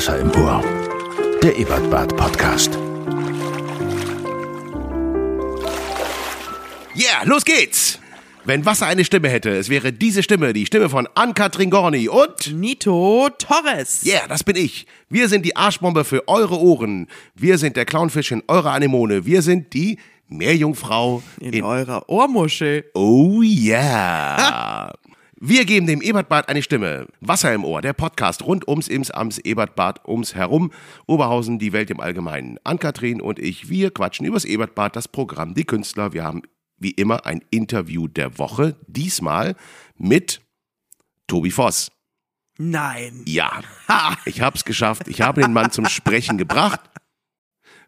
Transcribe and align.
Wasser 0.00 0.18
im 0.18 0.30
Ohr. 0.30 0.64
Der 1.42 1.58
Ebertbad 1.58 2.16
Podcast. 2.16 2.70
Yeah, 6.96 7.22
los 7.24 7.44
geht's! 7.44 7.98
Wenn 8.46 8.64
Wasser 8.64 8.86
eine 8.86 9.04
Stimme 9.04 9.28
hätte, 9.28 9.50
es 9.50 9.68
wäre 9.68 9.92
diese 9.92 10.22
Stimme, 10.22 10.54
die 10.54 10.64
Stimme 10.64 10.88
von 10.88 11.06
Ann-Kathrin 11.14 11.68
Gorni 11.68 12.08
und... 12.08 12.50
Nito 12.50 13.28
Torres. 13.36 14.02
Yeah, 14.06 14.26
das 14.26 14.42
bin 14.42 14.56
ich. 14.56 14.86
Wir 15.10 15.28
sind 15.28 15.44
die 15.44 15.54
Arschbombe 15.54 16.04
für 16.04 16.26
eure 16.28 16.58
Ohren. 16.58 17.06
Wir 17.34 17.58
sind 17.58 17.76
der 17.76 17.84
Clownfisch 17.84 18.32
in 18.32 18.42
eurer 18.48 18.72
Anemone. 18.72 19.26
Wir 19.26 19.42
sind 19.42 19.74
die 19.74 19.98
Meerjungfrau 20.28 21.22
In, 21.40 21.52
in... 21.52 21.62
eurer 21.62 22.08
Ohrmuschel. 22.08 22.86
Oh 22.94 23.42
yeah! 23.42 24.94
Wir 25.42 25.64
geben 25.64 25.86
dem 25.86 26.02
Ebertbad 26.02 26.50
eine 26.50 26.62
Stimme. 26.62 27.06
Wasser 27.22 27.54
im 27.54 27.64
Ohr, 27.64 27.80
der 27.80 27.94
Podcast 27.94 28.42
rund 28.42 28.68
ums 28.68 28.88
Ims, 28.88 29.10
Ams, 29.10 29.38
Ebertbad, 29.38 30.06
ums 30.06 30.34
Herum, 30.34 30.70
Oberhausen, 31.06 31.58
die 31.58 31.72
Welt 31.72 31.88
im 31.88 31.98
Allgemeinen. 31.98 32.58
Ann-Kathrin 32.62 33.22
und 33.22 33.38
ich, 33.38 33.70
wir 33.70 33.90
quatschen 33.90 34.26
übers 34.26 34.44
Ebertbad, 34.44 34.96
das 34.96 35.08
Programm, 35.08 35.54
die 35.54 35.64
Künstler. 35.64 36.12
Wir 36.12 36.24
haben 36.24 36.42
wie 36.76 36.90
immer 36.90 37.24
ein 37.24 37.42
Interview 37.48 38.06
der 38.06 38.36
Woche. 38.36 38.76
Diesmal 38.86 39.56
mit 39.96 40.42
Tobi 41.26 41.50
Voss. 41.50 41.90
Nein. 42.58 43.22
Ja, 43.24 43.62
ich 44.26 44.42
hab's 44.42 44.66
geschafft. 44.66 45.08
Ich 45.08 45.22
habe 45.22 45.40
den 45.40 45.54
Mann 45.54 45.70
zum 45.70 45.86
Sprechen 45.86 46.36
gebracht. 46.36 46.82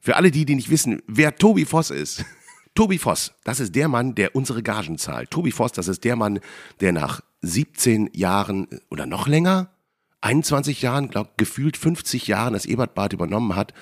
Für 0.01 0.17
alle 0.17 0.31
die, 0.31 0.47
die 0.47 0.55
nicht 0.55 0.71
wissen, 0.71 1.03
wer 1.07 1.37
Tobi 1.37 1.67
Voss 1.67 1.91
ist. 1.91 2.25
Tobi 2.75 2.97
Voss, 2.97 3.35
das 3.45 3.61
ist 3.61 3.75
der 3.75 3.89
Mann, 3.89 4.15
der 4.15 4.35
unsere 4.35 4.63
Gagen 4.63 4.97
zahlt. 4.97 5.31
Tobi 5.31 5.53
Voss, 5.53 5.73
das 5.73 5.89
ist 5.89 6.03
der 6.05 6.17
Mann, 6.17 6.41
der 6.81 6.93
nach 6.93 7.21
17 7.43 8.11
Jahren 8.13 8.69
oder 8.91 9.07
noch 9.07 9.27
länger, 9.29 9.71
21 10.21 10.83
Jahren, 10.83 11.09
glaub, 11.09 11.37
gefühlt 11.37 11.77
50 11.77 12.27
Jahren 12.29 12.53
das 12.55 12.65
Ebertbad 12.65 13.13
übernommen 13.13 13.57
hat 13.57 13.75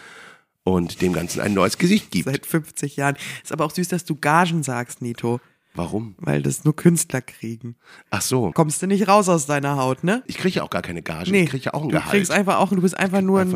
und 0.64 1.02
dem 1.02 1.12
Ganzen 1.12 1.40
ein 1.40 1.54
neues 1.54 1.78
Gesicht 1.78 2.10
gibt. 2.10 2.24
Seit 2.26 2.46
50 2.46 2.96
Jahren. 2.96 3.16
Ist 3.42 3.52
aber 3.52 3.64
auch 3.64 3.70
süß, 3.72 3.88
dass 3.88 4.04
du 4.04 4.14
Gagen 4.16 4.62
sagst, 4.62 5.02
Nito. 5.02 5.40
Warum? 5.74 6.16
Weil 6.18 6.42
das 6.42 6.64
nur 6.64 6.74
Künstler 6.74 7.20
kriegen. 7.20 7.76
Ach 8.10 8.22
so. 8.22 8.50
Kommst 8.52 8.82
du 8.82 8.88
nicht 8.88 9.06
raus 9.06 9.28
aus 9.28 9.46
deiner 9.46 9.76
Haut, 9.76 10.02
ne? 10.02 10.22
Ich 10.26 10.36
kriege 10.36 10.56
ja 10.56 10.62
auch 10.64 10.70
gar 10.70 10.82
keine 10.82 11.00
Gage. 11.00 11.30
Nee. 11.30 11.42
Ich 11.44 11.50
kriege 11.50 11.64
ja 11.66 11.74
auch 11.74 11.82
ein 11.82 11.90
du 11.90 11.94
Gehalt. 11.96 12.10
kriegst 12.10 12.32
einfach 12.32 12.58
auch, 12.58 12.70
du 12.70 12.80
bist 12.80 12.96
einfach 12.98 13.20
nur 13.20 13.40
ein 13.40 13.54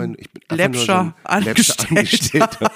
Einfach- 0.48 0.78
so 0.80 1.12
Angestellter. 1.24 1.91
Angestellter. 1.91 2.70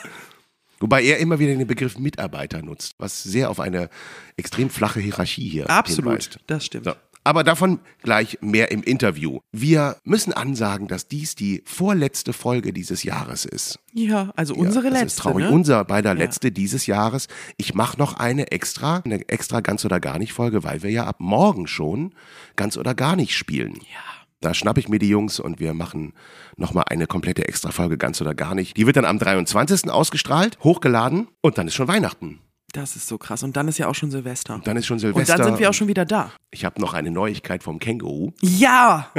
Wobei 0.80 1.02
er 1.04 1.18
immer 1.18 1.38
wieder 1.38 1.54
den 1.54 1.66
Begriff 1.66 1.98
Mitarbeiter 1.98 2.62
nutzt, 2.62 2.94
was 2.98 3.22
sehr 3.22 3.50
auf 3.50 3.60
eine 3.60 3.90
extrem 4.36 4.70
flache 4.70 5.00
Hierarchie 5.00 5.48
hier 5.48 5.68
Absolut, 5.70 6.10
hinweist. 6.12 6.38
das 6.46 6.64
stimmt. 6.64 6.84
So. 6.86 6.92
Aber 7.28 7.44
davon 7.44 7.80
gleich 8.02 8.38
mehr 8.40 8.70
im 8.70 8.82
Interview. 8.82 9.40
Wir 9.52 9.96
müssen 10.02 10.32
ansagen, 10.32 10.88
dass 10.88 11.08
dies 11.08 11.34
die 11.34 11.62
vorletzte 11.66 12.32
Folge 12.32 12.72
dieses 12.72 13.02
Jahres 13.02 13.44
ist. 13.44 13.80
Ja, 13.92 14.32
also 14.34 14.54
unsere 14.54 14.84
das 14.88 15.02
letzte, 15.02 15.06
ist 15.08 15.18
traurig. 15.18 15.44
ne? 15.44 15.50
Unser 15.50 15.84
beider 15.84 16.14
letzte 16.14 16.50
dieses 16.50 16.86
Jahres. 16.86 17.28
Ich 17.58 17.74
mache 17.74 17.98
noch 17.98 18.14
eine 18.14 18.50
extra, 18.50 19.02
eine 19.04 19.28
extra 19.28 19.60
ganz 19.60 19.84
oder 19.84 20.00
gar 20.00 20.18
nicht 20.18 20.32
Folge, 20.32 20.64
weil 20.64 20.82
wir 20.82 20.90
ja 20.90 21.04
ab 21.04 21.16
morgen 21.18 21.66
schon 21.66 22.14
ganz 22.56 22.78
oder 22.78 22.94
gar 22.94 23.14
nicht 23.14 23.36
spielen. 23.36 23.74
Ja. 23.74 24.24
Da 24.40 24.54
schnapp 24.54 24.78
ich 24.78 24.88
mir 24.88 24.98
die 24.98 25.10
Jungs 25.10 25.38
und 25.38 25.60
wir 25.60 25.74
machen 25.74 26.14
nochmal 26.56 26.84
eine 26.88 27.06
komplette 27.06 27.46
extra 27.46 27.72
Folge 27.72 27.98
ganz 27.98 28.22
oder 28.22 28.34
gar 28.34 28.54
nicht. 28.54 28.78
Die 28.78 28.86
wird 28.86 28.96
dann 28.96 29.04
am 29.04 29.18
23. 29.18 29.90
ausgestrahlt, 29.90 30.56
hochgeladen 30.64 31.28
und 31.42 31.58
dann 31.58 31.66
ist 31.66 31.74
schon 31.74 31.88
Weihnachten. 31.88 32.40
Das 32.72 32.97
ist 32.97 33.06
so 33.08 33.16
krass. 33.16 33.42
Und 33.42 33.56
dann 33.56 33.66
ist 33.66 33.78
ja 33.78 33.88
auch 33.88 33.94
schon 33.94 34.11
Silvester. 34.11 34.61
Dann 34.62 34.77
ist 34.77 34.86
schon 34.86 34.97
Und 34.97 35.00
Silvester. 35.00 35.36
dann 35.36 35.47
sind 35.47 35.58
wir 35.58 35.70
auch 35.70 35.74
schon 35.74 35.88
wieder 35.88 36.05
da. 36.05 36.33
Ich 36.50 36.64
habe 36.66 36.80
noch 36.80 36.92
eine 36.92 37.10
Neuigkeit 37.10 37.62
vom 37.62 37.78
Känguru. 37.78 38.33
Ja! 38.42 39.10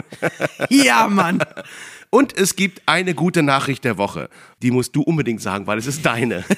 ja, 0.70 1.08
Mann! 1.08 1.40
Und 2.12 2.38
es 2.38 2.56
gibt 2.56 2.82
eine 2.88 3.14
gute 3.16 3.42
Nachricht 3.44 3.84
der 3.86 3.98
Woche. 3.98 4.30
Die 4.62 4.70
musst 4.72 4.96
du 4.96 5.02
unbedingt 5.02 5.42
sagen, 5.42 5.66
weil 5.68 5.78
es 5.80 5.88
ist 5.88 6.06
deine. 6.06 6.44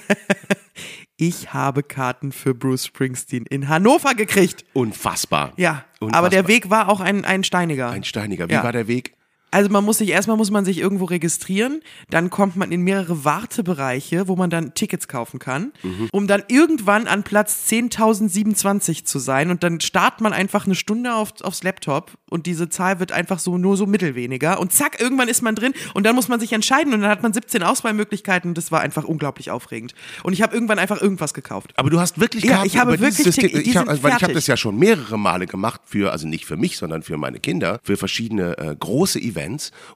Ich 1.18 1.54
habe 1.54 1.84
Karten 1.84 2.32
für 2.32 2.56
Bruce 2.56 2.88
Springsteen 2.88 3.46
in 3.46 3.70
Hannover 3.70 4.16
gekriegt. 4.16 4.66
Unfassbar. 4.74 5.54
Ja, 5.56 5.86
Unfassbar. 6.00 6.18
aber 6.18 6.30
der 6.30 6.48
Weg 6.48 6.72
war 6.72 6.90
auch 6.90 7.00
ein, 7.00 7.26
ein 7.26 7.44
steiniger. 7.44 7.92
Ein 7.92 8.04
Steiniger. 8.04 8.50
Wie 8.50 8.54
Ja. 8.54 8.64
war 8.64 8.72
der 8.72 8.88
Weg? 8.88 9.14
Also 9.52 9.70
man 9.70 9.84
muss 9.84 9.98
sich 9.98 10.10
erstmal 10.10 10.38
muss 10.38 10.50
man 10.50 10.64
sich 10.66 10.78
irgendwo 10.80 11.06
registrieren, 11.06 11.82
dann 12.10 12.30
kommt 12.30 12.56
man 12.56 12.72
in 12.72 12.82
mehrere 12.82 13.26
Wartebereiche, 13.26 14.28
wo 14.30 14.36
man 14.38 14.50
dann 14.50 14.74
Tickets 14.74 15.08
kaufen 15.10 15.40
kann, 15.40 15.74
Mhm. 15.84 16.08
um 16.12 16.26
dann 16.28 16.44
irgendwann 16.48 17.06
an 17.08 17.24
Platz 17.24 17.66
10.027 17.68 19.06
zu 19.06 19.20
sein 19.20 19.50
und 19.52 19.64
dann 19.64 19.80
startet 19.82 20.22
man 20.22 20.34
einfach 20.34 20.66
eine 20.66 20.76
Stunde 20.76 21.14
auf, 21.16 21.34
aufs 21.42 21.64
Laptop 21.64 22.12
und 22.30 22.46
diese 22.46 22.70
Zahl 22.70 23.00
wird 23.00 23.12
einfach 23.12 23.40
so 23.40 23.58
nur 23.58 23.78
so 23.78 23.86
mittelweniger 23.86 24.60
und 24.60 24.72
zack, 24.72 25.00
irgendwann 25.02 25.28
ist 25.28 25.42
man 25.42 25.56
drin 25.56 25.74
und 25.94 26.06
dann 26.06 26.16
muss 26.16 26.28
man 26.28 26.40
sich 26.40 26.54
entscheiden 26.54 26.94
und 26.94 27.02
dann 27.02 27.10
hat 27.10 27.24
man 27.24 27.34
17 27.34 27.64
Auswahlmöglichkeiten 27.64 28.52
und 28.52 28.58
das 28.58 28.72
war 28.72 28.82
einfach 28.82 29.04
unglaublich 29.04 29.52
aufregend. 29.52 29.94
Und 30.24 30.34
ich 30.34 30.42
habe 30.42 30.54
irgendwann 30.54 30.80
einfach 30.80 31.02
irgendwas 31.02 31.34
gekauft. 31.34 31.74
Aber 31.76 31.90
du 31.90 32.00
hast 32.00 32.20
wirklich 32.20 32.44
Ja, 32.46 32.54
Karten 32.54 32.68
ich 32.68 32.78
habe 32.78 32.92
wirklich 33.00 33.16
System. 33.16 33.50
Tick- 33.50 33.68
Ich 33.68 33.78
hab, 33.78 33.88
also, 33.90 34.04
weil 34.04 34.16
ich 34.16 34.24
habe 34.24 34.34
das 34.34 34.48
ja 34.48 34.58
schon 34.58 34.78
mehrere 34.78 35.18
Male 35.20 35.46
gemacht 35.48 35.82
für, 35.86 36.12
also 36.12 36.28
nicht 36.28 36.46
für 36.46 36.58
mich, 36.58 36.78
sondern 36.78 37.04
für 37.04 37.18
meine 37.18 37.40
Kinder, 37.40 37.80
für 37.84 37.98
verschiedene 37.98 38.58
äh, 38.58 38.76
große 38.80 39.20
Events. 39.20 39.41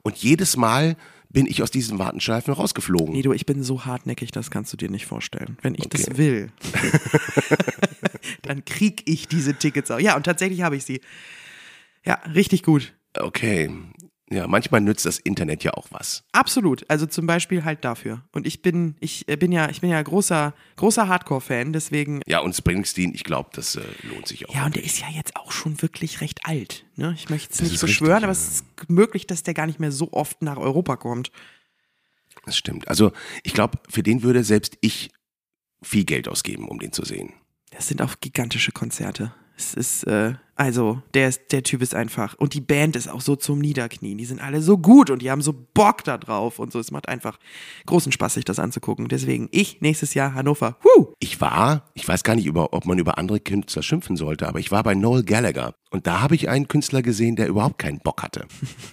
Und 0.02 0.16
jedes 0.16 0.56
Mal 0.56 0.96
bin 1.28 1.46
ich 1.46 1.62
aus 1.62 1.70
diesen 1.70 1.98
Wartenschleifen 1.98 2.54
rausgeflogen. 2.54 3.12
Nido, 3.12 3.32
ich 3.32 3.44
bin 3.46 3.62
so 3.62 3.84
hartnäckig, 3.84 4.30
das 4.30 4.50
kannst 4.50 4.72
du 4.72 4.76
dir 4.76 4.88
nicht 4.90 5.06
vorstellen. 5.06 5.58
Wenn 5.62 5.74
ich 5.74 5.84
Okay. 5.86 6.04
das 6.06 6.16
will, 6.16 6.50
dann 8.42 8.64
krieg 8.64 9.02
ich 9.06 9.28
diese 9.28 9.54
Tickets 9.54 9.90
auch. 9.90 9.98
Ja, 10.00 10.16
und 10.16 10.22
tatsächlich 10.24 10.62
habe 10.62 10.76
ich 10.76 10.84
sie. 10.84 11.00
Ja, 12.04 12.14
richtig 12.34 12.62
gut. 12.62 12.94
Okay. 13.18 13.70
Ja, 14.28 14.48
manchmal 14.48 14.80
nützt 14.80 15.06
das 15.06 15.18
Internet 15.18 15.62
ja 15.62 15.74
auch 15.74 15.86
was. 15.90 16.24
Absolut. 16.32 16.84
Also 16.90 17.06
zum 17.06 17.26
Beispiel 17.26 17.64
halt 17.64 17.84
dafür. 17.84 18.24
Und 18.32 18.44
ich 18.44 18.60
bin, 18.60 18.96
ich 18.98 19.28
äh, 19.28 19.36
bin 19.36 19.52
ja, 19.52 19.68
ich 19.70 19.80
bin 19.80 19.90
ja 19.90 20.02
großer, 20.02 20.52
großer 20.74 21.06
Hardcore-Fan, 21.06 21.72
deswegen. 21.72 22.22
Ja, 22.26 22.40
und 22.40 22.54
Springsteen, 22.54 23.14
ich 23.14 23.22
glaube, 23.22 23.50
das 23.52 23.76
äh, 23.76 23.82
lohnt 24.02 24.26
sich 24.26 24.48
auch. 24.48 24.54
Ja, 24.54 24.66
und 24.66 24.74
der 24.74 24.82
ist 24.82 24.98
ja 24.98 25.06
jetzt 25.10 25.36
auch 25.36 25.52
schon 25.52 25.80
wirklich 25.80 26.20
recht 26.20 26.40
alt. 26.44 26.84
Ne? 26.96 27.14
Ich 27.16 27.30
möchte 27.30 27.52
es 27.52 27.60
nicht 27.60 27.72
richtig, 27.72 27.88
beschwören, 27.88 28.24
aber 28.24 28.32
ja. 28.32 28.32
es 28.32 28.48
ist 28.48 28.64
möglich, 28.88 29.28
dass 29.28 29.44
der 29.44 29.54
gar 29.54 29.66
nicht 29.66 29.78
mehr 29.78 29.92
so 29.92 30.12
oft 30.12 30.42
nach 30.42 30.56
Europa 30.56 30.96
kommt. 30.96 31.30
Das 32.44 32.56
stimmt. 32.56 32.88
Also, 32.88 33.12
ich 33.44 33.54
glaube, 33.54 33.78
für 33.88 34.02
den 34.02 34.22
würde 34.24 34.42
selbst 34.42 34.76
ich 34.80 35.10
viel 35.82 36.04
Geld 36.04 36.26
ausgeben, 36.26 36.68
um 36.68 36.80
den 36.80 36.92
zu 36.92 37.04
sehen. 37.04 37.32
Das 37.70 37.86
sind 37.86 38.02
auch 38.02 38.16
gigantische 38.20 38.72
Konzerte. 38.72 39.32
Es 39.58 39.72
ist, 39.72 40.04
äh, 40.04 40.34
also, 40.54 41.00
der, 41.14 41.28
ist, 41.28 41.50
der 41.52 41.62
Typ 41.62 41.80
ist 41.82 41.94
einfach. 41.94 42.34
Und 42.38 42.52
die 42.52 42.60
Band 42.60 42.94
ist 42.94 43.08
auch 43.08 43.20
so 43.22 43.36
zum 43.36 43.58
Niederknien. 43.58 44.18
Die 44.18 44.24
sind 44.26 44.40
alle 44.42 44.60
so 44.60 44.76
gut 44.76 45.08
und 45.10 45.22
die 45.22 45.30
haben 45.30 45.40
so 45.40 45.54
Bock 45.74 46.04
da 46.04 46.18
drauf 46.18 46.58
und 46.58 46.72
so. 46.72 46.78
Es 46.78 46.90
macht 46.90 47.08
einfach 47.08 47.38
großen 47.86 48.12
Spaß, 48.12 48.34
sich 48.34 48.44
das 48.44 48.58
anzugucken. 48.58 49.08
Deswegen, 49.08 49.48
ich 49.52 49.80
nächstes 49.80 50.12
Jahr 50.14 50.34
Hannover. 50.34 50.76
Huh! 50.84 51.06
Ich 51.20 51.40
war, 51.40 51.84
ich 51.94 52.06
weiß 52.06 52.22
gar 52.22 52.34
nicht, 52.36 52.44
über, 52.46 52.72
ob 52.74 52.84
man 52.86 52.98
über 52.98 53.16
andere 53.18 53.40
Künstler 53.40 53.82
schimpfen 53.82 54.16
sollte, 54.16 54.46
aber 54.46 54.58
ich 54.58 54.70
war 54.70 54.82
bei 54.82 54.94
Noel 54.94 55.24
Gallagher. 55.24 55.74
Und 55.90 56.06
da 56.06 56.20
habe 56.20 56.34
ich 56.34 56.48
einen 56.50 56.68
Künstler 56.68 57.00
gesehen, 57.00 57.36
der 57.36 57.48
überhaupt 57.48 57.78
keinen 57.78 58.00
Bock 58.00 58.22
hatte. 58.22 58.46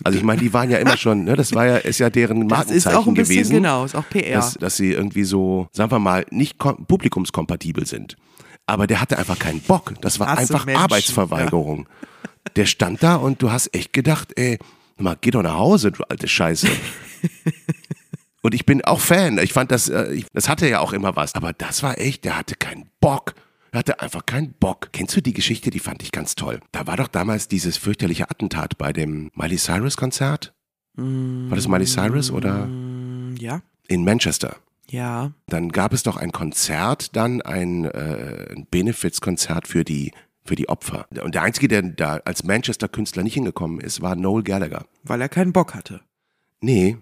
Also 0.06 0.18
ich 0.18 0.24
meine, 0.24 0.40
die 0.42 0.54
waren 0.54 0.70
ja 0.70 0.78
immer 0.78 0.96
schon, 0.98 1.26
ne, 1.26 1.36
das 1.36 1.54
war 1.54 1.66
ja, 1.66 1.78
ist 1.78 2.00
ja 2.00 2.10
deren 2.10 2.48
Das 2.48 2.58
Markenzeichen 2.60 2.78
ist 2.78 2.88
auch 2.98 3.08
ein 3.08 3.14
bisschen, 3.16 3.36
gewesen. 3.36 3.54
genau, 3.56 3.84
ist 3.84 3.96
auch 3.96 4.08
PR. 4.10 4.36
dass, 4.36 4.54
dass 4.54 4.78
sie 4.78 4.92
irgendwie 4.94 5.24
so, 5.26 5.68
sagen 5.74 5.92
wir 5.92 6.00
mal, 6.00 6.26
nicht 6.30 6.58
kom- 6.60 6.86
publikumskompatibel 6.86 7.86
sind. 7.86 8.16
Aber 8.66 8.88
der 8.88 9.02
hatte 9.02 9.18
einfach 9.18 9.38
keinen 9.40 9.62
Bock. 9.62 9.94
Das 10.02 10.20
war 10.20 10.28
Krasse 10.28 10.42
einfach 10.54 10.66
Menschen, 10.66 10.82
Arbeitsverweigerung. 10.84 11.88
Der 12.56 12.66
stand 12.66 13.04
da 13.04 13.16
und 13.16 13.42
du 13.42 13.52
hast 13.52 13.74
echt 13.76 13.94
gedacht, 13.94 14.32
ey, 14.38 14.58
mal, 14.98 15.18
geh 15.20 15.32
doch 15.32 15.44
nach 15.44 15.56
Hause, 15.58 15.92
du 15.92 16.04
alte 16.04 16.28
Scheiße. 16.28 16.68
und 18.42 18.54
ich 18.54 18.66
bin 18.66 18.84
auch 18.84 19.00
Fan. 19.00 19.38
Ich 19.40 19.54
fand 19.54 19.72
das, 19.72 19.90
äh, 19.90 20.14
ich, 20.14 20.26
das 20.34 20.50
hatte 20.50 20.68
ja 20.68 20.80
auch 20.80 20.94
immer 20.94 21.16
was. 21.16 21.36
Aber 21.36 21.54
das 21.54 21.84
war 21.84 21.98
echt, 22.00 22.26
der 22.26 22.38
hatte 22.38 22.56
keinen 22.56 22.90
Bock. 23.00 23.34
Er 23.72 23.80
hatte 23.80 24.00
einfach 24.02 24.26
keinen 24.26 24.54
Bock. 24.54 24.90
Kennst 24.94 25.16
du 25.16 25.22
die 25.22 25.34
Geschichte? 25.34 25.70
Die 25.72 25.80
fand 25.80 26.04
ich 26.04 26.12
ganz 26.12 26.36
toll. 26.36 26.60
Da 26.72 26.86
war 26.86 26.96
doch 26.98 27.08
damals 27.08 27.48
dieses 27.48 27.78
fürchterliche 27.78 28.30
Attentat 28.30 28.78
bei 28.78 28.94
dem 28.94 29.32
Miley 29.36 29.58
Cyrus 29.58 29.98
Konzert. 29.98 30.54
War 30.96 31.56
das 31.56 31.68
Miley 31.68 31.86
Cyrus 31.88 32.30
oder 32.30 32.68
Mm, 32.68 33.36
Ja, 33.40 33.62
in 33.88 34.04
Manchester? 34.04 34.58
Ja. 34.94 35.34
Dann 35.48 35.70
gab 35.70 35.92
es 35.92 36.04
doch 36.04 36.16
ein 36.18 36.32
Konzert, 36.32 37.16
dann 37.16 37.42
ein, 37.42 37.86
äh, 37.86 38.54
ein 38.56 38.68
Benefits-Konzert 38.70 39.68
für 39.68 39.84
die, 39.84 40.12
für 40.46 40.56
die 40.56 40.70
Opfer. 40.70 41.08
Und 41.22 41.36
der 41.36 41.42
Einzige, 41.42 41.68
der 41.68 41.82
da 41.82 42.18
als 42.26 42.44
Manchester-Künstler 42.44 43.24
nicht 43.24 43.34
hingekommen 43.34 43.82
ist, 43.82 44.02
war 44.02 44.16
Noel 44.16 44.44
Gallagher. 44.44 44.86
Weil 45.04 45.20
er 45.22 45.30
keinen 45.30 45.52
Bock 45.52 45.74
hatte. 45.74 46.02
Nee, 46.62 46.98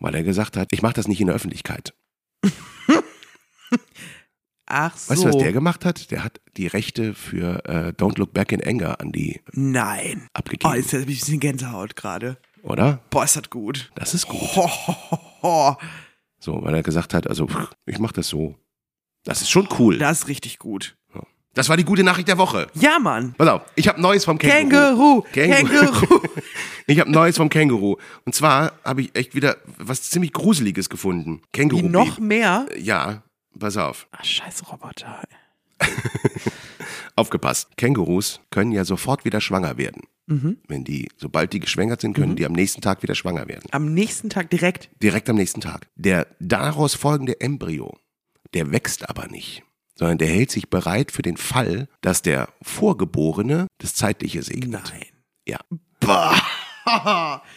weil 0.00 0.14
er 0.14 0.22
gesagt 0.24 0.56
hat, 0.56 0.72
ich 0.72 0.82
mache 0.82 0.94
das 0.94 1.08
nicht 1.08 1.20
in 1.20 1.26
der 1.28 1.36
Öffentlichkeit. 1.36 1.94
Ach 4.68 4.96
so. 4.96 5.12
Weißt 5.12 5.24
du, 5.24 5.28
was 5.28 5.38
der 5.38 5.52
gemacht 5.52 5.84
hat? 5.84 6.10
Der 6.10 6.24
hat 6.24 6.40
die 6.56 6.66
Rechte 6.66 7.14
für 7.14 7.64
äh, 7.66 7.92
Don't 7.92 8.18
Look 8.18 8.32
Back 8.32 8.50
in 8.50 8.64
Anger 8.64 9.00
an 9.00 9.12
die 9.12 9.40
Nein. 9.52 10.22
Oh, 10.24 10.30
abgegeben, 10.34 10.74
jetzt 10.74 10.92
hab 10.92 11.00
ich 11.00 11.06
ein 11.06 11.06
bisschen 11.06 11.40
Gänsehaut 11.40 11.94
gerade. 11.94 12.38
oder? 12.64 13.00
Boah, 13.10 13.22
ist 13.24 13.36
das 13.36 13.48
gut. 13.48 13.92
Das 13.94 14.12
ist 14.14 14.26
gut. 14.26 14.40
Ho, 14.40 14.68
ho, 14.68 15.18
ho. 15.42 15.76
So, 16.38 16.62
weil 16.62 16.74
er 16.74 16.82
gesagt 16.82 17.14
hat, 17.14 17.26
also 17.26 17.48
ich 17.86 17.98
mache 17.98 18.14
das 18.14 18.28
so. 18.28 18.56
Das 19.24 19.40
ist 19.42 19.50
schon 19.50 19.68
cool. 19.78 19.98
Das 19.98 20.20
ist 20.20 20.28
richtig 20.28 20.58
gut. 20.58 20.96
Das 21.56 21.70
war 21.70 21.78
die 21.78 21.84
gute 21.84 22.04
Nachricht 22.04 22.28
der 22.28 22.36
Woche. 22.36 22.66
Ja, 22.74 22.98
Mann. 22.98 23.34
Pass 23.38 23.48
auf, 23.48 23.62
ich 23.76 23.88
habe 23.88 23.98
Neues 23.98 24.26
vom 24.26 24.36
Känguru. 24.38 25.22
Känguru. 25.32 25.90
Känguru. 25.90 26.20
ich 26.86 27.00
habe 27.00 27.10
Neues 27.10 27.38
vom 27.38 27.48
Känguru. 27.48 27.96
Und 28.26 28.34
zwar 28.34 28.72
habe 28.84 29.00
ich 29.00 29.16
echt 29.16 29.34
wieder 29.34 29.56
was 29.78 30.02
ziemlich 30.02 30.34
Gruseliges 30.34 30.90
gefunden. 30.90 31.40
Känguru. 31.54 31.84
Wie 31.84 31.88
noch 31.88 32.18
mehr? 32.18 32.66
Ja, 32.78 33.22
pass 33.58 33.78
auf. 33.78 34.06
Ach, 34.12 34.22
scheiß 34.22 34.70
Roboter. 34.70 35.22
Aufgepasst. 37.16 37.76
Kängurus 37.76 38.40
können 38.50 38.72
ja 38.72 38.84
sofort 38.84 39.24
wieder 39.24 39.40
schwanger 39.40 39.78
werden. 39.78 40.02
Mhm. 40.26 40.58
Wenn 40.68 40.84
die, 40.84 41.08
sobald 41.16 41.52
die 41.52 41.60
geschwängert 41.60 42.00
sind, 42.00 42.14
können 42.14 42.36
die 42.36 42.44
am 42.44 42.52
nächsten 42.52 42.82
Tag 42.82 43.02
wieder 43.02 43.14
schwanger 43.14 43.48
werden. 43.48 43.68
Am 43.70 43.94
nächsten 43.94 44.28
Tag 44.28 44.50
direkt. 44.50 44.90
Direkt 45.02 45.28
am 45.30 45.36
nächsten 45.36 45.60
Tag. 45.60 45.88
Der 45.94 46.26
daraus 46.40 46.94
folgende 46.94 47.40
Embryo, 47.40 47.96
der 48.52 48.72
wächst 48.72 49.08
aber 49.08 49.28
nicht, 49.28 49.62
sondern 49.94 50.18
der 50.18 50.28
hält 50.28 50.50
sich 50.50 50.68
bereit 50.68 51.12
für 51.12 51.22
den 51.22 51.36
Fall, 51.36 51.88
dass 52.00 52.22
der 52.22 52.48
Vorgeborene 52.60 53.66
das 53.78 53.94
Zeitliche 53.94 54.42
segnet. 54.42 54.92
Nein. 54.92 55.06
Ja. 55.46 55.60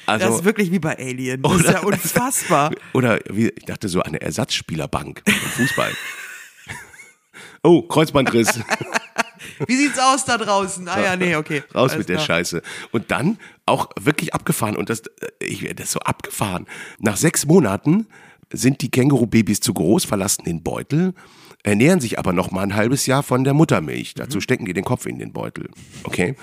das 0.05 0.35
ist 0.35 0.43
wirklich 0.43 0.71
wie 0.71 0.79
bei 0.79 0.97
Alien. 0.97 1.41
Das 1.41 1.55
ist 1.55 1.69
ja 1.69 1.79
unfassbar. 1.81 2.71
Oder 2.93 3.19
wie, 3.29 3.49
ich 3.49 3.65
dachte 3.65 3.89
so 3.89 4.01
eine 4.01 4.21
Ersatzspielerbank 4.21 5.23
im 5.25 5.33
Fußball. 5.33 5.91
oh, 7.63 7.81
Kreuzbandriss. 7.81 8.59
Wie 9.67 9.75
sieht's 9.75 9.99
aus 9.99 10.25
da 10.25 10.37
draußen? 10.37 10.87
Ah 10.87 11.01
ja, 11.01 11.15
nee, 11.15 11.35
okay. 11.35 11.63
Raus 11.73 11.91
Alles 11.91 11.97
mit 11.99 12.09
der 12.09 12.15
klar. 12.17 12.25
Scheiße. 12.25 12.61
Und 12.91 13.11
dann 13.11 13.37
auch 13.65 13.89
wirklich 13.99 14.33
abgefahren. 14.33 14.75
Und 14.75 14.89
das, 14.89 14.99
äh, 14.99 15.27
ich 15.45 15.61
werde 15.61 15.75
das 15.75 15.91
so 15.91 15.99
abgefahren. 15.99 16.65
Nach 16.99 17.17
sechs 17.17 17.45
Monaten 17.45 18.07
sind 18.51 18.81
die 18.81 18.89
Känguru-Babys 18.89 19.59
zu 19.59 19.73
groß, 19.73 20.05
verlassen 20.05 20.43
den 20.45 20.63
Beutel, 20.63 21.13
ernähren 21.63 21.99
sich 21.99 22.17
aber 22.17 22.33
noch 22.33 22.51
mal 22.51 22.63
ein 22.63 22.75
halbes 22.75 23.05
Jahr 23.05 23.21
von 23.23 23.43
der 23.43 23.53
Muttermilch. 23.53 24.15
Mhm. 24.15 24.21
Dazu 24.21 24.41
stecken 24.41 24.65
die 24.65 24.73
den 24.73 24.85
Kopf 24.85 25.05
in 25.05 25.19
den 25.19 25.33
Beutel. 25.33 25.69
Okay? 26.03 26.35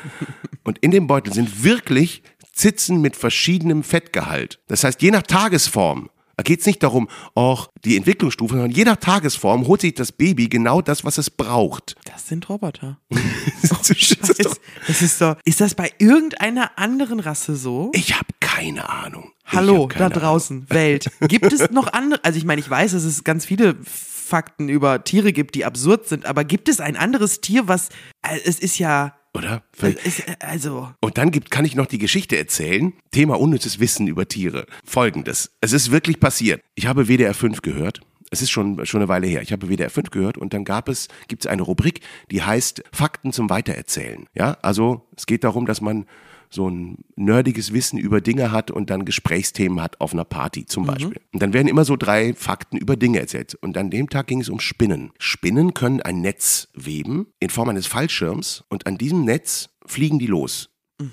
Und 0.63 0.79
in 0.79 0.91
dem 0.91 1.07
Beutel 1.07 1.33
sind 1.33 1.65
wirklich 1.65 2.23
Zitzen 2.53 3.01
mit 3.01 3.17
verschiedenem 3.17 3.83
Fettgehalt. 3.83 4.61
Das 4.69 4.85
heißt, 4.85 5.03
je 5.03 5.11
nach 5.11 5.23
Tagesform 5.23 6.11
da 6.37 6.43
geht 6.43 6.61
es 6.61 6.67
nicht 6.67 6.83
darum, 6.83 7.09
auch 7.35 7.69
die 7.85 7.97
Entwicklungsstufe, 7.97 8.53
sondern 8.55 8.71
je 8.71 8.85
nach 8.85 8.97
Tagesform 8.97 9.67
holt 9.67 9.81
sich 9.81 9.95
das 9.95 10.13
Baby 10.13 10.49
genau 10.49 10.83
das, 10.83 11.03
was 11.05 11.17
es 11.19 11.31
braucht. 11.31 11.95
Das 12.05 12.29
sind 12.29 12.49
Roboter. 12.49 12.99
Das 13.63 13.91
ist 13.91 14.21
doch- 14.45 14.57
Das 14.87 15.03
ist 15.03 15.21
doch. 15.21 15.37
Ist 15.45 15.61
das 15.61 15.75
bei 15.75 15.91
irgendeiner 15.99 16.79
anderen 16.79 17.21
Rasse 17.21 17.57
so? 17.57 17.91
Ich 17.95 18.15
habe 18.15 18.27
keine 18.41 18.89
Ahnung. 18.89 19.33
Hallo, 19.47 19.89
da 19.97 20.09
draußen, 20.09 20.69
Welt. 20.71 21.11
Gibt 21.29 21.53
es 21.53 21.71
noch 21.71 21.93
andere? 21.93 22.23
Also 22.25 22.39
ich 22.39 22.45
meine, 22.45 22.61
ich 22.61 22.69
weiß, 22.69 22.93
dass 22.93 23.05
es 23.05 23.23
ganz 23.25 23.45
viele 23.47 23.77
Fakten 23.85 24.69
über 24.69 25.05
Tiere 25.05 25.33
gibt, 25.33 25.55
die 25.55 25.65
absurd 25.65 26.09
sind, 26.09 26.27
aber 26.27 26.45
gibt 26.45 26.69
es 26.69 26.81
ein 26.81 26.97
anderes 26.97 27.41
Tier, 27.41 27.69
was 27.69 27.89
äh, 28.23 28.39
es 28.45 28.59
ist 28.59 28.79
ja 28.79 28.91
Ahnung, 29.07 29.15
Oder? 29.37 29.63
ist, 30.05 30.21
äh, 30.21 30.37
also 30.41 30.91
Und 31.01 31.19
dann 31.19 31.31
gibt, 31.31 31.51
kann 31.51 31.65
ich 31.65 31.75
noch 31.75 31.87
die 31.87 31.99
Geschichte 31.99 32.37
erzählen. 32.37 32.93
Thema 33.11 33.39
unnützes 33.39 33.81
Wissen 33.81 34.07
über 34.09 34.27
Tiere. 34.29 34.67
Folgendes. 34.85 35.51
Es 35.61 35.73
ist 35.73 35.91
wirklich 35.91 36.21
passiert. 36.21 36.63
Ich 36.75 36.87
habe 36.87 37.09
WDR 37.09 37.35
5 37.35 37.63
gehört. 37.63 38.01
Es 38.31 38.43
ist 38.43 38.51
schon, 38.51 38.85
schon 38.87 39.01
eine 39.01 39.09
Weile 39.09 39.27
her. 39.27 39.43
Ich 39.43 39.53
habe 39.53 39.69
WDR 39.69 39.91
5 39.91 40.11
gehört 40.11 40.39
und 40.39 40.53
dann 40.53 40.65
gab 40.65 40.89
es, 40.89 41.09
gibt 41.29 41.45
es 41.45 41.51
eine 41.51 41.63
Rubrik, 41.63 42.01
die 42.31 42.43
heißt 42.43 42.83
Fakten 42.93 43.33
zum 43.33 43.49
Weitererzählen. 43.51 44.27
Ja, 44.35 44.57
also 44.63 45.07
es 45.17 45.27
geht 45.27 45.45
darum, 45.45 45.67
dass 45.67 45.81
man 45.81 46.07
so 46.51 46.69
ein 46.69 46.99
nerdiges 47.17 47.73
Wissen 47.73 47.99
über 47.99 48.21
Dinge 48.21 48.53
hat 48.53 48.71
und 48.71 48.91
dann 48.91 49.05
Gesprächsthemen 49.05 49.81
hat 49.81 50.01
auf 50.01 50.13
einer 50.13 50.25
Party 50.25 50.67
zum 50.67 50.87
Beispiel. 50.87 51.21
Und 51.33 51.43
dann 51.43 51.53
werden 51.53 51.69
immer 51.69 51.85
so 51.85 51.97
drei 51.97 52.35
Fakten 52.35 52.77
über 52.77 52.97
Dinge 52.97 53.21
erzählt. 53.21 53.55
Und 53.57 53.77
an 53.77 53.91
dem 53.91 54.09
Tag 54.09 54.27
ging 54.27 54.41
es 54.41 54.49
um 54.49 54.61
Spinnen. 54.61 55.13
Spinnen 55.19 55.75
können 55.75 56.01
ein 56.01 56.21
Netz 56.21 56.69
weben 56.75 57.29
in 57.41 57.51
Form 57.51 57.69
eines 57.69 57.87
Fallschirms 57.87 58.65
und 58.69 58.87
an 58.87 58.99
diesem 58.99 59.25
Netz 59.25 59.71
fliegen 59.85 60.19
die 60.19 60.27
los 60.27 60.71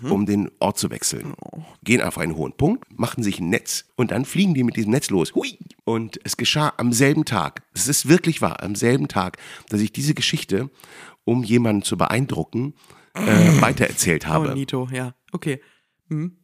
um 0.09 0.25
den 0.25 0.49
Ort 0.59 0.77
zu 0.77 0.89
wechseln. 0.91 1.33
Gehen 1.83 2.01
auf 2.01 2.17
einen 2.17 2.35
hohen 2.35 2.53
Punkt, 2.53 2.85
machen 2.97 3.23
sich 3.23 3.39
ein 3.39 3.49
Netz 3.49 3.85
und 3.95 4.11
dann 4.11 4.25
fliegen 4.25 4.53
die 4.53 4.63
mit 4.63 4.77
diesem 4.77 4.91
Netz 4.91 5.09
los. 5.09 5.35
Hui! 5.35 5.57
Und 5.83 6.19
es 6.23 6.37
geschah 6.37 6.73
am 6.77 6.93
selben 6.93 7.25
Tag, 7.25 7.63
es 7.73 7.87
ist 7.87 8.07
wirklich 8.07 8.41
wahr, 8.41 8.63
am 8.63 8.75
selben 8.75 9.07
Tag, 9.07 9.37
dass 9.69 9.81
ich 9.81 9.91
diese 9.91 10.13
Geschichte, 10.13 10.69
um 11.25 11.43
jemanden 11.43 11.83
zu 11.83 11.97
beeindrucken, 11.97 12.75
äh, 13.13 13.61
weitererzählt 13.61 14.25
oh, 14.27 14.29
habe. 14.29 14.53
Nito, 14.53 14.87
ja, 14.91 15.13
okay. 15.31 15.61
Hm. 16.09 16.37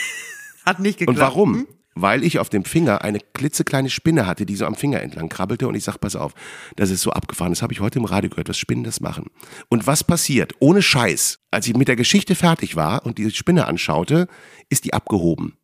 Hat 0.66 0.80
nicht 0.80 0.98
geklappt. 0.98 1.18
Und 1.18 1.22
warum? 1.22 1.54
Hm? 1.54 1.66
Weil 1.96 2.22
ich 2.22 2.38
auf 2.38 2.48
dem 2.48 2.64
Finger 2.64 3.02
eine 3.02 3.18
klitzekleine 3.18 3.90
Spinne 3.90 4.26
hatte, 4.26 4.46
die 4.46 4.54
so 4.54 4.64
am 4.64 4.76
Finger 4.76 5.00
entlang 5.00 5.28
krabbelte 5.28 5.66
und 5.66 5.74
ich 5.74 5.82
sag, 5.82 5.98
pass 5.98 6.14
auf, 6.14 6.34
das 6.76 6.90
ist 6.90 7.02
so 7.02 7.10
abgefahren, 7.10 7.52
das 7.52 7.62
habe 7.62 7.72
ich 7.72 7.80
heute 7.80 7.98
im 7.98 8.04
Radio 8.04 8.30
gehört, 8.30 8.48
was 8.48 8.58
Spinnen 8.58 8.84
das 8.84 9.00
machen. 9.00 9.26
Und 9.68 9.86
was 9.86 10.04
passiert? 10.04 10.54
Ohne 10.60 10.82
Scheiß, 10.82 11.40
als 11.50 11.66
ich 11.66 11.76
mit 11.76 11.88
der 11.88 11.96
Geschichte 11.96 12.36
fertig 12.36 12.76
war 12.76 13.04
und 13.04 13.18
die 13.18 13.30
Spinne 13.32 13.66
anschaute, 13.66 14.28
ist 14.68 14.84
die 14.84 14.94
abgehoben. 14.94 15.56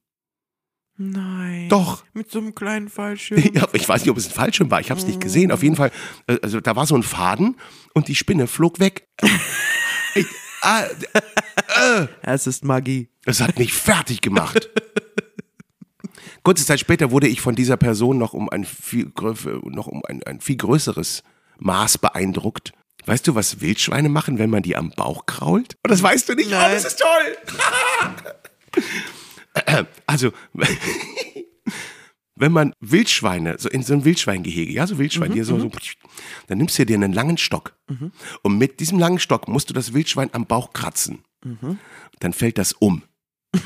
Nein. 0.98 1.68
Doch. 1.68 2.04
Mit 2.14 2.30
so 2.30 2.38
einem 2.38 2.54
kleinen 2.54 2.88
Fallschirm. 2.88 3.42
Ja, 3.54 3.68
ich 3.72 3.88
weiß 3.88 4.02
nicht, 4.02 4.10
ob 4.10 4.16
es 4.16 4.26
ein 4.26 4.32
Fallschirm 4.32 4.70
war. 4.70 4.80
Ich 4.80 4.90
habe 4.90 4.98
es 4.98 5.06
nicht 5.06 5.20
gesehen. 5.20 5.52
Auf 5.52 5.62
jeden 5.62 5.76
Fall, 5.76 5.92
äh, 6.26 6.38
also 6.42 6.60
da 6.60 6.74
war 6.74 6.86
so 6.86 6.96
ein 6.96 7.02
Faden 7.02 7.56
und 7.94 8.08
die 8.08 8.14
Spinne 8.14 8.46
flog 8.46 8.80
weg. 8.80 9.08
Ich, 10.18 10.24
ah, 10.66 12.06
Es 12.22 12.46
ist 12.46 12.64
Magie. 12.64 13.08
das 13.24 13.40
hat 13.40 13.58
mich 13.58 13.72
fertig 13.72 14.20
gemacht. 14.20 14.68
Kurze 16.42 16.64
Zeit 16.64 16.80
später 16.80 17.10
wurde 17.10 17.28
ich 17.28 17.40
von 17.40 17.56
dieser 17.56 17.76
Person 17.76 18.18
noch 18.18 18.32
um 18.32 18.48
ein 18.48 18.64
viel, 18.64 19.10
noch 19.64 19.86
um 19.88 20.02
ein, 20.06 20.22
ein 20.22 20.40
viel 20.40 20.56
größeres 20.56 21.22
Maß 21.58 21.98
beeindruckt. 21.98 22.72
Weißt 23.06 23.26
du, 23.26 23.34
was 23.34 23.60
Wildschweine 23.60 24.08
machen, 24.08 24.38
wenn 24.38 24.50
man 24.50 24.62
die 24.62 24.76
am 24.76 24.90
Bauch 24.90 25.26
krault? 25.26 25.76
Und 25.84 25.90
das 25.90 26.02
weißt 26.02 26.28
du 26.28 26.34
nicht. 26.34 26.48
Oh, 26.48 26.52
Nein. 26.52 26.72
das 26.72 26.84
ist 26.84 27.00
toll. 27.00 27.36
also, 30.06 30.32
wenn 32.36 32.52
man 32.52 32.72
Wildschweine, 32.80 33.56
so 33.58 33.68
in 33.68 33.82
so 33.82 33.94
ein 33.94 34.04
Wildschweingehege, 34.04 34.72
ja, 34.72 34.86
so 34.86 34.98
Wildschwein, 34.98 35.32
die 35.32 35.42
so, 35.42 35.58
so, 35.58 35.70
dann 36.46 36.58
nimmst 36.58 36.78
du 36.78 36.86
dir 36.86 36.94
einen 36.94 37.12
langen 37.12 37.38
Stock. 37.38 37.74
Und 38.42 38.58
mit 38.58 38.78
diesem 38.80 38.98
langen 38.98 39.18
Stock 39.18 39.48
musst 39.48 39.70
du 39.70 39.74
das 39.74 39.92
Wildschwein 39.94 40.30
am 40.32 40.46
Bauch 40.46 40.72
kratzen. 40.72 41.24
Dann 42.20 42.32
fällt 42.32 42.58
das 42.58 42.72
um. 42.72 43.02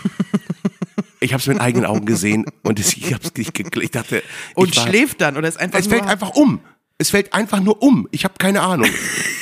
Ich 1.23 1.35
habe 1.35 1.41
es 1.43 1.47
mit 1.47 1.61
eigenen 1.61 1.85
Augen 1.85 2.07
gesehen 2.07 2.47
und 2.63 2.81
es, 2.81 2.97
ich 2.97 3.11
nicht 3.37 3.53
geklickt. 3.53 3.77
Ich 3.85 3.91
dachte, 3.91 4.23
Und 4.55 4.71
ich 4.71 4.77
war, 4.79 4.87
schläft 4.89 5.21
dann 5.21 5.37
oder 5.37 5.47
ist 5.49 5.61
einfach 5.61 5.79
es 5.79 5.87
fällt 5.87 6.05
einfach 6.05 6.31
um. 6.31 6.61
Es 6.97 7.11
fällt 7.11 7.35
einfach 7.35 7.61
nur 7.61 7.83
um. 7.83 8.09
Ich 8.11 8.25
habe 8.25 8.35
keine 8.39 8.63
Ahnung. 8.63 8.89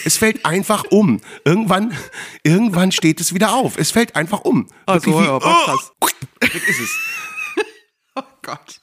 Es 0.04 0.16
fällt 0.16 0.44
einfach 0.44 0.84
um. 0.90 1.20
Irgendwann, 1.44 1.96
irgendwann 2.42 2.90
steht 2.90 3.20
es 3.20 3.32
wieder 3.32 3.52
auf. 3.52 3.78
Es 3.78 3.92
fällt 3.92 4.16
einfach 4.16 4.40
um. 4.40 4.68
Ach 4.86 4.94
so, 5.00 5.06
Wirklich 5.12 5.16
wie- 5.20 5.24
ja, 5.24 5.36
aber 5.36 5.64
krass. 5.64 5.92
Weg 6.40 6.68
ist 6.68 6.80
es. 6.80 6.98
Oh 8.16 8.22
Gott. 8.42 8.80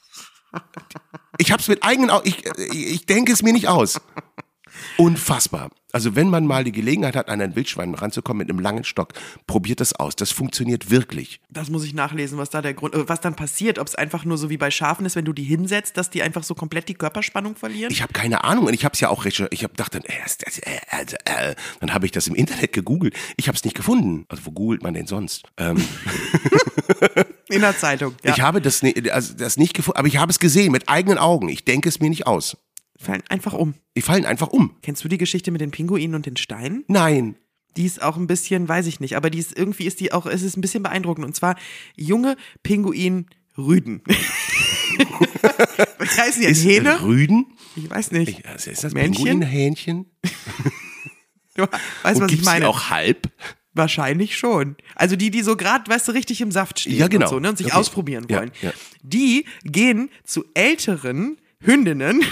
Ich 1.38 1.52
habe 1.52 1.60
es 1.60 1.68
mit 1.68 1.82
eigenen 1.82 2.10
Augen. 2.10 2.26
Ich, 2.26 2.44
ich 2.72 3.06
denke 3.06 3.32
es 3.32 3.42
mir 3.42 3.52
nicht 3.52 3.68
aus. 3.68 4.00
Unfassbar. 4.96 5.70
Also 5.96 6.14
wenn 6.14 6.28
man 6.28 6.44
mal 6.44 6.62
die 6.62 6.72
Gelegenheit 6.72 7.16
hat, 7.16 7.30
an 7.30 7.40
ein 7.40 7.56
Wildschwein 7.56 7.94
ranzukommen 7.94 8.40
mit 8.40 8.50
einem 8.50 8.58
langen 8.58 8.84
Stock, 8.84 9.14
probiert 9.46 9.80
das 9.80 9.94
aus. 9.94 10.14
Das 10.14 10.30
funktioniert 10.30 10.90
wirklich. 10.90 11.40
Das 11.48 11.70
muss 11.70 11.84
ich 11.84 11.94
nachlesen, 11.94 12.36
was 12.36 12.50
da 12.50 12.60
der 12.60 12.74
Grund, 12.74 12.94
äh, 12.94 13.08
was 13.08 13.22
dann 13.22 13.34
passiert, 13.34 13.78
ob 13.78 13.86
es 13.86 13.94
einfach 13.94 14.26
nur 14.26 14.36
so 14.36 14.50
wie 14.50 14.58
bei 14.58 14.70
Schafen 14.70 15.06
ist, 15.06 15.16
wenn 15.16 15.24
du 15.24 15.32
die 15.32 15.44
hinsetzt, 15.44 15.96
dass 15.96 16.10
die 16.10 16.22
einfach 16.22 16.42
so 16.42 16.54
komplett 16.54 16.90
die 16.90 16.94
Körperspannung 16.94 17.56
verlieren. 17.56 17.90
Ich 17.90 18.02
habe 18.02 18.12
keine 18.12 18.44
Ahnung 18.44 18.66
und 18.66 18.74
ich 18.74 18.84
habe 18.84 18.92
es 18.92 19.00
ja 19.00 19.08
auch 19.08 19.24
recherchiert. 19.24 19.54
Ich 19.54 19.64
habe 19.64 19.72
gedacht, 19.72 19.94
äh, 19.94 20.00
ist 20.26 20.46
das, 20.46 20.58
äh, 20.58 20.80
also, 20.90 21.16
äh, 21.24 21.54
dann 21.80 21.94
habe 21.94 22.04
ich 22.04 22.12
das 22.12 22.26
im 22.26 22.34
Internet 22.34 22.74
gegoogelt. 22.74 23.14
Ich 23.38 23.48
habe 23.48 23.56
es 23.56 23.64
nicht 23.64 23.74
gefunden. 23.74 24.26
Also 24.28 24.44
wo 24.44 24.50
googelt 24.50 24.82
man 24.82 24.92
denn 24.92 25.06
sonst? 25.06 25.44
Ähm, 25.56 25.82
In 27.48 27.62
der 27.62 27.78
Zeitung. 27.78 28.16
Ja. 28.22 28.32
Ich 28.34 28.42
habe 28.42 28.60
das, 28.60 28.82
also 28.82 29.32
das 29.32 29.56
nicht 29.56 29.72
gefunden, 29.72 29.98
aber 29.98 30.08
ich 30.08 30.18
habe 30.18 30.30
es 30.30 30.38
gesehen 30.40 30.72
mit 30.72 30.90
eigenen 30.90 31.16
Augen. 31.16 31.48
Ich 31.48 31.64
denke 31.64 31.88
es 31.88 32.00
mir 32.00 32.10
nicht 32.10 32.26
aus. 32.26 32.58
Fallen 32.98 33.22
einfach 33.28 33.52
um. 33.52 33.74
Die 33.96 34.02
fallen 34.02 34.24
einfach 34.24 34.48
um. 34.48 34.74
Kennst 34.82 35.04
du 35.04 35.08
die 35.08 35.18
Geschichte 35.18 35.50
mit 35.50 35.60
den 35.60 35.70
Pinguinen 35.70 36.14
und 36.14 36.26
den 36.26 36.36
Steinen? 36.36 36.84
Nein. 36.88 37.36
Die 37.76 37.84
ist 37.84 38.00
auch 38.02 38.16
ein 38.16 38.26
bisschen, 38.26 38.68
weiß 38.68 38.86
ich 38.86 39.00
nicht, 39.00 39.16
aber 39.16 39.28
die 39.28 39.38
ist 39.38 39.56
irgendwie 39.56 39.84
ist 39.84 40.00
die 40.00 40.12
auch, 40.12 40.24
es 40.26 40.42
ist 40.42 40.56
ein 40.56 40.62
bisschen 40.62 40.82
beeindruckend. 40.82 41.26
Und 41.26 41.36
zwar 41.36 41.56
junge 41.94 42.36
Pinguin-Rüden. 42.62 44.02
Was 45.98 46.18
heißen 46.18 46.40
die? 46.42 46.48
Ist 46.48 46.64
Hähne? 46.64 47.02
Rüden? 47.02 47.46
Ich 47.76 47.88
weiß 47.90 48.12
nicht. 48.12 48.40
Ich, 48.40 48.46
also 48.48 48.70
ist 48.70 48.82
das 48.84 48.94
Männchen? 48.94 49.24
Pinguinhähnchen? 49.24 50.06
Du 51.54 51.62
weißt, 51.62 51.72
Und 51.72 51.80
was 52.02 52.14
ich 52.14 52.26
gibt's 52.28 52.38
die 52.40 52.44
meine. 52.44 52.68
auch 52.68 52.90
halb? 52.90 53.32
Wahrscheinlich 53.72 54.36
schon. 54.36 54.76
Also 54.94 55.16
die, 55.16 55.30
die 55.30 55.40
so 55.40 55.56
gerade, 55.56 55.90
weißt 55.90 56.06
du, 56.08 56.12
richtig 56.12 56.42
im 56.42 56.50
Saft 56.52 56.80
stehen 56.80 56.98
Ja, 56.98 57.08
genau. 57.08 57.24
und, 57.24 57.30
so, 57.30 57.40
ne, 57.40 57.48
und 57.48 57.56
sich 57.56 57.68
Okay. 57.68 57.76
ausprobieren 57.76 58.26
Ja, 58.28 58.40
wollen. 58.40 58.50
ja. 58.60 58.72
Die 59.02 59.46
gehen 59.64 60.10
zu 60.24 60.44
älteren 60.52 61.38
Hündinnen. 61.60 62.22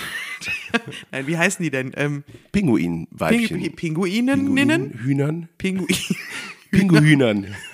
Nein, 1.10 1.26
wie 1.26 1.36
heißen 1.38 1.62
die 1.62 1.70
denn? 1.70 1.92
Ähm, 1.96 2.24
Pinguinweibchen. 2.52 3.60
Ping 3.60 3.76
Pinguininnen? 3.76 4.54
Pinguin, 4.54 4.98
Hühnern? 5.00 5.48
Pinguin. 5.58 5.96
Pinguinern. 6.70 7.54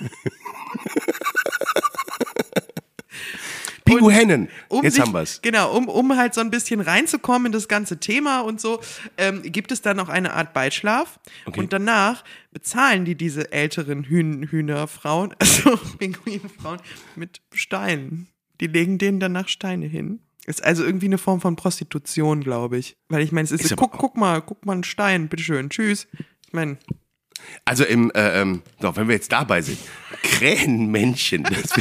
Pinguhennen. 3.85 4.49
um 4.69 4.85
Jetzt 4.85 4.95
sich, 4.95 5.02
haben 5.02 5.12
wir's. 5.12 5.40
Genau, 5.42 5.76
um, 5.76 5.88
um 5.88 6.16
halt 6.16 6.35
so 6.35 6.40
ein 6.40 6.50
bisschen 6.50 6.80
reinzukommen 6.80 7.47
in 7.47 7.52
das 7.52 7.66
ganze 7.66 7.99
Thema 7.99 8.40
und 8.40 8.61
so, 8.61 8.80
ähm, 9.16 9.42
gibt 9.42 9.73
es 9.73 9.83
dann 9.83 9.97
noch 9.97 10.09
eine 10.09 10.35
Art 10.35 10.52
Beitschlaf. 10.52 11.19
Okay. 11.47 11.59
Und 11.61 11.73
danach 11.73 12.25
bezahlen 12.52 13.04
die 13.04 13.16
diese 13.16 13.52
älteren 13.52 14.04
Hühn, 14.04 14.45
Hühnerfrauen, 14.45 15.35
also 15.38 15.76
Pinguinfrauen, 15.99 16.80
mit 17.16 17.40
Steinen. 17.52 18.28
Die 18.61 18.69
legen 18.69 18.99
denen 18.99 19.19
danach 19.21 19.49
Steine 19.49 19.87
hin. 19.87 20.21
Ist 20.47 20.64
also 20.64 20.85
irgendwie 20.85 21.06
eine 21.06 21.18
Form 21.18 21.40
von 21.40 21.56
Prostitution, 21.56 22.42
glaube 22.42 22.78
ich. 22.78 22.97
Weil 23.09 23.23
ich 23.23 23.32
meine, 23.32 23.44
es 23.44 23.52
ist, 23.52 23.64
Ist 23.64 23.76
guck, 23.76 23.92
guck 23.92 24.16
mal, 24.16 24.40
guck 24.40 24.64
mal 24.64 24.73
einen 24.73 24.85
Stein, 24.85 25.28
bitteschön, 25.28 25.70
tschüss. 25.70 26.09
Ich 26.47 26.52
meine, 26.52 26.78
Also 27.64 27.85
im, 27.85 28.11
äh, 28.12 28.40
ähm, 28.40 28.62
doch, 28.80 28.97
wenn 28.97 29.09
wir 29.09 29.14
jetzt 29.14 29.32
dabei 29.32 29.62
sind, 29.62 29.78
Krähenmännchen, 30.23 31.44
das, 31.44 31.73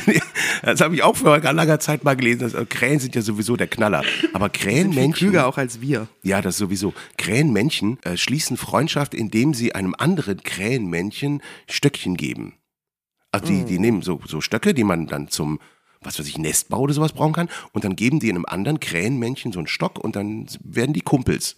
das 0.62 0.82
habe 0.82 0.96
ich 0.96 1.04
auch 1.04 1.16
vor 1.16 1.40
langer 1.40 1.80
Zeit 1.80 2.04
mal 2.04 2.16
gelesen. 2.16 2.42
Das, 2.42 2.54
äh, 2.54 2.66
Krähen 2.66 3.00
sind 3.00 3.16
ja 3.16 3.22
sowieso 3.22 3.56
der 3.56 3.68
Knaller. 3.68 4.04
Aber 4.34 4.46
sind 4.46 4.54
Krähenmännchen, 4.54 5.14
klüger 5.14 5.48
auch 5.48 5.58
als 5.58 5.82
wir. 5.82 6.08
ja, 6.24 6.42
das 6.42 6.58
sowieso. 6.58 6.94
Krähenmännchen 7.18 7.98
äh, 8.04 8.18
schließen 8.18 8.58
Freundschaft, 8.58 9.14
indem 9.14 9.54
sie 9.54 9.74
einem 9.76 9.96
anderen 9.98 10.44
Krähenmännchen 10.44 11.42
Stöckchen 11.70 12.18
geben. 12.18 12.56
Also 13.32 13.48
die, 13.48 13.64
die 13.64 13.80
nehmen 13.80 14.02
so, 14.02 14.20
so 14.26 14.42
Stöcke, 14.42 14.74
die 14.74 14.84
man 14.84 15.06
dann 15.06 15.28
zum, 15.28 15.60
was 16.02 16.18
weiß 16.20 16.28
ich, 16.28 16.38
Nestbau 16.38 16.80
oder 16.80 16.94
sowas 16.94 17.12
brauchen 17.14 17.34
kann. 17.34 17.50
Und 17.74 17.84
dann 17.84 17.96
geben 17.96 18.20
die 18.20 18.30
einem 18.30 18.46
anderen 18.46 18.80
Krähenmännchen 18.80 19.52
so 19.52 19.60
einen 19.60 19.68
Stock 19.68 20.00
und 20.00 20.16
dann 20.16 20.48
werden 20.64 20.94
die 20.94 21.02
Kumpels. 21.02 21.58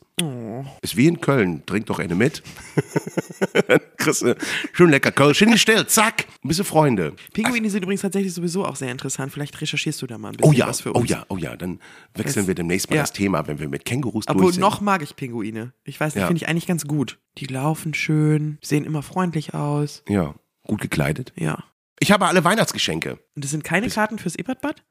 Ist 0.82 0.98
wie 0.98 1.08
in 1.08 1.20
Köln. 1.22 1.64
Trink 1.66 1.88
doch 1.88 1.98
eine 2.00 2.14
mit. 2.16 2.44
kriegst 3.98 4.22
du 4.22 4.36
schön 4.74 4.90
lecker 4.90 5.12
Kölsch 5.12 5.40
hingestellt. 5.40 5.90
Zack. 5.90 6.26
Ein 6.44 6.48
bisschen 6.48 6.66
Freunde. 6.66 7.14
Pinguine 7.34 7.70
sind 7.70 7.84
übrigens 7.84 8.02
tatsächlich 8.02 8.34
sowieso 8.34 8.66
auch 8.66 8.76
sehr 8.76 8.92
interessant. 8.92 9.32
Vielleicht 9.32 9.60
recherchierst 9.60 10.02
du 10.02 10.08
da 10.08 10.18
mal 10.18 10.30
ein 10.30 10.36
bisschen 10.38 10.52
Oh 10.52 10.54
ja, 10.54 10.68
was 10.68 10.82
für 10.82 10.96
oh 10.96 11.00
uns. 11.00 11.10
ja, 11.10 11.26
oh 11.30 11.38
ja. 11.38 11.56
Dann 11.56 11.80
wechseln 12.14 12.42
Es- 12.44 12.48
wir 12.48 12.56
demnächst 12.56 12.90
mal 12.90 12.98
ja. 12.98 13.02
das 13.04 13.14
Thema, 13.14 13.48
wenn 13.48 13.60
wir 13.60 13.68
mit 13.68 13.86
Kängurus 13.86 14.26
Obwohl, 14.28 14.44
durch 14.44 14.56
sind. 14.56 14.62
noch 14.62 14.82
mag 14.82 15.02
ich 15.02 15.16
Pinguine. 15.16 15.74
Ich 15.84 16.00
weiß, 16.00 16.14
die 16.14 16.20
Ja. 16.20 16.28
finde 16.28 16.38
ich 16.44 16.48
eigentlich 16.50 16.68
ganz 16.68 16.86
gut. 16.86 17.20
Die 17.38 17.46
laufen 17.46 17.94
schön, 17.94 18.58
sehen 18.62 18.86
immer 18.86 19.02
freundlich 19.02 19.54
aus. 19.54 20.04
Ja, 20.08 20.36
gut 20.68 20.82
gekleidet. 20.82 21.34
Ja. 21.36 21.64
Ich 22.02 22.12
habe 22.12 22.26
alle 22.26 22.44
Weihnachtsgeschenke. 22.44 23.20
Und 23.36 23.44
das 23.46 23.52
sind 23.52 23.64
keine 23.64 23.88
Karten 23.88 24.18
fürs 24.18 24.36
Ebertbad? 24.36 24.84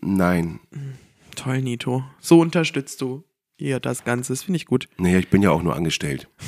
Nein. 0.00 0.58
Toll, 1.36 1.60
Nito. 1.60 2.02
So 2.18 2.40
unterstützt 2.40 3.02
du 3.02 3.24
hier 3.58 3.78
das 3.78 4.04
Ganze. 4.04 4.32
Das 4.32 4.42
finde 4.42 4.56
ich 4.56 4.64
gut. 4.64 4.88
Naja, 4.96 5.18
ich 5.18 5.28
bin 5.28 5.42
ja 5.42 5.50
auch 5.50 5.62
nur 5.62 5.76
angestellt. 5.76 6.28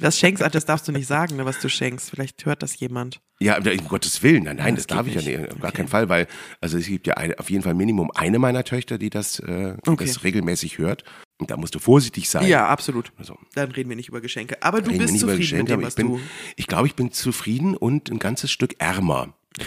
Das 0.00 0.18
schenkst, 0.18 0.42
ach, 0.42 0.50
das 0.50 0.66
darfst 0.66 0.86
du 0.88 0.92
nicht 0.92 1.06
sagen, 1.06 1.36
ne, 1.36 1.44
was 1.46 1.60
du 1.60 1.68
schenkst. 1.68 2.10
Vielleicht 2.10 2.44
hört 2.44 2.62
das 2.62 2.78
jemand. 2.78 3.20
Ja, 3.40 3.56
um 3.56 3.88
Gottes 3.88 4.22
Willen, 4.22 4.44
nein, 4.44 4.56
nein, 4.56 4.74
das 4.74 4.86
das, 4.86 4.96
darf 4.96 5.06
ich 5.06 5.14
geht 5.14 5.22
ja 5.22 5.30
nicht. 5.30 5.40
nicht, 5.40 5.52
auf 5.52 5.60
gar 5.60 5.68
Okay. 5.68 5.76
keinen 5.78 5.88
Fall, 5.88 6.08
weil, 6.08 6.26
also 6.60 6.76
es 6.76 6.86
gibt 6.86 7.06
ja 7.06 7.14
eine, 7.14 7.38
auf 7.38 7.48
jeden 7.48 7.62
Fall 7.62 7.74
Minimum 7.74 8.10
eine 8.10 8.38
meiner 8.38 8.64
Töchter, 8.64 8.98
die 8.98 9.08
das, 9.10 9.38
äh, 9.38 9.76
Okay. 9.86 10.04
das 10.06 10.24
regelmäßig 10.24 10.78
hört. 10.78 11.04
Und 11.38 11.50
da 11.50 11.56
musst 11.56 11.74
du 11.74 11.80
vorsichtig 11.80 12.28
sein. 12.28 12.46
Ja, 12.46 12.68
absolut. 12.68 13.12
Also, 13.16 13.36
Dann 13.54 13.72
reden 13.72 13.88
wir 13.88 13.96
nicht 13.96 14.08
über 14.08 14.20
Geschenke. 14.20 14.62
Aber 14.62 14.80
du 14.80 14.96
bist 14.96 15.12
nicht 15.12 15.22
über 15.22 15.32
zufrieden 15.32 15.66
Geschenke, 15.66 15.76
mit 15.76 15.80
dem, 15.80 15.82
was 15.82 15.92
ich 15.94 15.96
bin, 15.96 16.08
du. 16.08 16.20
ich 16.56 16.66
glaube, 16.68 16.86
ich 16.86 16.94
bin 16.94 17.10
zufrieden 17.10 17.76
und 17.76 18.10
ein 18.10 18.20
ganzes 18.20 18.52
Stück 18.52 18.76
ärmer. 18.78 19.34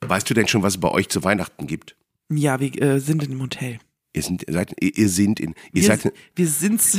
weißt 0.00 0.28
du 0.28 0.34
denn 0.34 0.48
schon, 0.48 0.62
was 0.62 0.74
es 0.74 0.80
bei 0.80 0.90
euch 0.90 1.08
zu 1.08 1.22
Weihnachten 1.22 1.66
gibt? 1.66 1.96
Ja, 2.30 2.60
wir 2.60 2.80
äh, 2.80 3.00
sind 3.00 3.22
in 3.22 3.30
einem 3.30 3.42
Hotel. 3.42 3.78
Ihr, 4.14 4.22
sind, 4.22 4.44
seid, 4.48 4.74
ihr, 4.80 4.96
ihr 4.96 5.08
sind 5.08 5.40
in, 5.40 5.50
ihr 5.50 5.56
Wir, 5.72 5.82
seid, 5.84 6.12
wir 6.34 6.48
sind 6.48 6.82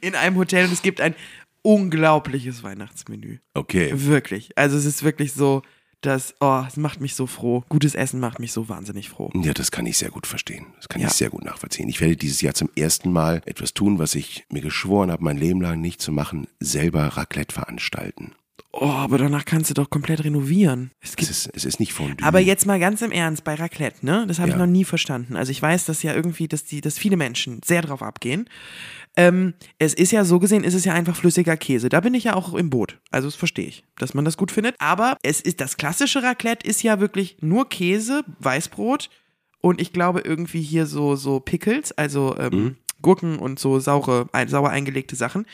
in 0.00 0.14
einem 0.14 0.36
Hotel 0.36 0.66
und 0.66 0.72
es 0.72 0.82
gibt 0.82 1.00
ein 1.00 1.14
unglaubliches 1.62 2.62
Weihnachtsmenü. 2.62 3.38
okay. 3.54 3.92
Wirklich. 3.94 4.56
Also 4.58 4.76
es 4.76 4.84
ist 4.84 5.04
wirklich 5.04 5.32
so, 5.32 5.62
dass, 6.02 6.34
oh, 6.40 6.62
es 6.68 6.76
macht 6.76 7.00
mich 7.00 7.14
so 7.14 7.26
froh. 7.26 7.64
Gutes 7.68 7.94
Essen 7.94 8.20
macht 8.20 8.38
mich 8.38 8.52
so 8.52 8.68
wahnsinnig 8.68 9.08
froh. 9.08 9.30
Ja, 9.34 9.52
das 9.54 9.70
kann 9.70 9.86
ich 9.86 9.96
sehr 9.98 10.10
gut 10.10 10.26
verstehen. 10.26 10.66
Das 10.76 10.88
kann 10.88 11.00
Ja. 11.00 11.08
ich 11.08 11.14
sehr 11.14 11.30
gut 11.30 11.44
nachvollziehen. 11.44 11.88
Ich 11.88 12.00
werde 12.00 12.16
dieses 12.16 12.40
Jahr 12.40 12.54
zum 12.54 12.68
ersten 12.76 13.10
Mal 13.12 13.40
etwas 13.46 13.72
tun, 13.72 13.98
was 13.98 14.14
ich 14.14 14.44
mir 14.50 14.60
geschworen 14.62 15.10
habe, 15.10 15.24
mein 15.24 15.38
Leben 15.38 15.60
lang 15.60 15.80
nicht 15.80 16.00
zu 16.02 16.12
machen, 16.12 16.46
selber 16.60 17.04
Raclette 17.06 17.54
veranstalten. 17.54 18.32
Oh, 18.74 18.86
aber 18.88 19.18
danach 19.18 19.44
kannst 19.44 19.68
du 19.70 19.74
doch 19.74 19.90
komplett 19.90 20.24
renovieren. 20.24 20.92
Es 21.00 21.14
Es 21.18 21.28
ist, 21.30 21.50
es 21.54 21.64
ist 21.64 21.78
nicht 21.80 21.92
Fondue. 21.92 22.26
aber 22.26 22.40
jetzt 22.40 22.66
mal 22.66 22.78
ganz 22.80 23.02
im 23.02 23.12
Ernst 23.12 23.44
bei 23.44 23.54
Raclette, 23.54 24.04
ne? 24.04 24.24
Das 24.26 24.38
habe 24.38 24.48
ich 24.48 24.54
Ja. 24.54 24.58
noch 24.58 24.66
nie 24.70 24.84
verstanden. 24.84 25.36
Also 25.36 25.50
ich 25.52 25.60
weiß, 25.60 25.84
dass 25.84 26.02
ja 26.02 26.14
irgendwie, 26.14 26.48
dass 26.48 26.64
die, 26.64 26.80
dass 26.80 26.98
viele 26.98 27.16
Menschen 27.18 27.60
sehr 27.64 27.82
drauf 27.82 28.02
abgehen. 28.02 28.48
Ähm, 29.16 29.52
es 29.78 29.92
ist 29.92 30.10
ja 30.10 30.24
so 30.24 30.38
gesehen, 30.38 30.64
ist 30.64 30.72
es 30.74 30.86
ja 30.86 30.94
einfach 30.94 31.16
flüssiger 31.16 31.56
Käse. 31.58 31.90
Da 31.90 32.00
bin 32.00 32.14
ich 32.14 32.24
ja 32.24 32.34
auch 32.34 32.54
im 32.54 32.70
Boot. 32.70 32.98
Also 33.10 33.28
das 33.28 33.34
verstehe 33.34 33.66
ich, 33.66 33.84
dass 33.98 34.14
man 34.14 34.24
das 34.24 34.38
gut 34.38 34.50
findet. 34.50 34.74
Aber 34.78 35.18
es 35.22 35.40
ist 35.42 35.60
das 35.60 35.76
klassische 35.76 36.22
Raclette 36.22 36.66
ist 36.66 36.82
ja 36.82 36.98
wirklich 36.98 37.36
nur 37.40 37.68
Käse, 37.68 38.24
Weißbrot 38.38 39.10
und 39.60 39.80
ich 39.82 39.92
glaube 39.92 40.20
irgendwie 40.20 40.62
hier 40.62 40.86
so 40.86 41.14
so 41.14 41.40
Pickles, 41.40 41.92
also 41.92 42.36
ähm, 42.38 42.50
Mhm. 42.54 42.76
Gurken 43.02 43.38
und 43.38 43.58
so 43.58 43.78
saure, 43.80 44.26
ein, 44.32 44.48
sauer 44.48 44.70
eingelegte 44.70 45.16
Sachen. 45.16 45.46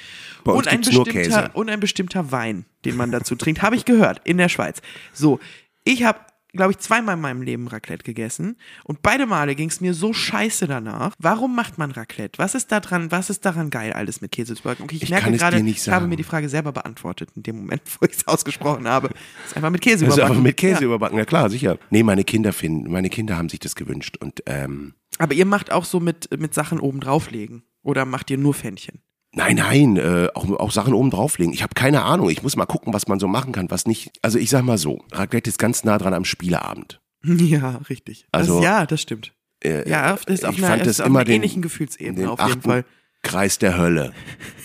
Bei 0.45 0.53
und, 0.53 0.69
ein 0.69 0.81
bestimmter, 0.83 1.11
Käse. 1.11 1.51
und 1.55 1.71
ein 1.71 1.81
bestimmter 1.81 2.31
Wein, 2.31 2.65
den 2.85 2.97
man 2.97 3.11
dazu 3.11 3.35
trinkt. 3.35 3.63
Habe 3.63 3.77
ich 3.77 3.85
gehört, 3.85 4.21
in 4.25 4.39
der 4.39 4.49
Schweiz. 4.49 4.81
So, 5.13 5.41
ich 5.85 6.05
habe, 6.05 6.19
glaube 6.53 6.73
ich, 6.73 6.79
zweimal 6.79 7.15
in 7.15 7.21
meinem 7.21 7.43
Leben 7.43 7.69
Raclette 7.69 8.03
gegessen. 8.05 8.57
Und 8.85 9.03
beide 9.03 9.27
Male 9.27 9.55
ging 9.55 9.69
es 9.69 9.81
mir 9.81 9.95
so 9.95 10.13
scheiße 10.13 10.67
danach. 10.67 11.13
Warum 11.19 11.55
macht 11.55 11.79
man 11.79 11.91
Raclette? 11.91 12.39
Was 12.39 12.55
ist 12.55 12.73
da 12.73 12.81
dran, 12.81 13.11
was 13.11 13.31
ist 13.31 13.45
daran 13.45 13.71
geil, 13.71 13.93
alles 13.93 14.21
mit 14.21 14.33
Käse 14.33 14.55
zu 14.55 14.63
backen? 14.63 14.83
Okay, 14.85 14.97
ich, 14.97 15.03
Ich 15.05 15.11
merke 15.11 15.31
es 15.31 15.39
gerade, 15.39 15.59
ich 15.61 15.89
habe 15.89 16.07
mir 16.07 16.17
die 16.17 16.25
Frage 16.25 16.49
selber 16.49 16.73
beantwortet 16.73 17.31
in 17.37 17.43
dem 17.43 17.57
Moment, 17.57 17.83
wo 18.01 18.07
ich 18.07 18.13
es 18.17 18.27
ausgesprochen 18.27 18.89
habe. 18.89 19.11
ist 19.47 19.57
einfach 19.57 19.71
mit 19.71 19.81
Käse 19.83 20.05
ist 20.07 20.15
überbacken. 20.15 20.37
aber 20.37 20.43
mit 20.43 20.57
Käse 20.57 20.81
Ja. 20.81 20.87
überbacken, 20.87 21.19
ja 21.19 21.25
klar, 21.25 21.49
sicher. 21.51 21.79
Nee, 21.91 22.03
meine 22.03 22.25
Kinder 22.25 22.53
finden, 22.53 22.91
meine 22.91 23.09
Kinder 23.11 23.37
haben 23.37 23.49
sich 23.49 23.61
das 23.61 23.75
gewünscht 23.75 24.17
und 24.19 24.43
ähm, 24.47 24.95
Aber 25.19 25.35
ihr 25.35 25.45
macht 25.47 25.71
auch 25.73 25.85
so 25.85 26.01
mit, 26.01 26.29
mit 26.39 26.55
Sachen 26.55 26.81
oben 26.81 27.01
drauflegen. 27.01 27.63
Oder 27.83 28.05
macht 28.05 28.31
ihr 28.31 28.39
nur 28.39 28.55
Pfännchen? 28.55 29.01
nein, 29.33 29.57
nein, 29.57 29.97
äh, 29.99 30.29
auch, 30.35 30.49
auch 30.59 30.71
Sachen 30.73 30.95
oben 30.95 31.11
drauflegen. 31.11 31.53
Ich 31.53 31.63
habe 31.63 31.75
keine 31.75 32.03
Ahnung. 32.03 32.29
Ich 32.31 32.43
muss 32.43 32.57
mal 32.57 32.67
gucken, 32.67 32.93
was 32.95 33.07
man 33.09 33.21
so 33.21 33.29
machen 33.29 33.53
kann, 33.53 33.71
was 33.71 33.87
nicht. 33.87 34.11
Also 34.23 34.39
ich 34.39 34.51
sag 34.51 34.65
mal 34.65 34.79
so, 34.79 35.05
Raclette 35.13 35.49
ist 35.51 35.59
ganz 35.59 35.85
nah 35.85 35.99
dran 35.99 36.15
am 36.15 36.25
Spieleabend. 36.25 37.01
Ja, 37.25 37.81
richtig. 37.91 38.27
Also- 38.33 38.57
das, 38.57 38.65
ja, 38.65 38.87
das 38.87 39.01
stimmt. 39.03 39.33
Äh, 39.63 39.89
Ja, 39.89 40.15
ist 40.27 40.45
auf 40.45 40.57
ich 40.57 40.65
einer, 40.65 40.77
fand 40.77 40.87
das 40.87 40.99
immer 41.01 41.25
den, 41.25 41.37
ähnlichen 41.37 41.63
Gefühlsebene 41.63 42.15
den 42.21 42.29
auf 42.29 42.41
jeden 42.49 42.63
Fall. 42.63 42.85
Kreis 43.23 43.59
der 43.59 43.77
Hölle. 43.77 44.13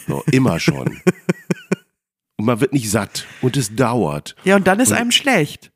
So, 0.08 0.24
immer 0.32 0.60
schon. 0.60 1.02
und 2.38 2.46
man 2.46 2.60
wird 2.62 2.74
nicht 2.74 2.90
satt 2.90 3.26
und 3.42 3.58
es 3.58 3.76
dauert. 3.76 4.36
Ja, 4.44 4.56
und 4.56 4.68
dann 4.68 4.80
ist 4.80 4.92
Und- 4.92 4.98
einem 4.98 5.12
schlecht. 5.12 5.72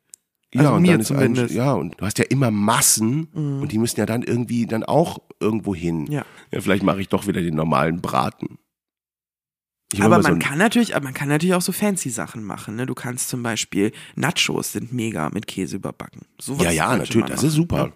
Also 0.56 0.72
und 0.74 0.82
mir 0.82 0.92
dann 0.92 1.00
ist 1.00 1.10
ein, 1.10 1.16
zumindest. 1.16 1.50
Mhm. 1.50 1.56
ja, 1.56 1.72
und 1.72 2.00
du 2.00 2.06
hast 2.06 2.18
ja 2.18 2.24
immer 2.24 2.50
Massen 2.50 3.24
und 3.34 3.70
die 3.70 3.78
müssen 3.78 4.00
ja 4.00 4.06
dann 4.06 4.22
irgendwie 4.22 4.66
dann 4.66 4.82
auch 4.84 5.18
irgendwo 5.40 5.74
hin. 5.74 6.06
Ja. 6.10 6.24
ja 6.50 6.60
vielleicht 6.60 6.82
mache 6.82 7.00
ich 7.00 7.08
doch 7.08 7.26
wieder 7.26 7.42
den 7.42 7.54
normalen 7.54 8.00
Braten. 8.00 8.58
Ich 9.92 10.02
Aber 10.02 10.16
so 10.16 10.22
man 10.28 10.34
ein- 10.34 10.38
kann 10.38 10.58
natürlich, 10.58 10.94
aber 10.96 11.04
man 11.04 11.14
kann 11.14 11.28
natürlich 11.28 11.54
auch 11.54 11.62
so 11.62 11.72
fancy 11.72 12.10
Sachen 12.10 12.42
machen. 12.44 12.76
Ne? 12.76 12.84
Du 12.86 12.94
kannst 12.94 13.28
zum 13.30 13.42
Beispiel 13.42 13.92
Nachos 14.16 14.72
sind 14.72 14.92
mega 14.92 15.30
mit 15.30 15.46
Käse 15.46 15.76
überbacken. 15.76 16.22
Sowas 16.38 16.64
Ja, 16.64 16.70
ja, 16.70 16.96
natürlich, 16.96 17.26
das 17.28 17.42
ist 17.42 17.54
super. 17.54 17.86
ne? 17.86 17.92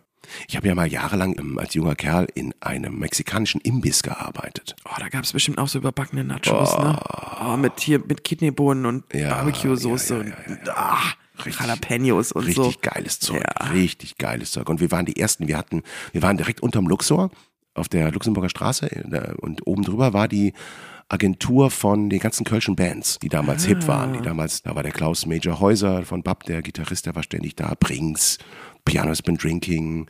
Ich 0.46 0.56
habe 0.56 0.68
ja 0.68 0.74
mal 0.74 0.86
jahrelang 0.90 1.36
ähm, 1.38 1.58
als 1.58 1.74
junger 1.74 1.94
Kerl 1.96 2.28
in 2.34 2.54
einem 2.60 2.98
mexikanischen 2.98 3.60
Imbiss 3.60 4.02
gearbeitet. 4.02 4.76
Oh, 4.84 4.94
da 4.98 5.08
gab 5.08 5.24
es 5.24 5.32
bestimmt 5.32 5.58
auch 5.58 5.68
so 5.68 5.80
überbackene 5.80 6.22
Nachos, 6.22 6.78
ne? 6.78 6.98
Oh, 7.44 7.56
mit 7.56 7.80
hier 7.80 7.98
mit 7.98 8.22
Kidneybohnen 8.24 8.86
und 8.86 9.04
Ja, 9.12 9.30
Barbecue-Soße 9.34 10.18
ja, 10.18 10.22
ja, 10.22 10.28
ja, 10.30 10.52
und 10.52 10.68
Richtig- 11.46 11.60
Jalapenos 11.60 12.32
und 12.32 12.44
Richtig 12.46 12.64
so. 12.64 12.72
geiles 12.80 13.20
Zeug, 13.20 13.42
Ja. 13.42 13.66
richtig 13.68 14.18
geiles 14.18 14.50
Zeug. 14.52 14.68
Und 14.68 14.80
wir 14.80 14.90
waren 14.90 15.06
die 15.06 15.16
Ersten, 15.18 15.48
wir 15.48 15.56
hatten, 15.56 15.82
wir 16.12 16.22
waren 16.22 16.36
direkt 16.36 16.60
unterm 16.62 16.86
Luxor 16.88 17.30
auf 17.74 17.88
der 17.88 18.10
Luxemburger 18.12 18.48
Straße 18.50 19.34
und 19.40 19.66
oben 19.66 19.82
drüber 19.82 20.12
war 20.12 20.28
die 20.28 20.52
Agentur 21.08 21.70
von 21.70 22.08
den 22.08 22.20
ganzen 22.20 22.44
kölschen 22.44 22.74
Bands, 22.76 23.18
die 23.18 23.28
damals 23.28 23.64
hip 23.66 23.86
waren. 23.86 24.10
Ah. 24.14 24.16
Die 24.18 24.22
damals, 24.22 24.62
da 24.62 24.74
war 24.74 24.82
der 24.82 24.92
Klaus 24.92 25.26
Major 25.26 25.60
Häuser 25.60 26.04
von 26.04 26.22
Bab, 26.22 26.44
der 26.44 26.62
Gitarrist, 26.62 27.04
der 27.06 27.14
war 27.14 27.22
ständig 27.22 27.54
da, 27.56 27.74
Brings, 27.78 28.38
Piano's 28.84 29.20
Been 29.22 29.36
Drinking, 29.36 30.06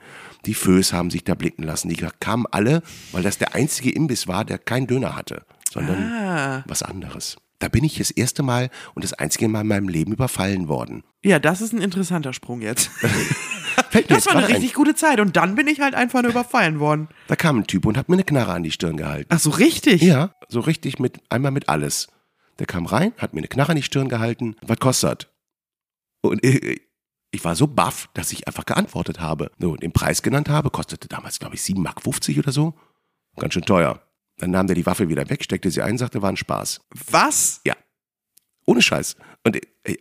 die 0.47 0.55
Föß 0.55 0.93
haben 0.93 1.11
sich 1.11 1.25
da 1.25 1.35
blicken 1.35 1.65
lassen. 1.65 1.89
Die 1.89 1.97
kamen 2.21 2.47
alle, 2.51 2.83
weil 3.11 3.23
das 3.23 3.39
der 3.39 3.55
einzige 3.55 3.91
Imbiss 3.91 4.29
war, 4.29 4.45
der 4.45 4.59
keinen 4.59 4.87
Döner 4.87 5.17
hatte, 5.17 5.45
sondern 5.73 6.03
Ah. 6.13 6.65
was 6.69 6.83
anderes. 6.83 7.37
Da 7.63 7.69
bin 7.69 7.85
ich 7.85 7.97
das 7.97 8.11
erste 8.11 8.43
Mal 8.43 8.71
und 8.95 9.05
das 9.05 9.13
einzige 9.13 9.47
Mal 9.47 9.61
in 9.61 9.69
meinem 9.69 9.89
Leben 9.89 10.13
überfallen 10.13 10.67
worden. 10.67 11.05
Ja, 11.25 11.39
das 11.39 11.61
ist 11.61 11.73
ein 11.73 11.81
interessanter 11.81 12.33
Sprung 12.33 12.61
jetzt. 12.61 12.91
Das 14.09 14.27
war 14.27 14.33
eine 14.33 14.41
gerade 14.41 14.47
ein. 14.47 14.53
richtig 14.57 14.75
gute 14.75 14.95
Zeit 14.95 15.21
und 15.21 15.37
dann 15.37 15.55
bin 15.55 15.67
ich 15.67 15.81
halt 15.81 15.95
einfach 15.95 16.23
nur 16.23 16.31
überfallen 16.31 16.79
worden. 16.79 17.09
Da 17.29 17.37
kam 17.37 17.59
ein 17.59 17.67
Typ 17.67 17.87
und 17.87 17.97
hat 17.97 18.09
mir 18.09 18.15
eine 18.17 18.25
Knarre 18.25 18.53
an 18.53 18.63
die 18.63 18.71
Stirn 18.71 18.97
gehalten. 18.97 19.29
Ach 19.31 19.39
so, 19.39 19.51
richtig? 19.51 20.03
Ja, 20.03 20.35
so 20.49 20.61
richtig 20.61 20.99
mit, 20.99 21.21
einmal 21.31 21.53
mit 21.53 21.69
alles. 21.69 22.09
Der 22.59 22.67
kam 22.67 22.87
rein, 22.87 23.13
hat 23.19 23.35
mir 23.35 23.41
eine 23.41 23.49
Knarre 23.49 23.71
an 23.73 23.77
die 23.77 23.83
Stirn 23.83 24.09
gehalten. 24.09 24.57
Was 24.63 24.79
kostet? 24.79 25.31
Und 26.23 26.45
ich, 26.45 26.83
ich 27.31 27.45
war 27.45 27.55
so 27.55 27.67
baff, 27.67 28.09
dass 28.15 28.33
ich 28.33 28.47
einfach 28.47 28.67
geantwortet 28.67 29.21
habe. 29.21 29.51
So, 29.59 29.77
den 29.77 29.93
Preis 29.93 30.23
genannt 30.23 30.49
habe, 30.49 30.71
kostete 30.71 31.09
damals, 31.09 31.39
glaube 31.39 31.55
ich, 31.55 31.63
7,50 31.63 31.79
Mark 31.81 32.07
oder 32.39 32.53
so. 32.53 32.75
Ganz 33.37 33.55
schön 33.55 33.65
teuer. 33.65 34.01
Dann 34.43 34.51
nahm 34.51 34.67
der 34.67 34.75
die 34.75 34.87
Waffe 34.87 35.09
wieder 35.09 35.31
weg, 35.31 35.45
steckte 35.45 35.71
sie 35.71 35.83
ein, 35.83 35.99
sagte, 35.99 36.21
war 36.21 36.29
ein 36.29 36.37
Spaß. 36.37 36.81
Was? 37.13 37.61
Ohne 38.67 38.83
Scheiß. 38.83 39.15
Und 39.45 39.55
äh, 39.55 39.97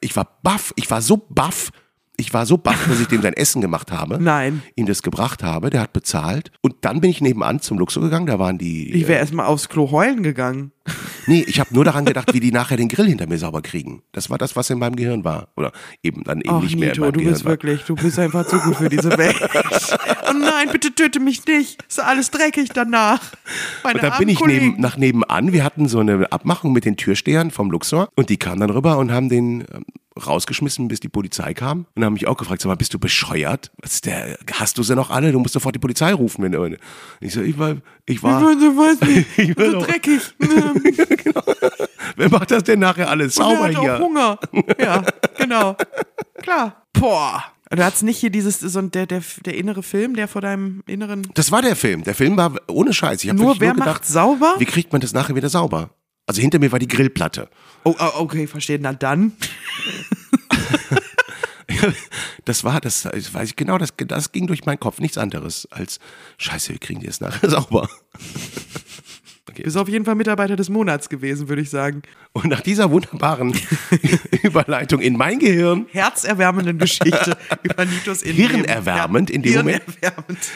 ich 0.00 0.16
war 0.16 0.40
baff, 0.42 0.72
ich 0.74 0.90
war 0.90 1.00
so 1.00 1.16
baff. 1.16 1.70
Ich 2.16 2.34
war 2.34 2.46
so 2.46 2.58
baff, 2.58 2.84
dass 2.88 2.98
ich 2.98 3.06
dem 3.06 3.22
sein 3.22 3.34
Essen 3.34 3.60
gemacht 3.60 3.92
habe. 3.92 4.20
Nein. 4.20 4.64
Ihm 4.74 4.86
das 4.86 5.02
gebracht 5.04 5.44
habe, 5.44 5.70
der 5.70 5.82
hat 5.82 5.92
bezahlt. 5.92 6.50
Und 6.62 6.74
dann 6.80 7.00
bin 7.00 7.10
ich 7.10 7.20
nebenan 7.20 7.60
zum 7.60 7.78
Luxor 7.78 8.02
gegangen, 8.02 8.26
da 8.26 8.40
waren 8.40 8.58
die. 8.58 8.92
Ich 8.92 9.06
wäre 9.06 9.20
erstmal 9.20 9.46
aufs 9.46 9.68
Klo 9.68 9.88
heulen 9.92 10.24
gegangen. 10.24 10.72
Nee, 11.26 11.44
ich 11.46 11.60
habe 11.60 11.74
nur 11.74 11.84
daran 11.84 12.04
gedacht, 12.04 12.32
wie 12.32 12.40
die 12.40 12.52
nachher 12.52 12.76
den 12.76 12.88
Grill 12.88 13.06
hinter 13.06 13.26
mir 13.26 13.38
sauber 13.38 13.62
kriegen. 13.62 14.02
Das 14.12 14.30
war 14.30 14.38
das, 14.38 14.56
was 14.56 14.70
in 14.70 14.78
meinem 14.78 14.96
Gehirn 14.96 15.24
war. 15.24 15.48
Oder 15.56 15.72
eben 16.02 16.24
dann 16.24 16.40
eben 16.40 16.50
Ach, 16.50 16.62
nicht 16.62 16.76
mehr 16.76 16.88
in 16.88 16.92
Nito, 16.92 17.00
meinem 17.02 17.12
du 17.12 17.18
Gehirn 17.18 17.32
bist 17.34 17.44
war. 17.44 17.52
wirklich, 17.52 17.82
du 17.82 17.94
bist 17.96 18.18
einfach 18.18 18.46
zu 18.46 18.58
gut 18.60 18.76
für 18.76 18.88
diese 18.88 19.16
Welt. 19.18 19.36
oh 20.28 20.32
nein, 20.32 20.68
bitte 20.70 20.94
töte 20.94 21.20
mich 21.20 21.44
nicht. 21.46 21.82
Ist 21.88 22.00
alles 22.00 22.30
dreckig 22.30 22.70
danach. 22.74 23.20
Meine 23.82 24.00
Und 24.00 24.04
da 24.04 24.18
bin 24.18 24.28
ich 24.28 24.40
neben, 24.40 24.80
nach 24.80 24.96
nebenan. 24.96 25.52
Wir 25.52 25.64
hatten 25.64 25.88
so 25.88 25.98
eine 25.98 26.30
Abmachung 26.32 26.72
mit 26.72 26.84
den 26.84 26.96
Türstehern 26.96 27.50
vom 27.50 27.70
Luxor 27.70 28.08
und 28.14 28.30
die 28.30 28.36
kamen 28.36 28.60
dann 28.60 28.70
rüber 28.70 28.98
und 28.98 29.12
haben 29.12 29.28
den 29.28 29.62
ähm, 29.72 29.84
rausgeschmissen, 30.24 30.88
bis 30.88 31.00
die 31.00 31.08
Polizei 31.08 31.54
kam. 31.54 31.86
Und 31.94 32.04
haben 32.04 32.14
mich 32.14 32.26
auch 32.26 32.36
gefragt, 32.36 32.62
sag 32.62 32.68
mal, 32.68 32.76
bist 32.76 32.94
du 32.94 32.98
bescheuert? 32.98 33.70
Was 33.82 33.94
ist 33.94 34.06
der, 34.06 34.38
hast 34.52 34.78
du 34.78 34.82
sie 34.82 34.94
noch 34.94 35.10
alle? 35.10 35.32
Du 35.32 35.38
musst 35.38 35.54
sofort 35.54 35.74
die 35.74 35.78
Polizei 35.78 36.12
rufen. 36.12 36.42
Wenn 36.42 36.76
ich 37.20 37.32
so, 37.34 37.42
ich 37.42 37.58
war, 37.58 37.76
ich 38.06 38.22
war, 38.22 38.42
weißt 38.42 39.04
nicht, 39.04 39.26
Ich 39.38 39.56
will 39.56 39.72
so 39.72 39.80
dreckig. 39.80 40.20
Ähm, 40.84 40.94
wer 42.16 42.30
macht 42.30 42.50
das 42.50 42.64
denn 42.64 42.80
nachher 42.80 43.08
alles 43.08 43.34
sauber 43.34 43.70
er 43.70 43.80
hier? 43.80 43.96
auch 43.96 44.00
Hunger. 44.00 44.38
Ja, 44.78 45.02
genau. 45.38 45.76
Klar. 46.42 46.82
Boah. 46.92 47.44
Du 47.70 47.84
hattest 47.84 48.04
nicht 48.04 48.18
hier 48.18 48.30
dieses, 48.30 48.60
so 48.60 48.80
der, 48.80 49.06
der, 49.06 49.22
der 49.44 49.56
innere 49.56 49.82
Film, 49.82 50.14
der 50.14 50.28
vor 50.28 50.40
deinem 50.40 50.84
inneren. 50.86 51.26
Das 51.34 51.50
war 51.50 51.62
der 51.62 51.74
Film. 51.74 52.04
Der 52.04 52.14
Film 52.14 52.36
war 52.36 52.54
ohne 52.68 52.92
Scheiß. 52.94 53.24
Ich 53.24 53.30
hab 53.30 53.36
Nur 53.36 53.58
wer 53.58 53.68
nur 53.68 53.74
gedacht, 53.74 53.88
macht 54.02 54.06
sauber? 54.06 54.54
wie 54.58 54.66
kriegt 54.66 54.92
man 54.92 55.00
das 55.00 55.12
nachher 55.12 55.34
wieder 55.34 55.48
sauber? 55.48 55.90
Also 56.26 56.40
hinter 56.40 56.58
mir 56.60 56.70
war 56.70 56.78
die 56.78 56.88
Grillplatte. 56.88 57.48
Oh, 57.84 57.94
oh, 57.98 58.10
okay, 58.20 58.46
verstehe. 58.46 58.78
Na 58.80 58.92
dann. 58.92 59.32
Das 62.44 62.62
war, 62.62 62.80
das, 62.80 63.02
das 63.02 63.34
weiß 63.34 63.50
ich 63.50 63.56
genau, 63.56 63.76
das, 63.76 63.92
das 63.96 64.30
ging 64.30 64.46
durch 64.46 64.64
meinen 64.64 64.78
Kopf. 64.78 65.00
Nichts 65.00 65.18
anderes 65.18 65.66
als, 65.72 65.98
scheiße, 66.38 66.72
wir 66.72 66.78
kriegen 66.78 67.00
die 67.00 67.06
jetzt 67.06 67.20
nachher 67.20 67.50
sauber. 67.50 67.88
Bist 69.64 69.76
auf 69.76 69.88
jeden 69.88 70.04
Fall 70.04 70.14
Mitarbeiter 70.14 70.56
des 70.56 70.68
Monats 70.68 71.08
gewesen, 71.08 71.48
würde 71.48 71.62
ich 71.62 71.70
sagen. 71.70 72.02
Und 72.32 72.46
nach 72.46 72.60
dieser 72.60 72.90
wunderbaren 72.90 73.54
Überleitung 74.42 75.00
in 75.00 75.16
mein 75.16 75.38
Gehirn 75.38 75.86
Herzerwärmenden 75.90 76.78
Geschichte 76.78 77.36
über 77.62 77.84
Nitos 77.84 78.22
Innenleben. 78.22 78.64
Hirnerwärmend 78.64 79.30
in 79.30 79.42
dem 79.42 79.54
Moment. 79.56 79.82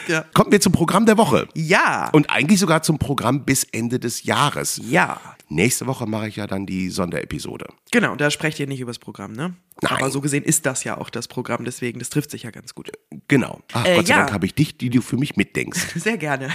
Ja. 0.07 0.25
kommen 0.33 0.51
wir 0.51 0.61
zum 0.61 0.71
Programm 0.71 1.05
der 1.05 1.17
Woche. 1.17 1.47
Ja. 1.55 2.09
Und 2.11 2.29
eigentlich 2.29 2.59
sogar 2.59 2.83
zum 2.83 2.99
Programm 2.99 3.45
bis 3.45 3.63
Ende 3.71 3.99
des 3.99 4.23
Jahres. 4.23 4.81
ja. 4.83 5.19
Nächste 5.53 5.85
Woche 5.85 6.05
mache 6.07 6.29
ich 6.29 6.37
ja 6.37 6.47
dann 6.47 6.65
die 6.65 6.89
Sonderepisode. 6.89 7.67
Genau, 7.91 8.15
da 8.15 8.31
sprecht 8.31 8.57
ihr 8.59 8.67
nicht 8.67 8.79
übers 8.79 8.99
Programm, 8.99 9.33
ne? 9.33 9.53
Nein. 9.81 9.91
Aber 9.97 10.09
so 10.09 10.21
gesehen 10.21 10.43
ist 10.45 10.65
das 10.65 10.85
ja 10.85 10.97
auch 10.97 11.09
das 11.09 11.27
Programm, 11.27 11.65
deswegen, 11.65 11.99
das 11.99 12.09
trifft 12.09 12.31
sich 12.31 12.43
ja 12.43 12.51
ganz 12.51 12.73
gut. 12.73 12.89
Genau. 13.27 13.59
Ach, 13.73 13.85
Äh, 13.85 13.95
Gott 13.97 14.07
sei 14.07 14.13
ja. 14.13 14.19
Dank 14.19 14.31
habe 14.31 14.45
ich 14.45 14.55
dich, 14.55 14.77
die 14.77 14.89
du 14.89 15.01
für 15.01 15.17
mich 15.17 15.35
mitdenkst. 15.35 15.89
Sehr 15.95 16.17
gerne. 16.17 16.49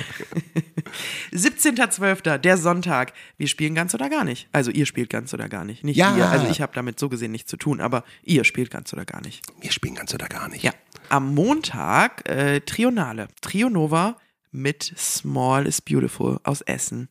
17.12., 1.33 2.39
der 2.39 2.57
Sonntag. 2.57 3.13
Wir 3.37 3.49
spielen 3.49 3.75
ganz 3.75 3.95
oder 3.95 4.09
gar 4.09 4.25
nicht. 4.25 4.49
Also 4.53 4.71
ihr 4.71 4.87
spielt 4.87 5.11
ganz 5.11 5.33
oder 5.35 5.49
gar 5.49 5.65
nicht. 5.65 5.85
Nicht 5.85 5.97
Ja. 5.97 6.17
ihr. 6.17 6.29
Also 6.31 6.47
ich 6.49 6.61
habe 6.61 6.73
damit 6.75 6.99
so 6.99 7.09
gesehen 7.09 7.33
nichts 7.33 7.51
zu 7.51 7.57
tun, 7.57 7.81
aber 7.81 8.05
ihr 8.23 8.45
spielt 8.45 8.71
ganz 8.71 8.93
oder 8.93 9.05
gar 9.05 9.21
nicht. 9.21 9.43
Wir 9.61 9.73
spielen 9.73 9.95
ganz 9.95 10.15
oder 10.15 10.27
gar 10.29 10.49
nicht. 10.49 10.63
Ja. 10.65 10.73
Am 11.09 11.35
Montag 11.35 12.29
äh, 12.29 12.61
Trionale. 12.61 13.29
Trionova 13.41 14.17
mit 14.53 14.93
Small 14.97 15.67
is 15.67 15.81
Beautiful 15.83 16.39
aus 16.45 16.61
Essen. 16.63 17.09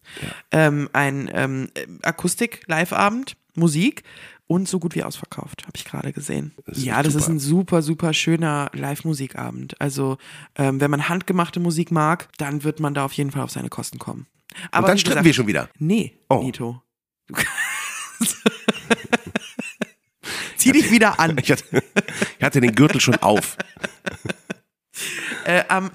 Ähm, 0.52 0.90
ein 0.94 1.30
ähm, 1.34 1.70
Akustik-Live-Abend, 2.02 3.36
Musik 3.56 4.04
und 4.48 4.68
so 4.68 4.80
gut 4.80 4.96
wie 4.96 5.04
ausverkauft, 5.04 5.64
habe 5.64 5.74
ich 5.76 5.86
gerade 5.86 6.14
gesehen. 6.14 6.54
Das 6.66 6.78
ist 6.78 6.84
ja, 6.84 7.02
das 7.02 7.16
ist 7.16 7.24
super. 7.24 7.34
ein 7.36 7.40
super, 7.40 7.82
super 7.82 8.14
schöner 8.14 8.70
Live-Musikabend. 8.74 9.80
Also, 9.82 10.18
ähm, 10.56 10.80
wenn 10.82 10.92
man 10.92 11.10
handgemachte 11.10 11.60
Musik 11.60 11.92
mag, 11.92 12.28
dann 12.38 12.64
wird 12.64 12.80
man 12.80 12.94
da 12.94 13.06
auf 13.06 13.14
jeden 13.14 13.32
Fall 13.32 13.42
auf 13.42 13.52
seine 13.52 13.70
Kosten 13.70 13.98
kommen. 14.00 14.28
Aber 14.72 14.86
Und 14.86 14.90
dann 14.90 14.98
stritten 15.00 15.24
wir 15.26 15.34
schon 15.34 15.48
wieder. 15.48 15.70
Nee, 15.80 16.20
Oh. 16.30 16.42
Nito. 16.44 16.82
Du 17.28 17.34
kannst- 18.20 18.38
Zieh 20.58 20.72
dich 20.72 20.90
wieder 20.92 21.20
an. 21.20 21.38
Ich 21.42 21.52
hatte, 21.52 21.84
ich 22.40 22.44
hatte 22.44 22.62
den 22.62 22.74
Gürtel 22.76 23.00
schon 23.02 23.16
auf. 23.18 23.58
Äh, 25.46 25.64
am 25.68 25.92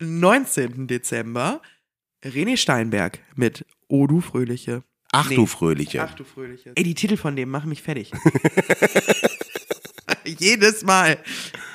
19. 0.00 0.86
Dezember 0.86 1.60
René 2.24 2.56
Steinberg 2.56 3.20
mit 3.34 3.64
O 3.88 4.06
du 4.06 4.20
Fröhliche. 4.20 4.82
Ach 5.12 5.28
Nee. 5.30 5.36
du 5.36 5.46
Fröhliche. 5.46 6.02
Ach 6.02 6.14
du 6.14 6.24
Fröhliche. 6.24 6.72
Ey, 6.74 6.82
die 6.82 6.94
Titel 6.94 7.16
von 7.16 7.36
dem 7.36 7.48
machen 7.48 7.68
mich 7.68 7.82
fertig. 7.82 8.12
Jedes 10.24 10.82
Mal. 10.84 11.18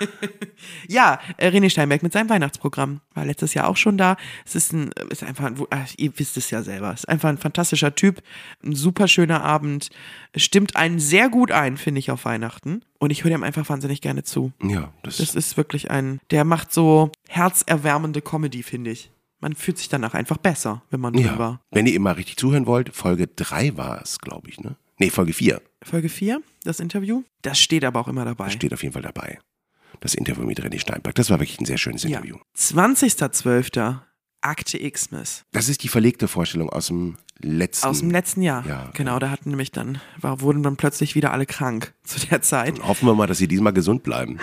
ja, 0.88 1.20
äh, 1.38 1.50
René 1.50 1.70
Steinberg 1.70 2.04
mit 2.04 2.14
seinem 2.14 2.30
Weihnachtsprogramm 2.30 3.02
war 3.14 3.26
letztes 3.26 3.54
Jahr 3.54 3.68
auch 3.68 3.78
schon 3.78 3.98
da. 3.98 4.18
Es 4.46 4.56
ist 4.56 4.74
ein, 4.74 4.92
ist 5.10 5.24
einfach, 5.24 5.46
ein, 5.46 5.58
ach, 5.70 5.88
ihr 5.98 6.12
wisst 6.18 6.38
es 6.38 6.50
ja 6.50 6.64
selber, 6.64 6.92
es 6.94 7.02
ist 7.02 7.10
einfach 7.10 7.30
ein 7.30 7.38
fantastischer 7.38 7.96
Typ, 7.96 8.22
ein 8.64 8.76
super 8.76 9.08
schöner 9.08 9.44
Abend, 9.44 9.90
stimmt 10.36 10.76
einen 10.76 11.00
sehr 11.00 11.30
gut 11.30 11.52
ein, 11.52 11.78
finde 11.78 12.00
ich, 12.00 12.12
auf 12.12 12.26
Weihnachten. 12.26 12.82
Und 13.00 13.10
ich 13.10 13.24
höre 13.24 13.32
ihm 13.32 13.44
einfach 13.44 13.68
wahnsinnig 13.70 14.02
gerne 14.02 14.24
zu. 14.24 14.52
Ja, 14.62 14.94
das, 15.04 15.18
Das 15.18 15.36
ist 15.36 15.58
wirklich 15.58 15.90
ein, 15.90 16.20
der 16.30 16.44
macht 16.44 16.72
so 16.72 17.12
herzerwärmende 17.30 18.22
Comedy, 18.22 18.64
finde 18.64 18.92
ich. 18.92 19.12
Man 19.40 19.56
fühlt 19.56 19.80
sich 19.80 19.90
danach 19.90 20.14
einfach 20.14 20.38
besser, 20.38 20.84
wenn 20.92 21.00
man 21.00 21.14
drin 21.14 21.26
ja. 21.26 21.40
war. 21.40 21.62
Wenn 21.72 21.88
ihr 21.88 21.96
immer 21.96 22.16
richtig 22.16 22.38
zuhören 22.38 22.68
wollt, 22.68 22.96
Folge 22.96 23.28
3 23.28 23.76
war 23.76 24.00
es, 24.02 24.20
glaube 24.20 24.50
ich, 24.50 24.60
ne? 24.60 24.76
Nee, 25.00 25.10
Folge 25.10 25.34
4 25.34 25.60
Folge 25.84 26.10
4, 26.10 26.42
das 26.64 26.80
Interview, 26.80 27.24
das 27.42 27.60
steht 27.60 27.84
aber 27.84 28.00
auch 28.00 28.08
immer 28.08 28.24
dabei. 28.24 28.50
steht 28.50 28.74
auf 28.74 28.84
jeden 28.84 28.94
Fall 28.94 29.02
dabei. 29.02 29.40
Das 30.02 30.14
Interview 30.16 30.44
mit 30.46 30.60
René 30.60 30.80
Steinberg. 30.80 31.16
Das 31.16 31.30
war 31.30 31.40
wirklich 31.40 31.62
ein 31.62 31.66
sehr 31.66 31.78
schönes 31.78 32.04
Ja. 32.04 32.10
Interview. 32.10 32.38
20.12. 32.58 34.00
Akte 34.44 34.80
Xmas. 34.92 35.46
Das 35.52 35.70
ist 35.70 35.84
die 35.84 35.88
verlegte 35.88 36.28
Vorstellung 36.28 36.70
aus 36.72 36.88
dem 36.88 37.18
letzten. 37.38 37.86
Aus 37.86 38.00
dem 38.00 38.10
letzten 38.10 38.42
Jahr. 38.42 38.66
Ja, 38.66 38.90
genau, 38.96 39.20
da 39.20 39.30
hatten 39.30 39.52
nämlich 39.52 39.72
dann, 39.72 40.02
war, 40.18 40.42
wurden 40.42 40.64
dann 40.64 40.78
plötzlich 40.78 41.14
wieder 41.14 41.32
alle 41.32 41.46
krank 41.46 41.94
zu 42.04 42.20
der 42.28 42.42
Zeit. 42.42 42.84
Hoffen 42.84 43.06
wir 43.08 43.14
mal, 43.14 43.28
dass 43.28 43.38
sie 43.38 43.48
diesmal 43.48 43.74
gesund 43.74 44.02
bleiben. 44.02 44.40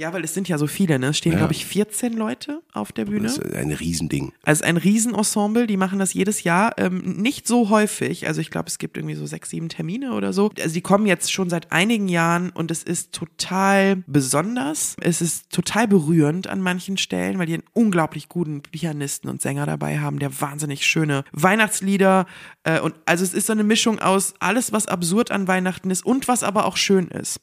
Ja, 0.00 0.14
weil 0.14 0.24
es 0.24 0.32
sind 0.32 0.48
ja 0.48 0.56
so 0.56 0.66
viele, 0.66 0.98
ne? 0.98 1.08
Es 1.08 1.18
stehen, 1.18 1.32
Ja. 1.32 1.38
glaube 1.38 1.52
ich, 1.52 1.66
14 1.66 2.14
Leute 2.14 2.62
auf 2.72 2.90
der 2.90 3.04
Bühne. 3.04 3.24
Das 3.24 3.36
ist 3.36 3.54
ein 3.54 3.70
Riesending. 3.70 4.32
Also 4.44 4.64
ein 4.64 4.78
Riesenensemble, 4.78 5.66
die 5.66 5.76
machen 5.76 5.98
das 5.98 6.14
jedes 6.14 6.42
Jahr. 6.42 6.72
Ähm, 6.78 7.16
nicht 7.18 7.46
so 7.46 7.68
häufig. 7.68 8.26
Also 8.26 8.40
ich 8.40 8.50
glaube, 8.50 8.68
es 8.68 8.78
gibt 8.78 8.96
irgendwie 8.96 9.14
so 9.14 9.26
sechs, 9.26 9.50
sieben 9.50 9.68
Termine 9.68 10.14
oder 10.14 10.32
so. 10.32 10.50
Also 10.58 10.72
die 10.72 10.80
kommen 10.80 11.04
jetzt 11.04 11.30
schon 11.30 11.50
seit 11.50 11.70
einigen 11.70 12.08
Jahren 12.08 12.48
und 12.48 12.70
es 12.70 12.82
ist 12.82 13.12
total 13.12 13.96
besonders. 14.06 14.96
Es 15.02 15.20
ist 15.20 15.50
total 15.50 15.86
berührend 15.86 16.46
an 16.46 16.62
manchen 16.62 16.96
Stellen, 16.96 17.38
weil 17.38 17.44
die 17.44 17.52
einen 17.54 17.64
unglaublich 17.74 18.30
guten 18.30 18.62
Pianisten 18.62 19.28
und 19.28 19.42
Sänger 19.42 19.66
dabei 19.66 19.98
haben, 20.00 20.18
der 20.18 20.40
wahnsinnig 20.40 20.86
schöne 20.86 21.24
Weihnachtslieder. 21.32 22.24
Äh, 22.64 22.80
und 22.80 22.94
also 23.04 23.22
es 23.22 23.34
ist 23.34 23.48
so 23.48 23.52
eine 23.52 23.64
Mischung 23.64 23.98
aus 23.98 24.32
alles, 24.38 24.72
was 24.72 24.86
absurd 24.86 25.30
an 25.30 25.46
Weihnachten 25.46 25.90
ist 25.90 26.06
und 26.06 26.26
was 26.26 26.42
aber 26.42 26.64
auch 26.64 26.78
schön 26.78 27.08
ist. 27.08 27.38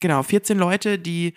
Genau, 0.00 0.22
14 0.22 0.58
Leute, 0.58 0.98
die 0.98 1.32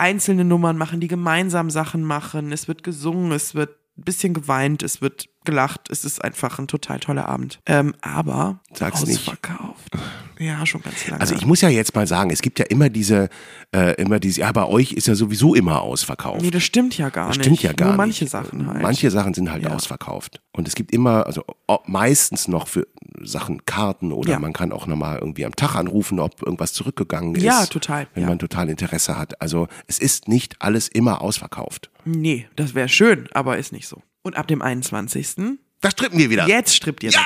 einzelne 0.00 0.44
Nummern 0.44 0.76
machen, 0.76 1.00
die 1.00 1.08
gemeinsam 1.08 1.70
Sachen 1.70 2.02
machen. 2.02 2.52
Es 2.52 2.66
wird 2.66 2.82
gesungen, 2.82 3.32
es 3.32 3.54
wird 3.54 3.76
bisschen 4.02 4.34
geweint, 4.34 4.82
es 4.82 5.00
wird 5.00 5.28
gelacht. 5.44 5.88
Es 5.90 6.04
ist 6.04 6.22
einfach 6.22 6.58
ein 6.58 6.68
total 6.68 7.00
toller 7.00 7.26
Abend. 7.28 7.60
Ähm, 7.64 7.94
aber 8.02 8.60
Sag's 8.74 9.06
nicht. 9.06 9.20
ausverkauft. 9.20 9.90
Ja, 10.38 10.64
schon 10.66 10.82
ganz 10.82 11.06
lange. 11.08 11.20
Also 11.20 11.34
ich 11.34 11.46
muss 11.46 11.60
ja 11.62 11.68
jetzt 11.70 11.94
mal 11.94 12.06
sagen, 12.06 12.30
es 12.30 12.42
gibt 12.42 12.58
ja 12.58 12.66
immer 12.66 12.90
diese, 12.90 13.28
äh, 13.74 13.94
immer 14.00 14.20
diese, 14.20 14.40
ja, 14.40 14.52
bei 14.52 14.64
euch 14.66 14.92
ist 14.92 15.06
ja 15.06 15.14
sowieso 15.14 15.54
immer 15.54 15.80
ausverkauft. 15.80 16.42
nee, 16.42 16.50
das 16.50 16.62
stimmt 16.62 16.96
ja 16.98 17.08
gar 17.08 17.28
Das 17.28 17.38
nicht. 17.38 17.44
stimmt 17.46 17.62
ja 17.62 17.72
gar 17.72 17.88
Nur 17.88 17.96
manche 17.96 18.24
nicht. 18.24 18.30
Sachen 18.30 18.66
halt. 18.66 18.82
Manche 18.82 19.10
Sachen 19.10 19.32
sind 19.34 19.50
halt 19.50 19.62
Ja. 19.64 19.70
ausverkauft. 19.70 20.40
Und 20.52 20.68
es 20.68 20.74
gibt 20.74 20.92
immer, 20.92 21.26
also 21.26 21.44
meistens 21.86 22.46
noch 22.48 22.68
für 22.68 22.86
Sachen 23.22 23.64
Karten 23.64 24.12
oder 24.12 24.32
Ja. 24.32 24.38
man 24.38 24.52
kann 24.52 24.72
auch 24.72 24.86
nochmal 24.86 25.18
irgendwie 25.18 25.44
am 25.46 25.56
Tag 25.56 25.74
anrufen, 25.74 26.20
ob 26.20 26.42
irgendwas 26.42 26.72
zurückgegangen 26.74 27.34
ist. 27.34 27.42
Ja, 27.42 27.64
total, 27.66 28.08
Wenn 28.14 28.24
ja. 28.24 28.28
man 28.28 28.38
total 28.38 28.68
Interesse 28.68 29.18
hat. 29.18 29.40
Also 29.40 29.68
es 29.86 29.98
ist 29.98 30.28
nicht 30.28 30.60
alles 30.60 30.88
immer 30.88 31.20
ausverkauft. 31.22 31.89
Nee, 32.10 32.48
das 32.56 32.74
wäre 32.74 32.88
schön, 32.88 33.28
aber 33.32 33.58
ist 33.58 33.72
nicht 33.72 33.88
so. 33.88 34.02
Und 34.22 34.36
ab 34.36 34.48
dem 34.48 34.62
21. 34.62 35.58
Da 35.80 35.90
strippen 35.90 36.18
wir 36.18 36.30
wieder. 36.30 36.46
Jetzt 36.46 36.74
strippt 36.74 37.02
ihr 37.02 37.10
dann 37.10 37.24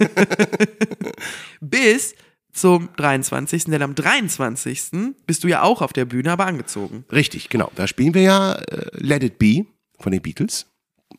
wieder. 0.00 0.26
Bis 1.60 2.14
zum 2.52 2.88
23. 2.96 3.64
Denn 3.64 3.82
am 3.82 3.94
23. 3.94 5.14
bist 5.26 5.44
du 5.44 5.48
ja 5.48 5.62
auch 5.62 5.82
auf 5.82 5.92
der 5.92 6.04
Bühne, 6.06 6.32
aber 6.32 6.46
angezogen. 6.46 7.04
Richtig, 7.12 7.50
genau. 7.50 7.70
Da 7.74 7.86
spielen 7.86 8.14
wir 8.14 8.22
ja 8.22 8.54
äh, 8.54 8.88
Let 8.94 9.22
It 9.24 9.38
Be 9.38 9.66
von 9.98 10.12
den 10.12 10.22
Beatles. 10.22 10.66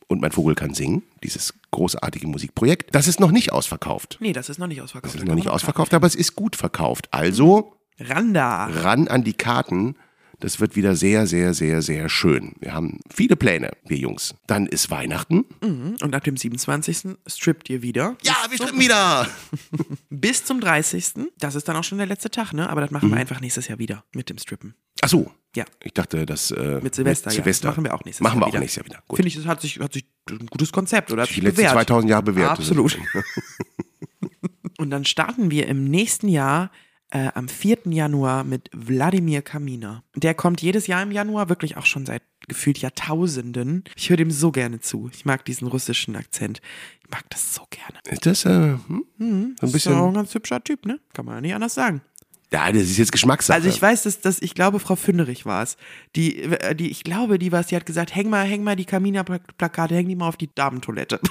Und 0.08 0.20
mein 0.20 0.30
Vogel 0.32 0.54
kann 0.54 0.72
singen, 0.72 1.02
dieses 1.22 1.54
großartige 1.72 2.26
Musikprojekt. 2.28 2.94
Das 2.94 3.08
ist 3.08 3.18
noch 3.18 3.32
nicht 3.32 3.52
ausverkauft. 3.52 4.18
Nee, 4.20 4.32
das 4.32 4.48
ist 4.48 4.58
noch 4.58 4.68
nicht 4.68 4.80
ausverkauft. 4.80 5.14
Das 5.14 5.20
ist 5.20 5.26
noch 5.26 5.34
nicht 5.34 5.48
ausverkauft, 5.48 5.94
aber 5.94 6.06
es 6.06 6.14
ist 6.14 6.36
gut 6.36 6.54
verkauft. 6.54 7.08
Also 7.10 7.76
Randa. 7.98 8.66
ran 8.66 9.08
an 9.08 9.24
die 9.24 9.32
Karten. 9.32 9.96
Das 10.40 10.60
wird 10.60 10.76
wieder 10.76 10.94
sehr, 10.94 11.26
sehr, 11.26 11.54
sehr, 11.54 11.80
sehr 11.80 12.08
schön. 12.08 12.52
Wir 12.60 12.74
haben 12.74 13.00
viele 13.10 13.36
Pläne, 13.36 13.70
wir 13.86 13.96
Jungs. 13.96 14.34
Dann 14.46 14.66
ist 14.66 14.90
Weihnachten. 14.90 15.44
Und 15.62 16.14
ab 16.14 16.24
dem 16.24 16.36
27. 16.36 17.16
strippt 17.26 17.70
ihr 17.70 17.80
wieder. 17.82 18.16
Ja, 18.22 18.34
wir 18.50 18.56
strippen 18.58 18.80
wieder. 18.80 19.26
Bis 20.10 20.44
zum 20.44 20.60
30. 20.60 21.30
Das 21.38 21.54
ist 21.54 21.66
dann 21.68 21.76
auch 21.76 21.84
schon 21.84 21.98
der 21.98 22.06
letzte 22.06 22.30
Tag, 22.30 22.52
ne? 22.52 22.68
Aber 22.68 22.82
das 22.82 22.90
machen 22.90 23.10
wir 23.10 23.16
einfach 23.16 23.40
nächstes 23.40 23.68
Jahr 23.68 23.78
wieder 23.78 24.04
mit 24.14 24.28
dem 24.28 24.36
Strippen. 24.38 24.74
Ach 25.00 25.08
so. 25.08 25.30
Ja. 25.54 25.64
Ich 25.82 25.94
dachte, 25.94 26.26
das 26.26 26.50
äh, 26.50 26.80
Mit 26.82 26.94
Silvester, 26.94 27.30
ja. 27.30 27.36
Silvester. 27.36 27.68
Machen 27.70 27.84
wir 27.84 27.94
auch 27.94 28.04
nächstes 28.04 28.22
Machen 28.22 28.40
Jahr 28.40 28.42
wir 28.42 28.48
wieder. 28.48 28.58
auch 28.58 28.60
nächstes 28.60 28.76
Jahr 28.76 28.86
wieder. 28.86 29.02
Gut. 29.08 29.16
Finde 29.16 29.28
ich, 29.28 29.36
das 29.36 29.46
hat 29.46 29.62
sich, 29.62 29.80
hat 29.80 29.92
sich 29.94 30.04
ein 30.30 30.46
gutes 30.46 30.70
Konzept, 30.70 31.10
oder? 31.12 31.22
Hat 31.22 31.30
Die 31.30 31.40
letzten 31.40 31.56
bewährt. 31.56 31.72
2000 31.72 32.10
Jahre 32.10 32.22
bewährt. 32.24 32.50
Absolut. 32.50 32.98
Und 34.78 34.90
dann 34.90 35.06
starten 35.06 35.50
wir 35.50 35.66
im 35.68 35.84
nächsten 35.84 36.28
Jahr 36.28 36.70
äh, 37.10 37.28
am 37.34 37.48
4. 37.48 37.78
Januar 37.86 38.44
mit 38.44 38.70
Wladimir 38.72 39.42
Kaminer. 39.42 40.02
Der 40.14 40.34
kommt 40.34 40.60
jedes 40.62 40.86
Jahr 40.86 41.02
im 41.02 41.12
Januar, 41.12 41.48
wirklich 41.48 41.76
auch 41.76 41.86
schon 41.86 42.06
seit 42.06 42.22
gefühlt 42.48 42.78
Jahrtausenden. 42.78 43.84
Ich 43.96 44.10
höre 44.10 44.16
dem 44.16 44.30
so 44.30 44.52
gerne 44.52 44.80
zu. 44.80 45.10
Ich 45.12 45.24
mag 45.24 45.44
diesen 45.44 45.68
russischen 45.68 46.16
Akzent. 46.16 46.60
Ich 47.02 47.10
mag 47.10 47.24
das 47.30 47.54
so 47.54 47.62
gerne. 47.70 48.00
Ist 48.08 48.26
das 48.26 48.44
äh, 48.44 48.76
hm? 48.86 49.04
so 49.18 49.24
ein 49.24 49.54
Ist 49.54 49.62
auch 49.62 49.72
bisschen. 49.72 49.94
ein 49.94 50.14
ganz 50.14 50.34
hübscher 50.34 50.62
Typ, 50.62 50.86
ne? 50.86 51.00
Kann 51.12 51.24
man 51.24 51.36
ja 51.36 51.40
nicht 51.40 51.54
anders 51.54 51.74
sagen. 51.74 52.02
Ja, 52.52 52.70
das 52.70 52.82
ist 52.82 52.96
jetzt 52.96 53.10
Geschmackssache. 53.10 53.56
Also 53.56 53.68
ich 53.68 53.82
weiß, 53.82 54.04
dass, 54.04 54.20
dass 54.20 54.40
ich 54.40 54.54
glaube, 54.54 54.78
Frau 54.78 54.94
Fünderich 54.94 55.46
war 55.46 55.64
es. 55.64 55.76
Die, 56.14 56.42
äh, 56.42 56.76
die, 56.76 56.90
ich 56.90 57.02
glaube, 57.02 57.40
die 57.40 57.50
war 57.50 57.60
es, 57.60 57.66
die 57.66 57.76
hat 57.76 57.86
gesagt, 57.86 58.14
häng 58.14 58.30
mal, 58.30 58.46
häng 58.46 58.62
mal 58.62 58.76
die 58.76 58.84
Kamina-Plakate, 58.84 59.96
häng 59.96 60.08
die 60.08 60.14
mal 60.14 60.28
auf 60.28 60.36
die 60.36 60.48
Damentoilette. 60.54 61.18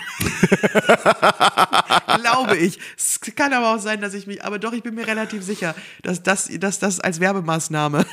glaube 2.22 2.58
ich. 2.58 2.80
Es 2.98 3.20
kann 3.36 3.54
aber 3.54 3.76
auch 3.76 3.80
sein, 3.80 4.02
dass 4.02 4.14
ich 4.14 4.28
mich, 4.28 4.44
aber 4.44 4.60
doch, 4.60 4.74
ich 4.74 4.84
bin 4.84 4.96
mir 4.96 5.08
relativ 5.08 5.44
sicher, 5.44 5.76
dass 6.04 6.24
das, 6.24 6.50
dass 6.60 6.80
das 6.80 7.00
als 7.00 7.20
Werbemaßnahme 7.20 8.06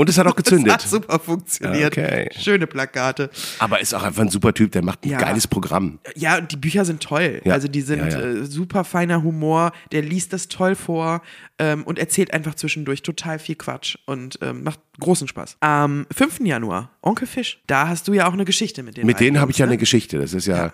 Und 0.00 0.08
es 0.08 0.16
hat 0.16 0.26
auch 0.26 0.32
das 0.34 0.44
gezündet. 0.44 0.72
hat 0.72 0.80
super 0.80 1.18
funktioniert. 1.18 1.92
Okay. 1.92 2.30
Schöne 2.34 2.66
Plakate. 2.66 3.28
Aber 3.58 3.80
ist 3.80 3.92
auch 3.94 4.02
einfach 4.02 4.22
ein 4.22 4.30
super 4.30 4.54
Typ, 4.54 4.72
der 4.72 4.82
macht 4.82 5.04
ein 5.04 5.10
Ja. 5.10 5.18
geiles 5.18 5.46
Programm. 5.46 5.98
Ja, 6.16 6.38
und 6.38 6.50
die 6.50 6.56
Bücher 6.56 6.86
sind 6.86 7.02
toll. 7.02 7.42
Ja. 7.44 7.52
Also 7.52 7.68
die 7.68 7.82
sind 7.82 8.10
ja. 8.10 8.18
Äh, 8.18 8.46
super 8.46 8.84
feiner 8.84 9.22
Humor, 9.22 9.72
der 9.92 10.00
liest 10.00 10.32
das 10.32 10.48
toll 10.48 10.74
vor 10.74 11.20
ähm, 11.58 11.82
und 11.84 11.98
erzählt 11.98 12.32
einfach 12.32 12.54
zwischendurch 12.54 13.02
total 13.02 13.38
viel 13.38 13.56
Quatsch 13.56 13.98
und 14.06 14.38
ähm, 14.40 14.62
macht 14.62 14.80
großen 15.00 15.28
Spaß. 15.28 15.58
Am 15.60 16.06
5. 16.16 16.40
Januar, 16.46 16.92
Onkel 17.02 17.26
Fisch, 17.26 17.60
da 17.66 17.88
hast 17.88 18.08
du 18.08 18.14
ja 18.14 18.26
auch 18.26 18.32
eine 18.32 18.46
Geschichte 18.46 18.82
mit 18.82 18.96
denen. 18.96 19.06
Mit 19.06 19.20
denen 19.20 19.38
habe 19.38 19.50
ich 19.50 19.58
ja 19.58 19.66
ne? 19.66 19.72
eine 19.72 19.78
Geschichte. 19.78 20.18
Das 20.18 20.32
ist 20.32 20.46
ja, 20.46 20.72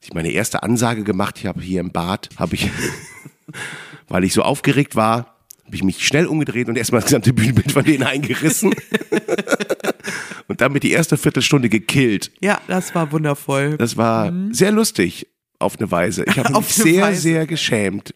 ich 0.00 0.14
meine 0.14 0.30
erste 0.30 0.62
Ansage 0.62 1.02
gemacht. 1.02 1.34
Ich 1.38 1.46
habe 1.46 1.60
hier 1.60 1.80
im 1.80 1.90
Bad, 1.90 2.28
habe 2.36 2.54
ich, 2.54 2.70
weil 4.08 4.22
ich 4.22 4.32
so 4.34 4.42
aufgeregt 4.42 4.94
war, 4.94 5.37
habe 5.68 5.76
ich 5.76 5.82
mich 5.82 6.06
schnell 6.06 6.24
umgedreht 6.26 6.68
und 6.70 6.78
erstmal 6.78 7.02
das 7.02 7.08
gesamte 7.10 7.34
Bühnenbild 7.34 7.70
von 7.72 7.84
denen 7.84 8.02
eingerissen. 8.02 8.74
und 10.48 10.62
damit 10.62 10.82
die 10.82 10.92
erste 10.92 11.18
Viertelstunde 11.18 11.68
gekillt. 11.68 12.32
Ja, 12.40 12.58
das 12.68 12.94
war 12.94 13.12
wundervoll. 13.12 13.76
Das 13.76 13.98
war 13.98 14.32
sehr 14.50 14.72
lustig 14.72 15.26
auf 15.58 15.78
eine 15.78 15.90
Weise. 15.90 16.24
Ich 16.26 16.38
habe 16.38 16.48
mich 16.54 16.78
Mhm. 16.78 16.82
Sehr, 16.82 17.02
Weise. 17.02 17.20
sehr 17.20 17.46
geschämt. 17.46 18.14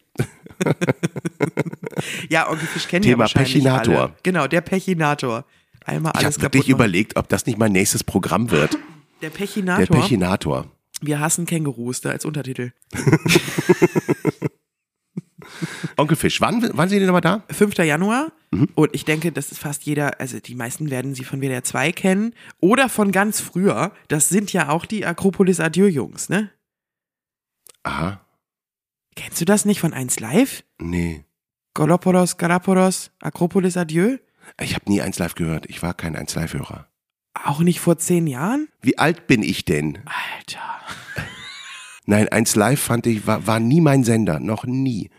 Ja, 2.27 2.49
Onkel 2.49 2.67
Fisch 2.67 2.87
kennen 2.87 3.03
ja 3.03 3.11
Thema 3.11 3.19
wahrscheinlich 3.19 3.53
Pechinator. 3.53 4.01
alle. 4.01 4.15
Genau, 4.23 4.47
der 4.47 4.61
Pechinator. 4.61 5.45
Einmal 5.85 6.13
Ich 6.15 6.21
alles 6.25 6.35
habe 6.37 6.41
kaputt 6.45 6.53
wirklich 6.55 6.69
überlegt, 6.69 7.17
ob 7.17 7.29
das 7.29 7.45
nicht 7.45 7.59
mein 7.59 7.71
nächstes 7.73 8.03
Programm 8.03 8.49
wird. 8.49 8.73
Der 9.21 9.29
Der 9.29 9.37
Pechinator. 9.37 9.99
Pechinator. 10.01 10.71
Wir 11.01 11.19
hassen 11.19 11.45
Kängurus, 11.45 12.01
da 12.01 12.09
als 12.09 12.25
Untertitel. 12.25 12.71
Onkel 15.97 16.17
Fisch, 16.17 16.41
wann, 16.41 16.69
wann 16.73 16.89
sind 16.89 16.99
die 16.99 17.05
nochmal 17.05 17.21
da? 17.21 17.43
5. 17.49 17.77
Januar. 17.77 18.31
Mhm. 18.51 18.69
Und 18.75 18.89
ich 18.93 19.05
denke, 19.05 19.31
das 19.31 19.51
ist 19.51 19.59
fast 19.59 19.83
jeder, 19.83 20.19
also 20.19 20.39
die 20.39 20.55
meisten 20.55 20.89
werden 20.89 21.15
sie 21.15 21.23
von 21.23 21.41
WDR 21.41 21.63
2 21.63 21.91
kennen 21.91 22.33
oder 22.59 22.89
von 22.89 23.11
ganz 23.11 23.39
früher. 23.39 23.91
Das 24.07 24.29
sind 24.29 24.51
ja 24.53 24.69
auch 24.69 24.85
die 24.85 25.05
Akropolis 25.05 25.59
Adieu 25.59 25.87
Jungs, 25.87 26.29
ne? 26.29 26.49
Aha, 27.83 28.19
Kennst 29.15 29.39
du 29.41 29.45
das 29.45 29.65
nicht 29.65 29.79
von 29.79 29.93
1 29.93 30.19
Live? 30.19 30.63
nee. 30.79 31.25
Goloporos, 31.75 32.37
Galaporos, 32.37 33.09
Akropolis 33.19 33.77
Adieu? 33.77 34.17
Ich 34.61 34.75
habe 34.75 34.87
nie 34.91 35.01
eins 35.01 35.17
live 35.17 35.33
gehört. 35.33 35.65
Ich 35.69 35.81
war 35.81 35.95
kein 35.95 36.15
eins 36.15 36.35
live-Hörer. 36.35 36.87
Auch 37.45 37.61
nicht 37.61 37.79
vor 37.79 37.97
zehn 37.97 38.27
Jahren? 38.27 38.67
Wie 38.81 38.99
alt 38.99 39.25
bin 39.25 39.41
ich 39.41 39.65
denn? 39.65 39.97
Alter. 40.05 40.59
Nein, 42.05 42.29
eins 42.29 42.55
live 42.55 42.79
fand 42.79 43.07
ich, 43.07 43.25
war, 43.25 43.47
war 43.47 43.59
nie 43.59 43.81
mein 43.81 44.03
Sender. 44.03 44.39
Noch 44.39 44.65
nie. 44.65 45.09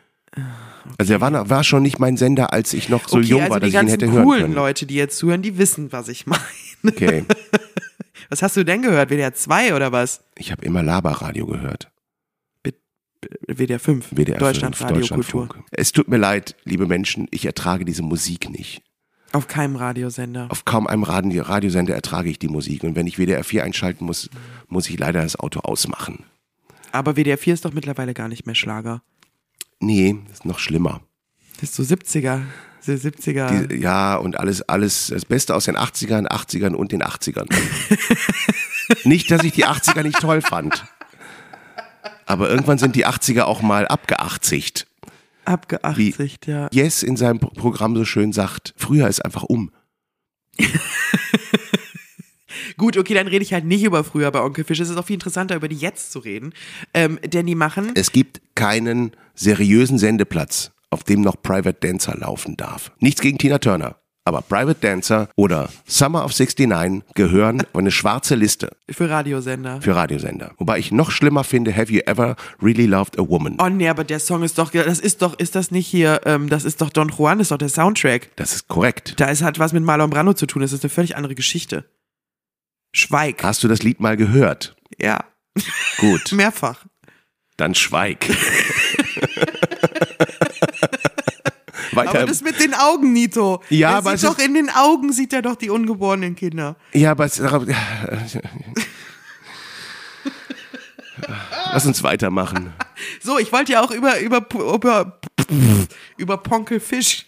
Also 0.99 1.15
er 1.15 1.21
war, 1.21 1.49
war 1.49 1.65
schon 1.65 1.83
nicht 1.83 1.99
mein 1.99 2.17
Sender, 2.17 2.53
als 2.53 2.73
ich 2.73 2.89
noch 2.89 3.09
so 3.09 3.19
okay, 3.19 3.27
jung 3.27 3.41
also 3.43 3.53
war, 3.53 3.61
die 3.61 3.71
dass 3.71 3.83
ich 3.83 3.89
ihn 3.89 3.91
hätte 3.91 4.11
hören 4.11 4.25
coolen 4.25 4.43
können. 4.43 4.55
Leute, 4.55 4.87
die 4.87 4.95
jetzt 4.95 5.17
zuhören, 5.17 5.43
die 5.43 5.59
wissen, 5.59 5.93
was 5.93 6.09
ich 6.09 6.27
meine. 6.27 6.43
Okay. 6.87 7.25
Was 8.31 8.43
hast 8.43 8.57
du 8.57 8.65
denn 8.65 8.83
gehört? 8.83 9.11
WDR 9.11 9.35
2 9.35 9.77
oder 9.77 9.93
was? 9.93 10.25
Ich 10.37 10.51
habe 10.51 10.65
immer 10.65 10.83
Laberradio 10.83 11.47
gehört. 11.47 11.91
WDR 13.47 13.79
5. 13.79 14.13
WDR 14.13 14.39
Deutschland 14.39 14.77
5, 14.77 14.91
Radio 14.91 15.07
Kultur. 15.15 15.49
Es 15.71 15.93
tut 15.93 16.09
mir 16.09 16.17
leid, 16.17 16.57
liebe 16.65 16.87
Menschen, 16.87 17.29
ich 17.31 17.47
ertrage 17.47 17.85
diese 17.85 18.03
Musik 18.03 18.51
nicht. 18.51 18.83
Auf 19.33 19.49
keinem 19.49 19.77
Radiosender. 19.77 20.47
Auf 20.51 20.65
kaum 20.65 20.87
einem 20.87 21.03
Radio 21.03 21.43
Radiosender 21.43 21.95
ertrage 21.95 22.31
ich 22.31 22.39
die 22.39 22.49
Musik. 22.49 22.85
Und 22.85 22.97
wenn 22.97 23.07
ich 23.07 23.19
WDR 23.19 23.45
4 23.45 23.65
einschalten 23.65 24.05
muss, 24.05 24.31
muss 24.69 24.89
ich 24.89 24.99
leider 24.99 25.23
das 25.23 25.39
Auto 25.39 25.61
ausmachen. 25.61 26.25
Aber 26.93 27.17
WDR 27.17 27.39
4 27.39 27.55
ist 27.55 27.65
doch 27.65 27.73
mittlerweile 27.73 28.15
gar 28.15 28.29
nicht 28.29 28.47
mehr 28.47 28.55
Schlager. 28.55 29.03
Nee, 29.81 30.17
das 30.29 30.39
ist 30.39 30.45
noch 30.45 30.59
schlimmer. 30.59 31.01
Das 31.61 31.71
ist 31.71 31.75
so 31.77 31.83
70er. 31.83 32.41
So 32.81 32.93
70er. 32.93 33.67
Die, 33.69 33.77
ja, 33.77 34.17
und 34.17 34.39
alles, 34.39 34.63
alles, 34.63 35.07
das 35.09 35.25
Beste 35.25 35.55
aus 35.55 35.65
den 35.65 35.77
80ern, 35.77 36.27
80ern 36.29 36.75
und 36.75 36.93
den 36.93 37.03
80ern. 37.03 37.47
nicht, 39.05 39.31
dass 39.31 39.43
ich 39.43 39.53
die 39.53 39.65
80er 39.67 40.03
nicht 40.03 40.21
toll 40.21 40.43
fand. 40.43 40.85
Aber 42.27 42.51
irgendwann 42.51 42.79
sind 42.79 42.95
die 42.97 43.07
80er 43.07 43.43
auch 43.43 43.63
mal 43.63 43.87
abgeachtzigt. 43.87 44.87
Abgeachtigt, 45.47 46.47
ja. 46.47 46.69
Yes 46.73 47.03
in 47.03 47.17
seinem 47.17 47.39
Pro- 47.39 47.49
Programm 47.51 47.97
so 47.97 48.05
schön 48.05 48.33
sagt, 48.33 48.75
früher 48.77 49.09
ist 49.09 49.25
einfach 49.25 49.43
um. 49.43 49.71
Gut, 52.77 52.97
okay, 52.97 53.15
dann 53.15 53.29
rede 53.29 53.43
ich 53.45 53.53
halt 53.53 53.65
nicht 53.65 53.85
über 53.85 54.05
früher 54.05 54.31
bei 54.31 54.41
Onkel 54.43 54.65
Fisch. 54.65 54.81
Es 54.81 54.91
ist 54.91 54.97
auch 54.97 55.07
viel 55.07 55.15
interessanter, 55.15 55.55
über 55.57 55.69
die 55.69 55.77
jetzt 55.77 56.13
zu 56.13 56.19
reden. 56.19 56.53
Ähm, 56.93 57.19
denn 57.25 57.47
die 57.47 57.55
machen. 57.55 57.93
Es 57.95 58.13
gibt 58.13 58.41
keinen 58.55 59.13
seriösen 59.35 59.99
Sendeplatz, 59.99 60.73
auf 60.91 61.05
dem 61.05 61.21
noch 61.21 61.41
Private 61.43 61.79
Dancer 61.81 62.17
laufen 62.17 62.57
darf. 62.57 62.93
Nichts 63.01 63.21
gegen 63.21 63.39
Tina 63.39 63.59
Turner. 63.59 63.97
Aber 64.27 64.41
Private 64.41 64.79
Dancer 64.81 65.29
oder 65.37 65.69
Summer 65.87 66.25
of 66.25 66.33
69 66.33 67.03
gehören 67.15 67.61
auf 67.73 67.79
eine 67.79 67.91
schwarze 67.91 68.35
Liste 68.35 68.71
Für 68.91 69.11
Radiosender. 69.11 69.83
für 69.83 69.95
Radiosender. 69.95 70.53
Wobei 70.57 70.79
ich 70.79 70.91
noch 70.93 71.11
schlimmer 71.11 71.45
finde, 71.45 71.77
Have 71.77 71.93
You 71.93 72.01
Ever 72.07 72.37
Really 72.63 72.87
Loved 72.87 73.19
a 73.19 73.29
Woman? 73.29 73.59
Oh 73.61 73.69
nee, 73.69 73.87
aber 73.87 74.03
der 74.03 74.21
Song 74.21 74.43
ist 74.43 74.57
doch, 74.57 74.71
das 74.71 74.99
ist 74.99 75.21
doch, 75.21 75.39
ist 75.39 75.55
das 75.55 75.71
nicht 75.71 75.87
hier, 75.87 76.23
ähm, 76.25 76.49
das 76.49 76.65
ist 76.65 76.81
doch 76.81 76.89
Don 76.89 77.11
Juan, 77.11 77.37
das 77.37 77.47
ist 77.47 77.51
doch 77.51 77.59
der 77.59 77.69
Soundtrack. 77.69 78.31
Das 78.37 78.55
ist 78.55 78.67
korrekt. 78.69 79.21
Da 79.21 79.27
ist 79.27 79.43
halt 79.43 79.59
was 79.59 79.75
mit 79.75 79.83
Marlon 79.85 80.09
Brando 80.09 80.33
zu 80.33 80.47
tun, 80.47 80.63
das 80.63 80.73
ist 80.73 80.83
eine 80.85 80.91
völlig 80.91 81.17
andere 81.17 81.35
Geschichte. 81.35 81.85
Schweig. 82.97 83.43
Hast 83.43 83.63
du 83.65 83.69
das 83.69 83.83
Lied 83.83 84.01
mal 84.01 84.17
gehört? 84.17 84.75
Ja, 84.99 85.25
Gut, 85.99 86.33
mehrfach. 86.33 86.87
dann 87.57 87.75
schweig. 87.75 88.27
Weiter. 91.93 92.11
Aber 92.11 92.27
das 92.27 92.41
mit 92.43 92.59
den 92.61 92.75
Augen, 92.75 93.13
Nito. 93.13 93.63
Ja, 93.69 93.91
Der 93.91 93.99
aber 93.99 94.17
sieht 94.17 94.29
doch 94.29 94.39
in 94.39 94.55
den 94.55 94.69
Augen 94.71 95.13
sieht 95.13 95.33
er 95.33 95.43
doch 95.43 95.55
die 95.55 95.71
ungeborenen 95.71 96.35
Kinder. 96.35 96.75
ja, 96.93 97.13
aber 97.13 97.25
es, 97.27 97.39
Lass 101.73 101.87
uns 101.87 102.03
weitermachen. 102.03 102.73
So, 103.23 103.39
ich 103.39 103.53
wollte 103.53 103.73
ja 103.73 103.83
auch 103.83 103.91
über 103.93 104.19
über 104.21 104.45
über 104.75 105.21
über 106.17 106.37
Ponkel 106.39 106.81
Fisch. 106.81 107.27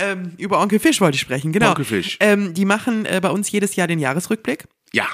Ähm, 0.00 0.32
über 0.38 0.60
Onkel 0.60 0.78
Fisch 0.78 1.00
wollte 1.00 1.14
ich 1.16 1.20
sprechen, 1.20 1.52
genau. 1.52 1.70
Onkel 1.70 1.84
Fisch. 1.84 2.16
Ähm, 2.20 2.54
die 2.54 2.64
machen 2.64 3.04
äh, 3.06 3.20
bei 3.22 3.30
uns 3.30 3.50
jedes 3.50 3.76
Jahr 3.76 3.86
den 3.86 3.98
Jahresrückblick. 3.98 4.66
Ja, 4.92 5.06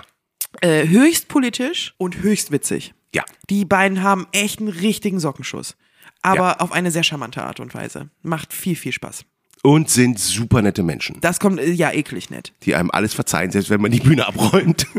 Äh, 0.63 0.89
höchst 0.89 1.29
politisch 1.29 1.95
und 1.99 2.19
höchst 2.23 2.51
witzig. 2.51 2.95
ja. 3.15 3.25
Die 3.51 3.65
beiden 3.65 4.03
haben 4.03 4.27
echt 4.33 4.61
einen 4.61 4.69
richtigen 4.69 5.21
Sockenschuss. 5.21 5.77
Aber 6.23 6.37
Ja. 6.37 6.61
auf 6.61 6.73
eine 6.73 6.91
sehr 6.91 7.03
charmante 7.03 7.43
Art 7.45 7.61
und 7.61 7.75
Weise. 7.75 8.09
Macht 8.23 8.53
viel, 8.55 8.75
viel 8.77 8.93
Spaß. 8.93 9.25
Und 9.67 9.91
sind 9.91 10.19
super 10.19 10.63
nette 10.63 10.83
Menschen, 10.85 11.21
Das 11.21 11.41
kommt, 11.41 11.59
äh, 11.59 11.71
ja, 11.73 11.91
eklig 11.93 12.31
nett. 12.31 12.53
die 12.63 12.75
einem 12.77 12.91
alles 12.93 13.15
verzeihen, 13.15 13.51
selbst 13.51 13.69
wenn 13.69 13.81
man 13.81 13.91
die 13.91 14.01
Bühne 14.01 14.27
abräumt. 14.27 14.87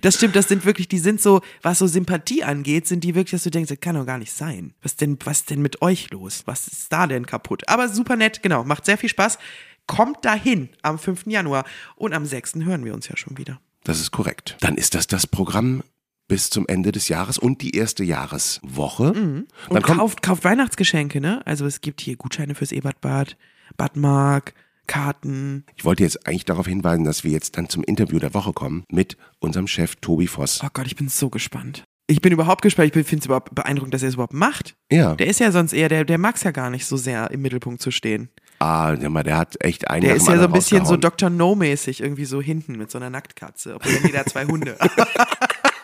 Das 0.00 0.14
stimmt, 0.14 0.34
das 0.36 0.48
sind 0.48 0.64
wirklich, 0.64 0.88
die 0.88 0.98
sind 0.98 1.20
so, 1.20 1.42
was 1.60 1.78
so 1.80 1.86
Sympathie 1.86 2.42
angeht, 2.42 2.86
sind 2.86 3.04
die 3.04 3.14
wirklich, 3.14 3.32
dass 3.32 3.42
du 3.42 3.50
denkst, 3.50 3.68
das 3.68 3.80
kann 3.80 3.94
doch 3.94 4.06
gar 4.06 4.16
nicht 4.18 4.32
sein. 4.32 4.72
Was 4.82 4.96
denn, 4.96 5.18
was 5.24 5.44
denn 5.44 5.60
mit 5.60 5.82
euch 5.82 6.10
los? 6.10 6.42
Was 6.46 6.66
ist 6.66 6.90
da 6.92 7.06
denn 7.06 7.26
kaputt? 7.26 7.68
Aber 7.68 7.88
super 7.90 8.16
nett, 8.16 8.42
genau, 8.42 8.64
macht 8.64 8.86
sehr 8.86 8.96
viel 8.96 9.10
Spaß. 9.10 9.38
Kommt 9.86 10.24
dahin 10.24 10.70
am 10.82 10.98
5. 10.98 11.26
Januar 11.26 11.64
und 11.96 12.14
am 12.14 12.24
6. 12.24 12.54
hören 12.56 12.84
wir 12.86 12.94
uns 12.94 13.08
ja 13.08 13.16
schon 13.18 13.36
wieder. 13.36 13.60
Das 13.84 14.00
ist 14.00 14.12
korrekt. 14.12 14.56
Dann 14.60 14.76
ist 14.76 14.94
das 14.94 15.06
das 15.06 15.26
Programm 15.26 15.82
bis 16.26 16.48
zum 16.50 16.66
Ende 16.66 16.90
des 16.90 17.08
Jahres 17.08 17.36
und 17.38 17.60
die 17.60 17.76
erste 17.76 18.02
Jahreswoche. 18.02 19.12
Dann 19.12 19.46
Und 19.68 19.82
kauft, 19.82 20.22
kauft 20.22 20.44
Weihnachtsgeschenke, 20.44 21.20
ne? 21.20 21.42
Also 21.46 21.66
es 21.66 21.82
gibt 21.82 22.00
hier 22.00 22.16
Gutscheine 22.16 22.54
fürs 22.54 22.72
Ebertbad, 22.72 23.36
Bad 23.76 23.96
Mark, 23.96 24.54
Karten. 24.86 25.64
Ich 25.76 25.84
wollte 25.84 26.02
jetzt 26.02 26.26
eigentlich 26.26 26.44
darauf 26.44 26.66
hinweisen, 26.66 27.04
dass 27.04 27.24
wir 27.24 27.30
jetzt 27.30 27.56
dann 27.56 27.68
zum 27.68 27.82
Interview 27.84 28.18
der 28.18 28.34
Woche 28.34 28.52
kommen 28.52 28.84
mit 28.90 29.16
unserem 29.38 29.66
Chef 29.66 29.96
Tobi 29.96 30.26
Voss. 30.26 30.60
Oh 30.64 30.68
Gott, 30.72 30.86
ich 30.86 30.96
bin 30.96 31.08
so 31.08 31.28
gespannt. 31.30 31.84
Ich 32.08 32.20
bin 32.20 32.32
überhaupt 32.32 32.62
gespannt. 32.62 32.94
Ich 32.94 33.06
finde 33.06 33.18
es 33.18 33.26
überhaupt 33.26 33.54
beeindruckend, 33.54 33.92
dass 33.92 34.02
er 34.02 34.08
es 34.08 34.14
überhaupt 34.14 34.32
macht. 34.32 34.76
Ja. 34.92 35.16
Der 35.16 35.26
ist 35.26 35.40
ja 35.40 35.50
sonst 35.50 35.72
eher, 35.72 35.88
der, 35.88 36.04
der 36.04 36.18
mag 36.18 36.36
es 36.36 36.44
ja 36.44 36.52
gar 36.52 36.70
nicht 36.70 36.86
so 36.86 36.96
sehr 36.96 37.30
im 37.32 37.42
Mittelpunkt 37.42 37.82
zu 37.82 37.90
stehen. 37.90 38.28
Ah, 38.60 38.94
der, 38.94 39.10
mal, 39.10 39.24
der 39.24 39.36
hat 39.36 39.56
echt 39.60 39.90
einen 39.90 40.04
Der 40.04 40.14
ist 40.14 40.28
ja 40.28 40.38
so 40.38 40.44
ein 40.44 40.52
bisschen 40.52 40.86
so. 40.86 40.96
Dr. 40.96 41.30
No-mäßig, 41.30 42.00
irgendwie 42.00 42.24
so 42.24 42.40
hinten 42.40 42.78
mit 42.78 42.90
so 42.90 42.98
einer 42.98 43.10
Nacktkatze. 43.10 43.74
Obwohl 43.74 43.92
jeder 44.04 44.24
zwei 44.24 44.46
Hunde. 44.46 44.78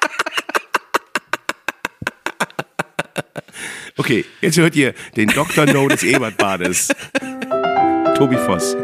Okay, 3.98 4.24
jetzt 4.40 4.56
hört 4.56 4.74
ihr 4.74 4.94
den 5.16 5.28
Dr. 5.28 5.66
No 5.66 5.86
des 5.86 6.02
Ebertbades. 6.02 6.88
Tobi 8.16 8.36
Voss. 8.36 8.74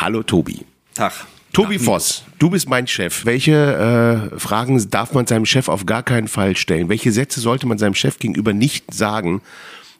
Hallo 0.00 0.24
Tobi. 0.24 0.64
Tag. 0.94 1.12
Tobi 1.52 1.78
Voss, 1.78 2.24
du 2.40 2.50
bist 2.50 2.68
mein 2.68 2.88
Chef. 2.88 3.24
Welche 3.24 4.30
äh, 4.32 4.38
Fragen 4.38 4.90
darf 4.90 5.14
man 5.14 5.26
seinem 5.26 5.46
Chef 5.46 5.68
auf 5.68 5.86
gar 5.86 6.02
keinen 6.02 6.28
Fall 6.28 6.56
stellen? 6.56 6.88
Welche 6.88 7.12
Sätze 7.12 7.40
sollte 7.40 7.66
man 7.66 7.78
seinem 7.78 7.94
Chef 7.94 8.18
gegenüber 8.18 8.52
nicht 8.52 8.92
sagen? 8.92 9.40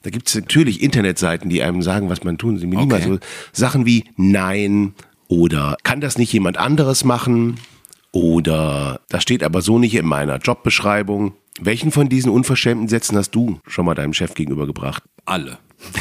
Da 0.07 0.11
gibt 0.11 0.29
es 0.29 0.37
natürlich 0.37 0.83
Internetseiten, 0.83 1.51
die 1.51 1.64
einem 1.64 1.83
sagen, 1.83 2.09
was 2.09 2.23
man 2.23 2.38
tun 2.38 2.59
soll. 2.59 2.77
Okay. 2.77 3.03
so 3.03 3.19
Sachen 3.51 3.87
wie 3.87 4.05
Nein 4.16 4.95
oder 5.27 5.77
kann 5.83 6.01
das 6.01 6.16
nicht 6.16 6.33
jemand 6.33 6.59
anderes 6.59 7.03
machen? 7.03 7.57
Oder 8.12 9.01
das 9.09 9.25
steht 9.25 9.42
aber 9.42 9.62
so 9.62 9.81
nicht 9.81 9.97
in 9.97 10.07
meiner 10.07 10.37
Jobbeschreibung. 10.37 11.33
Welchen 11.61 11.90
von 11.90 12.09
diesen 12.09 12.31
unverschämten 12.31 12.87
Sätzen 12.87 13.16
hast 13.16 13.33
du 13.33 13.59
schon 13.66 13.85
mal 13.85 13.97
deinem 13.97 14.12
Chef 14.12 14.35
gegenübergebracht? 14.35 15.03
Alle. 15.25 15.59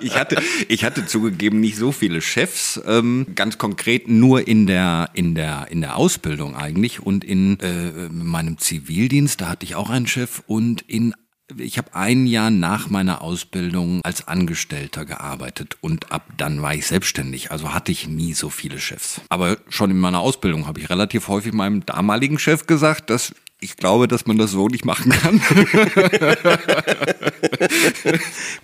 ich, 0.00 0.16
hatte, 0.16 0.36
ich 0.68 0.84
hatte 0.84 1.06
zugegeben 1.06 1.60
nicht 1.60 1.76
so 1.76 1.92
viele 1.92 2.22
Chefs, 2.22 2.80
ähm, 2.86 3.26
ganz 3.34 3.58
konkret 3.58 4.08
nur 4.08 4.48
in 4.48 4.66
der, 4.66 5.10
in 5.12 5.34
der, 5.34 5.68
in 5.70 5.80
der 5.80 5.96
Ausbildung 5.96 6.56
eigentlich 6.56 7.00
und 7.00 7.24
in 7.24 7.60
äh, 7.60 8.08
meinem 8.10 8.58
Zivildienst, 8.58 9.40
da 9.40 9.48
hatte 9.48 9.64
ich 9.64 9.74
auch 9.74 9.90
einen 9.90 10.06
Chef 10.06 10.42
und 10.46 10.82
in 10.82 11.14
ich 11.58 11.76
habe 11.78 11.94
ein 11.94 12.26
Jahr 12.26 12.50
nach 12.50 12.88
meiner 12.88 13.20
Ausbildung 13.22 14.00
als 14.02 14.26
Angestellter 14.26 15.04
gearbeitet 15.04 15.76
und 15.80 16.10
ab 16.10 16.26
dann 16.36 16.62
war 16.62 16.74
ich 16.74 16.86
selbstständig. 16.86 17.50
Also 17.50 17.74
hatte 17.74 17.92
ich 17.92 18.08
nie 18.08 18.32
so 18.32 18.48
viele 18.48 18.78
Chefs. 18.78 19.20
Aber 19.28 19.58
schon 19.68 19.90
in 19.90 19.98
meiner 19.98 20.20
Ausbildung 20.20 20.66
habe 20.66 20.80
ich 20.80 20.88
relativ 20.88 21.28
häufig 21.28 21.52
meinem 21.52 21.84
damaligen 21.84 22.38
Chef 22.38 22.66
gesagt, 22.66 23.10
dass 23.10 23.34
ich 23.60 23.76
glaube, 23.76 24.08
dass 24.08 24.26
man 24.26 24.36
das 24.36 24.50
so 24.50 24.68
nicht 24.68 24.84
machen 24.84 25.10
kann. 25.12 25.40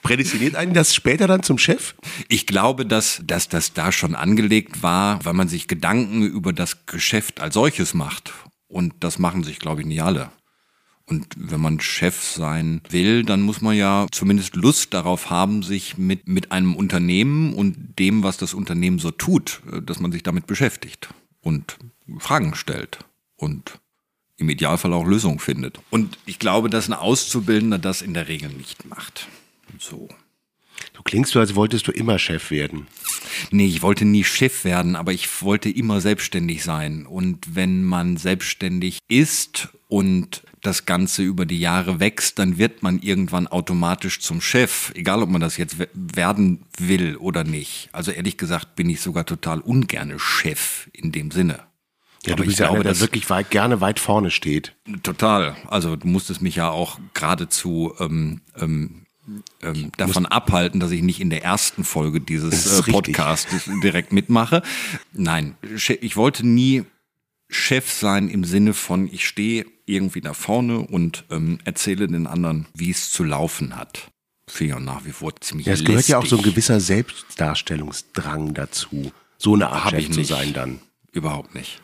Prädestiniert 0.02 0.56
einen 0.56 0.74
das 0.74 0.94
später 0.94 1.26
dann 1.26 1.42
zum 1.42 1.56
Chef? 1.58 1.94
Ich 2.28 2.46
glaube, 2.46 2.84
dass, 2.84 3.22
dass 3.24 3.48
das 3.48 3.72
da 3.72 3.92
schon 3.92 4.14
angelegt 4.14 4.82
war, 4.82 5.24
weil 5.24 5.32
man 5.32 5.48
sich 5.48 5.68
Gedanken 5.68 6.22
über 6.22 6.52
das 6.52 6.84
Geschäft 6.84 7.40
als 7.40 7.54
solches 7.54 7.94
macht. 7.94 8.34
Und 8.68 8.92
das 9.00 9.18
machen 9.18 9.42
sich, 9.42 9.58
glaube 9.58 9.80
ich, 9.80 9.86
nicht 9.86 10.02
alle. 10.02 10.30
Und 11.10 11.26
wenn 11.36 11.60
man 11.60 11.80
Chef 11.80 12.22
sein 12.22 12.82
will, 12.88 13.24
dann 13.24 13.42
muss 13.42 13.60
man 13.60 13.76
ja 13.76 14.06
zumindest 14.12 14.54
Lust 14.54 14.94
darauf 14.94 15.28
haben, 15.28 15.64
sich 15.64 15.98
mit, 15.98 16.28
mit 16.28 16.52
einem 16.52 16.76
Unternehmen 16.76 17.52
und 17.52 17.98
dem, 17.98 18.22
was 18.22 18.36
das 18.36 18.54
Unternehmen 18.54 19.00
so 19.00 19.10
tut, 19.10 19.60
äh, 19.72 19.82
dass 19.82 19.98
man 19.98 20.12
sich 20.12 20.22
damit 20.22 20.46
beschäftigt 20.46 21.08
und 21.40 21.78
Fragen 22.20 22.54
stellt 22.54 23.00
und 23.34 23.80
im 24.36 24.48
Idealfall 24.50 24.92
auch 24.92 25.04
Lösungen 25.04 25.40
findet. 25.40 25.80
Und 25.90 26.16
ich 26.26 26.38
glaube, 26.38 26.70
dass 26.70 26.88
ein 26.88 26.94
Auszubildender 26.94 27.78
das 27.78 28.02
in 28.02 28.14
der 28.14 28.28
Regel 28.28 28.50
nicht 28.50 28.86
macht. 28.86 29.26
So. 29.80 30.08
Du 30.94 31.02
klingst 31.02 31.32
so, 31.32 31.40
als 31.40 31.56
wolltest 31.56 31.88
du 31.88 31.92
immer 31.92 32.20
Chef 32.20 32.52
werden. 32.52 32.86
Nee, 33.50 33.66
ich 33.66 33.82
wollte 33.82 34.04
nie 34.04 34.22
Chef 34.22 34.64
werden, 34.64 34.94
aber 34.94 35.12
ich 35.12 35.42
wollte 35.42 35.70
immer 35.70 36.00
selbstständig 36.00 36.62
sein. 36.62 37.04
Und 37.04 37.56
wenn 37.56 37.82
man 37.82 38.16
selbstständig 38.16 39.00
ist 39.08 39.68
und 39.88 40.42
das 40.62 40.84
Ganze 40.84 41.22
über 41.22 41.46
die 41.46 41.58
Jahre 41.58 42.00
wächst, 42.00 42.38
dann 42.38 42.58
wird 42.58 42.82
man 42.82 43.00
irgendwann 43.00 43.46
automatisch 43.46 44.20
zum 44.20 44.40
Chef, 44.40 44.92
egal 44.94 45.22
ob 45.22 45.30
man 45.30 45.40
das 45.40 45.56
jetzt 45.56 45.78
we- 45.78 45.88
werden 45.94 46.66
will 46.78 47.16
oder 47.16 47.44
nicht. 47.44 47.88
Also 47.92 48.10
ehrlich 48.10 48.36
gesagt 48.36 48.76
bin 48.76 48.90
ich 48.90 49.00
sogar 49.00 49.24
total 49.24 49.60
ungerne 49.60 50.18
Chef 50.18 50.88
in 50.92 51.12
dem 51.12 51.30
Sinne. 51.30 51.60
Ja, 52.26 52.34
du 52.34 52.42
Aber 52.42 52.44
bist 52.44 52.54
ich 52.54 52.58
ja 52.58 52.66
glaube, 52.66 52.80
einer, 52.80 52.92
der 52.92 53.00
wirklich 53.00 53.30
weit, 53.30 53.50
gerne 53.50 53.80
weit 53.80 53.98
vorne 53.98 54.30
steht. 54.30 54.74
Total. 55.02 55.56
Also 55.68 55.96
du 55.96 56.06
musstest 56.06 56.42
mich 56.42 56.56
ja 56.56 56.68
auch 56.68 57.00
geradezu 57.14 57.94
ähm, 57.98 58.42
ähm, 58.58 59.06
ähm, 59.62 59.92
davon 59.96 60.26
abhalten, 60.26 60.80
dass 60.80 60.90
ich 60.90 61.00
nicht 61.00 61.20
in 61.20 61.30
der 61.30 61.42
ersten 61.42 61.84
Folge 61.84 62.20
dieses 62.20 62.66
äh, 62.66 62.76
richtig. 62.76 62.92
Podcasts 62.92 63.46
direkt 63.82 64.12
mitmache. 64.12 64.62
Nein, 65.12 65.54
ich 65.62 66.16
wollte 66.16 66.46
nie 66.46 66.84
Chef 67.48 67.90
sein 67.90 68.28
im 68.28 68.44
Sinne 68.44 68.74
von, 68.74 69.08
ich 69.12 69.26
stehe 69.26 69.64
irgendwie 69.90 70.20
da 70.20 70.32
vorne 70.34 70.78
und 70.80 71.24
ähm, 71.30 71.58
erzähle 71.64 72.06
den 72.06 72.26
anderen, 72.26 72.66
wie 72.74 72.90
es 72.90 73.10
zu 73.10 73.24
laufen 73.24 73.76
hat. 73.76 74.10
Finde 74.46 74.78
ich 74.78 74.84
nach 74.84 75.04
wie 75.04 75.12
vor 75.12 75.32
ziemlich 75.40 75.66
Ja, 75.66 75.74
es 75.74 75.84
gehört 75.84 76.08
ja 76.08 76.18
auch 76.18 76.26
so 76.26 76.36
ein 76.36 76.38
lästig. 76.38 76.54
gewisser 76.54 76.80
Selbstdarstellungsdrang 76.80 78.54
dazu. 78.54 79.12
So 79.38 79.54
eine 79.54 79.68
Art 79.70 79.90
Chef 79.90 80.10
zu 80.10 80.24
sein 80.24 80.52
dann. 80.52 80.80
Überhaupt 81.12 81.54
nicht. 81.54 81.80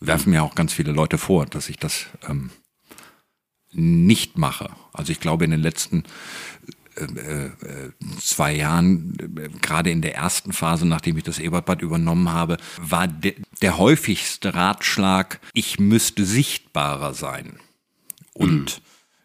Werfen 0.00 0.30
mir 0.30 0.42
auch 0.42 0.54
ganz 0.54 0.72
viele 0.72 0.92
Leute 0.92 1.18
vor, 1.18 1.46
dass 1.46 1.68
ich 1.68 1.76
das 1.76 2.06
ähm, 2.28 2.50
nicht 3.72 4.38
mache. 4.38 4.70
Also 4.92 5.12
ich 5.12 5.20
glaube 5.20 5.44
in 5.44 5.50
den 5.50 5.60
letzten 5.60 6.04
zwei 8.20 8.54
Jahren, 8.54 9.16
äh, 9.36 9.48
gerade 9.60 9.90
in 9.90 10.02
der 10.02 10.14
ersten 10.14 10.52
Phase, 10.52 10.86
nachdem 10.86 11.16
ich 11.16 11.24
das 11.24 11.38
Ebertbad 11.38 11.82
übernommen 11.82 12.32
habe, 12.32 12.56
war 12.80 13.08
de 13.08 13.34
der 13.62 13.76
häufigste 13.78 14.54
Ratschlag, 14.54 15.40
ich 15.52 15.78
müsste 15.78 16.24
sichtbarer 16.24 17.12
sein 17.12 17.58
und 18.32 18.80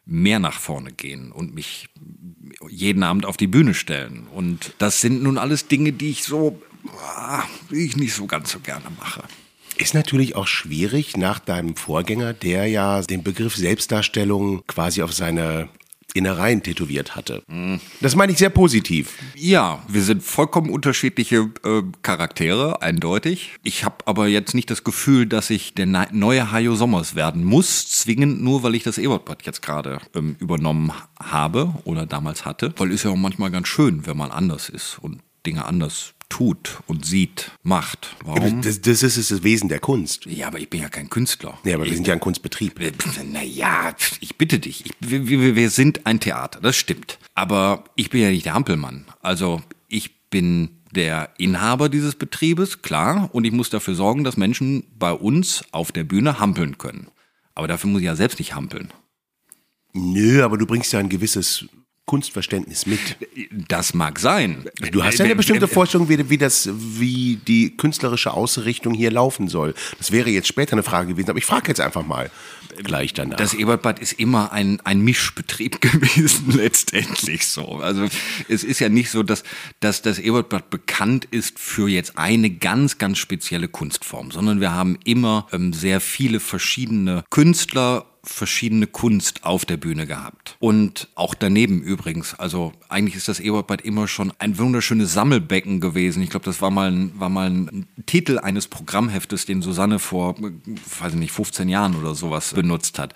mehr 0.06 0.40
nach 0.40 0.60
vorne 0.60 0.92
gehen 0.92 1.32
und 1.32 1.56
mich 1.56 1.90
jeden 2.70 3.04
Abend 3.04 3.26
auf 3.26 3.38
die 3.38 3.48
Bühne 3.48 3.74
stellen. 3.74 4.28
Und 4.28 4.74
das 4.78 5.02
sind 5.02 5.24
nun 5.24 5.38
alles 5.38 5.68
Dinge, 5.68 5.94
die 5.94 6.12
ich 6.12 6.24
so, 6.24 6.62
ah, 7.00 7.44
die 7.72 7.86
ich 7.86 7.98
nicht 7.98 8.14
so 8.14 8.28
ganz 8.28 8.52
so 8.52 8.60
gerne 8.60 8.86
mache. 9.00 9.24
Ist 9.78 9.94
natürlich 9.94 10.36
auch 10.36 10.48
schwierig 10.48 11.18
nach 11.18 11.40
deinem 11.40 11.76
Vorgänger, 11.76 12.34
der 12.34 12.68
ja 12.68 13.02
den 13.02 13.24
Begriff 13.24 13.56
Selbstdarstellung 13.56 14.66
quasi 14.68 15.02
auf 15.02 15.12
seine 15.12 15.70
Innereien 16.16 16.64
tätowiert 16.64 17.16
hatte. 17.16 17.44
Das 18.02 18.16
meine 18.16 18.32
ich 18.32 18.38
sehr 18.38 18.50
positiv. 18.50 19.18
Ja, 19.36 19.84
wir 19.88 20.02
sind 20.02 20.24
vollkommen 20.24 20.70
unterschiedliche 20.70 21.50
äh, 21.64 21.82
Charaktere, 22.02 22.82
eindeutig. 22.82 23.52
Ich 23.64 23.84
habe 23.84 23.98
aber 24.06 24.28
jetzt 24.28 24.56
nicht 24.56 24.72
das 24.72 24.84
Gefühl, 24.84 25.26
dass 25.26 25.50
ich 25.50 25.74
der 25.74 25.86
ne- 25.86 26.08
neue 26.12 26.52
Hajo 26.52 26.76
Sommers 26.76 27.16
werden 27.16 27.44
muss, 27.44 27.90
zwingend 27.90 28.42
nur, 28.42 28.64
weil 28.64 28.76
ich 28.76 28.84
das 28.84 28.98
Ebertbad 28.98 29.46
jetzt 29.46 29.62
gerade 29.62 30.00
ähm, 30.16 30.36
übernommen 30.40 30.92
habe 31.22 31.74
oder 31.84 32.06
damals 32.06 32.46
hatte. 32.46 32.74
Weil 32.78 32.92
ist 32.92 33.04
ja 33.04 33.12
auch 33.12 33.16
manchmal 33.16 33.52
ganz 33.52 33.68
schön, 33.68 34.08
wenn 34.08 34.18
man 34.18 34.32
anders 34.32 34.70
ist 34.70 34.98
und 35.00 35.20
Dinge 35.46 35.66
anders 35.66 36.15
tut 36.30 36.80
und 36.88 37.06
sieht, 37.06 37.52
macht. 37.64 38.16
Warum? 38.24 38.62
Das, 38.62 38.82
das 38.82 39.04
ist 39.04 39.32
das 39.32 39.44
Wesen 39.44 39.70
der 39.70 39.80
Kunst. 39.80 40.26
Ja, 40.26 40.48
aber 40.48 40.60
ich 40.60 40.70
bin 40.70 40.82
ja 40.82 40.90
kein 40.90 41.10
Künstler. 41.10 41.58
Ja, 41.64 41.76
aber 41.76 41.86
wir 41.86 41.94
sind 41.94 42.08
ja 42.08 42.14
ein 42.14 42.20
Kunstbetrieb. 42.20 42.80
Naja, 43.32 43.96
ich 44.20 44.38
bitte 44.38 44.60
dich. 44.60 44.86
Ich, 44.86 44.92
wir, 45.00 45.28
wir, 45.28 45.56
wir 45.56 45.70
sind 45.70 46.06
ein 46.06 46.20
Theater, 46.20 46.60
das 46.62 46.76
stimmt. 46.76 47.20
Aber 47.34 47.84
ich 47.96 48.10
bin 48.10 48.22
ja 48.22 48.30
nicht 48.30 48.46
der 48.46 48.54
Hampelmann. 48.54 49.06
Also 49.22 49.62
ich 49.88 50.30
bin 50.30 50.70
der 50.92 51.30
Inhaber 51.38 51.90
dieses 51.90 52.16
Betriebes, 52.16 52.82
klar. 52.82 53.30
Und 53.34 53.46
ich 53.46 53.52
muss 53.52 53.70
dafür 53.70 53.96
sorgen, 53.96 54.24
dass 54.24 54.38
Menschen 54.38 54.86
bei 54.98 55.12
uns 55.12 55.64
auf 55.72 55.92
der 55.92 56.04
Bühne 56.04 56.40
hampeln 56.40 56.78
können. 56.78 57.08
Aber 57.54 57.68
dafür 57.68 57.90
muss 57.90 58.02
ich 58.02 58.06
ja 58.06 58.16
selbst 58.16 58.40
nicht 58.40 58.56
hampeln. 58.56 58.92
Nö, 59.94 60.44
aber 60.44 60.58
du 60.58 60.66
bringst 60.66 60.92
ja 60.92 61.00
ein 61.00 61.10
gewisses 61.10 61.66
Kunstverständnis 62.06 62.86
mit. 62.86 63.00
Das 63.68 63.94
mag 63.96 64.20
sein. 64.20 64.66
Du 64.92 65.04
hast 65.04 65.18
ja 65.18 65.26
eine 65.26 65.36
bestimmte 65.36 65.68
Vorstellung, 65.68 66.08
wie, 66.08 66.30
wie, 66.30 66.38
das, 66.38 66.70
wie 66.72 67.38
die 67.48 67.76
künstlerische 67.76 68.32
Ausrichtung 68.32 68.94
hier 68.94 69.12
laufen 69.12 69.48
soll. 69.48 69.74
Das 69.98 70.12
wäre 70.12 70.30
jetzt 70.30 70.48
später 70.48 70.74
eine 70.74 70.84
Frage 70.84 71.10
gewesen, 71.10 71.32
aber 71.32 71.40
ich 71.40 71.46
frage 71.46 71.70
jetzt 71.70 71.82
einfach 71.82 72.06
mal. 72.06 72.30
Gleich 72.84 73.14
danach. 73.14 73.38
Das 73.38 73.54
Ebertbad 73.54 74.00
ist 74.00 74.14
immer 74.14 74.52
ein, 74.52 74.80
ein 74.82 75.02
Mischbetrieb 75.02 75.82
gewesen, 75.82 76.52
letztendlich 76.52 77.48
so. 77.48 77.78
Also 77.78 78.08
es 78.50 78.64
ist 78.64 78.80
ja 78.80 78.90
nicht 78.90 79.10
so, 79.10 79.24
dass, 79.24 79.44
dass 79.80 80.02
das 80.02 80.20
Ebertbad 80.20 80.70
bekannt 80.70 81.26
ist 81.26 81.60
für 81.60 81.88
jetzt 81.88 82.18
eine 82.18 82.50
ganz, 82.50 82.98
ganz 82.98 83.18
spezielle 83.18 83.68
Kunstform, 83.68 84.32
sondern 84.32 84.62
wir 84.62 84.74
haben 84.74 84.98
immer 85.04 85.48
ähm, 85.52 85.74
sehr 85.74 86.02
viele 86.02 86.40
verschiedene 86.40 87.24
Künstler 87.30 88.06
verschiedene 88.28 88.88
Kunst 88.88 89.44
auf 89.44 89.66
der 89.66 89.78
Bühne 89.78 90.08
gehabt. 90.08 90.58
Und 90.60 91.10
auch 91.16 91.34
daneben 91.34 91.82
übrigens. 91.82 92.34
Also 92.34 92.74
eigentlich 92.90 93.16
ist 93.16 93.28
das 93.28 93.40
Ebertbad 93.40 93.82
immer 93.82 94.08
schon 94.08 94.34
ein 94.40 94.58
wunderschönes 94.58 95.14
Sammelbecken 95.14 95.80
gewesen. 95.80 96.22
Ich 96.22 96.30
glaube, 96.30 96.46
das 96.46 96.62
war 96.62 96.72
mal, 96.72 96.92
ein, 96.92 97.20
war 97.20 97.30
mal 97.30 97.50
ein 97.50 97.88
Titel 98.06 98.40
eines 98.40 98.68
Programmheftes, 98.68 99.46
den 99.46 99.62
Susanne 99.62 100.00
vor, 100.00 100.36
weiß 101.00 101.14
ich 101.14 101.20
nicht, 101.20 101.32
15 101.32 101.70
Jahren 101.70 101.96
oder 101.96 102.16
sowas 102.16 102.54
benutzt 102.66 102.98
hat. 102.98 103.14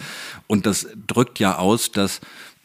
Und 0.47 0.65
das 0.65 0.87
drückt 1.07 1.39
ja 1.39 1.57
aus, 1.57 1.91
dass 1.91 2.21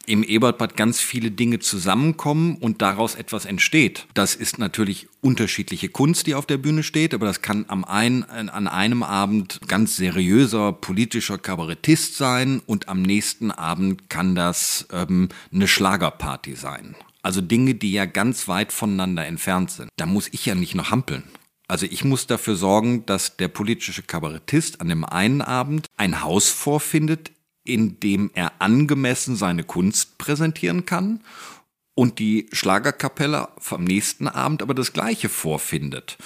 im 0.07 0.23
Ebertbad 0.23 0.77
ganz 0.77 0.99
viele 0.99 1.31
Dinge 1.31 1.57
zusammenkommen 1.57 2.57
und 2.57 2.83
daraus 2.83 3.15
etwas 3.15 3.45
entsteht. 3.45 4.05
Das 4.13 4.35
ist 4.35 4.59
natürlich 4.59 5.07
unterschiedliche 5.21 5.89
Kunst, 5.89 6.27
die 6.27 6.35
auf 6.35 6.45
der 6.45 6.57
Bühne 6.57 6.83
steht, 6.83 7.15
aber 7.15 7.25
das 7.25 7.41
kann 7.41 7.65
am 7.69 7.83
einen, 7.83 8.23
an 8.23 8.67
einem 8.67 9.01
Abend 9.01 9.61
ganz 9.67 9.95
seriöser 9.95 10.73
politischer 10.73 11.39
Kabarettist 11.39 12.17
sein 12.17 12.61
und 12.67 12.87
am 12.87 13.01
nächsten 13.01 13.49
Abend 13.49 14.07
kann 14.09 14.35
das 14.35 14.87
ähm, 14.91 15.29
eine 15.51 15.67
Schlagerparty 15.67 16.53
sein. 16.53 16.95
Also 17.23 17.41
Dinge, 17.41 17.73
die 17.73 17.91
ja 17.91 18.05
ganz 18.05 18.47
weit 18.47 18.71
voneinander 18.71 19.25
entfernt 19.25 19.71
sind. 19.71 19.89
Da 19.97 20.05
muss 20.05 20.29
ich 20.31 20.45
ja 20.45 20.53
nicht 20.53 20.75
noch 20.75 20.91
hampeln. 20.91 21.23
Also 21.67 21.85
ich 21.85 22.03
muss 22.03 22.27
dafür 22.27 22.55
sorgen, 22.55 23.05
dass 23.05 23.37
der 23.37 23.47
politische 23.47 24.03
Kabarettist 24.03 24.81
an 24.81 24.89
dem 24.89 25.03
einen 25.03 25.41
Abend 25.41 25.87
ein 25.97 26.21
Haus 26.21 26.49
vorfindet, 26.49 27.31
in 27.63 27.99
dem 27.99 28.29
er 28.33 28.61
angemessen 28.61 29.35
seine 29.35 29.63
Kunst 29.63 30.17
präsentieren 30.17 30.85
kann 30.85 31.21
und 31.95 32.19
die 32.19 32.47
Schlagerkapelle 32.51 33.49
vom 33.57 33.83
nächsten 33.83 34.27
Abend 34.27 34.61
aber 34.61 34.73
das 34.73 34.93
gleiche 34.93 35.29
vorfindet. 35.29 36.17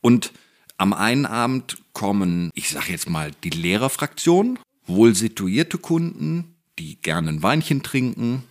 Und 0.00 0.32
am 0.78 0.92
einen 0.92 1.26
Abend 1.26 1.78
kommen, 1.92 2.50
ich 2.54 2.70
sage 2.70 2.92
jetzt 2.92 3.10
mal, 3.10 3.32
die 3.44 3.50
Lehrerfraktion, 3.50 4.58
wohl 4.86 5.14
situierte 5.14 5.76
Kunden, 5.76 6.54
die 6.78 7.00
gerne 7.02 7.28
ein 7.30 7.42
Weinchen 7.42 7.82
trinken 7.82 8.44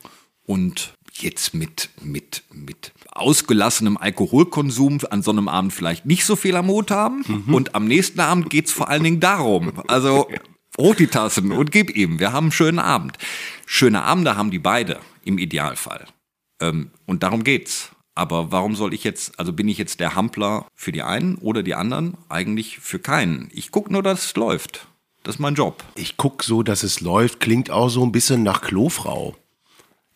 und 0.45 0.93
jetzt 1.13 1.54
mit, 1.54 1.89
mit, 2.02 2.43
mit 2.52 2.91
ausgelassenem 3.19 3.97
Alkoholkonsum 3.97 4.99
an 5.10 5.21
so 5.21 5.32
einem 5.32 5.47
Abend 5.47 5.73
vielleicht 5.73 6.06
nicht 6.06 6.25
so 6.25 6.36
viel 6.36 6.56
am 6.56 6.67
Hut 6.67 6.91
haben. 6.91 7.23
Mhm. 7.27 7.53
Und 7.53 7.75
am 7.75 7.86
nächsten 7.86 8.19
Abend 8.19 8.49
geht's 8.49 8.71
vor 8.71 8.89
allen 8.89 9.03
Dingen 9.03 9.19
darum. 9.19 9.73
Also 9.88 10.27
Rot 10.77 10.99
die 10.99 11.08
Tassen 11.08 11.51
und 11.51 11.71
gib 11.71 11.95
ihm. 11.95 12.19
Wir 12.19 12.34
haben 12.34 12.45
einen 12.45 12.51
schönen 12.51 12.80
Abend. 12.80 13.17
Schöne 13.65 14.03
Abende 14.03 14.38
haben 14.38 14.51
die 14.51 14.60
beide 14.60 14.99
im 15.25 15.39
Idealfall. 15.39 16.06
Ähm, 16.62 16.91
und 17.06 17.23
darum 17.23 17.43
geht's. 17.43 17.91
Aber 18.13 18.51
warum 18.51 18.75
soll 18.75 18.93
ich 18.93 19.03
jetzt, 19.03 19.39
also 19.39 19.53
bin 19.53 19.67
ich 19.67 19.77
jetzt 19.77 19.99
der 19.99 20.15
Hampler 20.15 20.65
für 20.73 20.91
die 20.91 21.03
einen 21.03 21.36
oder 21.36 21.62
die 21.62 21.75
anderen? 21.75 22.17
Eigentlich 22.30 22.80
für 22.80 22.99
keinen. 22.99 23.49
Ich 23.53 23.71
gucke 23.71 23.91
nur, 23.91 24.01
dass 24.01 24.25
es 24.25 24.36
läuft. 24.36 24.88
Das 25.23 25.36
ist 25.36 25.39
mein 25.39 25.56
Job. 25.56 25.84
Ich 25.95 26.17
gucke 26.17 26.43
so, 26.43 26.63
dass 26.63 26.84
es 26.84 27.01
läuft. 27.01 27.39
Klingt 27.39 27.69
auch 27.69 27.89
so 27.89 28.03
ein 28.03 28.12
bisschen 28.12 28.43
nach 28.43 28.62
Klofrau. 28.62 29.36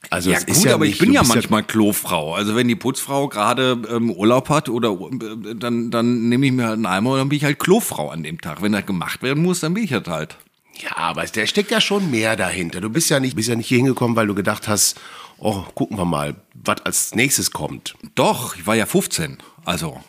Also 0.10 0.32
ja 0.32 0.40
gut, 0.40 0.64
ja 0.64 0.74
aber 0.74 0.86
nicht, 0.86 0.96
ich 0.96 1.00
bin 1.00 1.14
ja 1.14 1.24
manchmal 1.24 1.62
ja 1.62 1.68
Klofrau. 1.68 2.34
Also 2.34 2.56
wenn 2.56 2.68
die 2.68 2.76
Putzfrau 2.76 3.28
gerade 3.28 3.82
ähm, 3.90 4.12
Urlaub 4.12 4.50
hat 4.50 4.68
oder 4.68 4.92
äh, 4.92 5.56
dann, 5.56 5.92
dann 5.92 6.28
nehme 6.30 6.46
ich 6.48 6.52
mir 6.52 6.66
halt 6.66 6.74
einen 6.74 6.86
Eimer 6.86 7.12
und 7.12 7.18
dann 7.20 7.30
bin 7.30 7.38
ich 7.38 7.44
halt 7.44 7.60
Klofrau 7.60 8.10
an 8.10 8.24
dem 8.24 8.42
Tag. 8.42 8.62
Wenn 8.62 8.72
das 8.72 8.86
gemacht 8.86 9.22
werden 9.22 9.44
muss, 9.44 9.60
dann 9.60 9.74
bin 9.74 9.84
ich 9.84 9.92
das 9.92 10.08
halt. 10.08 10.38
Ja, 10.82 10.98
aber 10.98 11.24
der 11.26 11.46
steckt 11.46 11.72
ja 11.72 11.80
schon 11.80 12.10
mehr 12.10 12.36
dahinter. 12.36 12.82
Du 12.82 12.90
bist 12.90 13.10
ja 13.10 13.20
nicht, 13.20 13.36
bist 13.36 13.50
ja 13.50 13.56
nicht 13.56 13.68
hier 13.68 13.78
hingekommen, 13.78 14.16
weil 14.16 14.28
du 14.28 14.34
gedacht 14.34 14.68
hast, 14.68 15.00
oh, 15.38 15.64
gucken 15.76 15.98
wir 15.98 16.06
mal, 16.06 16.36
was 16.54 16.82
als 16.82 17.16
nächstes 17.16 17.52
kommt. 17.52 17.96
Doch, 18.16 18.56
ich 18.56 18.66
war 18.66 18.76
ja 18.76 18.86
15. 18.86 19.38
Also, 19.66 20.02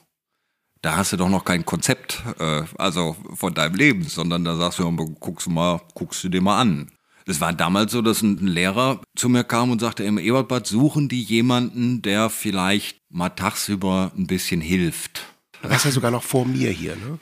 da 0.80 0.96
hast 0.96 1.12
du 1.12 1.16
doch 1.16 1.28
noch 1.28 1.44
kein 1.44 1.66
Konzept, 1.66 2.22
äh, 2.38 2.62
also 2.78 3.16
von 3.34 3.52
deinem 3.54 3.74
Leben, 3.74 4.04
sondern 4.04 4.44
da 4.44 4.56
sagst 4.56 4.78
du, 4.78 4.90
guckst 5.20 5.46
du 5.46 5.50
mal, 5.50 5.80
guckst 5.94 6.24
du 6.24 6.28
dir 6.28 6.40
mal 6.40 6.60
an. 6.60 6.90
Es 7.26 7.40
war 7.40 7.52
damals 7.52 7.92
so, 7.92 8.02
dass 8.02 8.22
ein 8.22 8.38
Lehrer 8.38 9.00
zu 9.14 9.28
mir 9.28 9.44
kam 9.44 9.70
und 9.70 9.80
sagte, 9.80 10.04
im 10.04 10.18
Ebertbad 10.18 10.66
suchen 10.66 11.08
die 11.08 11.22
jemanden, 11.22 12.02
der 12.02 12.30
vielleicht 12.30 13.00
mal 13.10 13.30
tagsüber 13.30 14.12
ein 14.16 14.26
bisschen 14.26 14.60
hilft. 14.60 15.31
Du 15.62 15.70
warst 15.70 15.84
ja 15.84 15.92
sogar 15.92 16.10
noch 16.10 16.24
vor 16.24 16.44
mir 16.44 16.70
hier, 16.70 16.96
ne? 16.96 17.18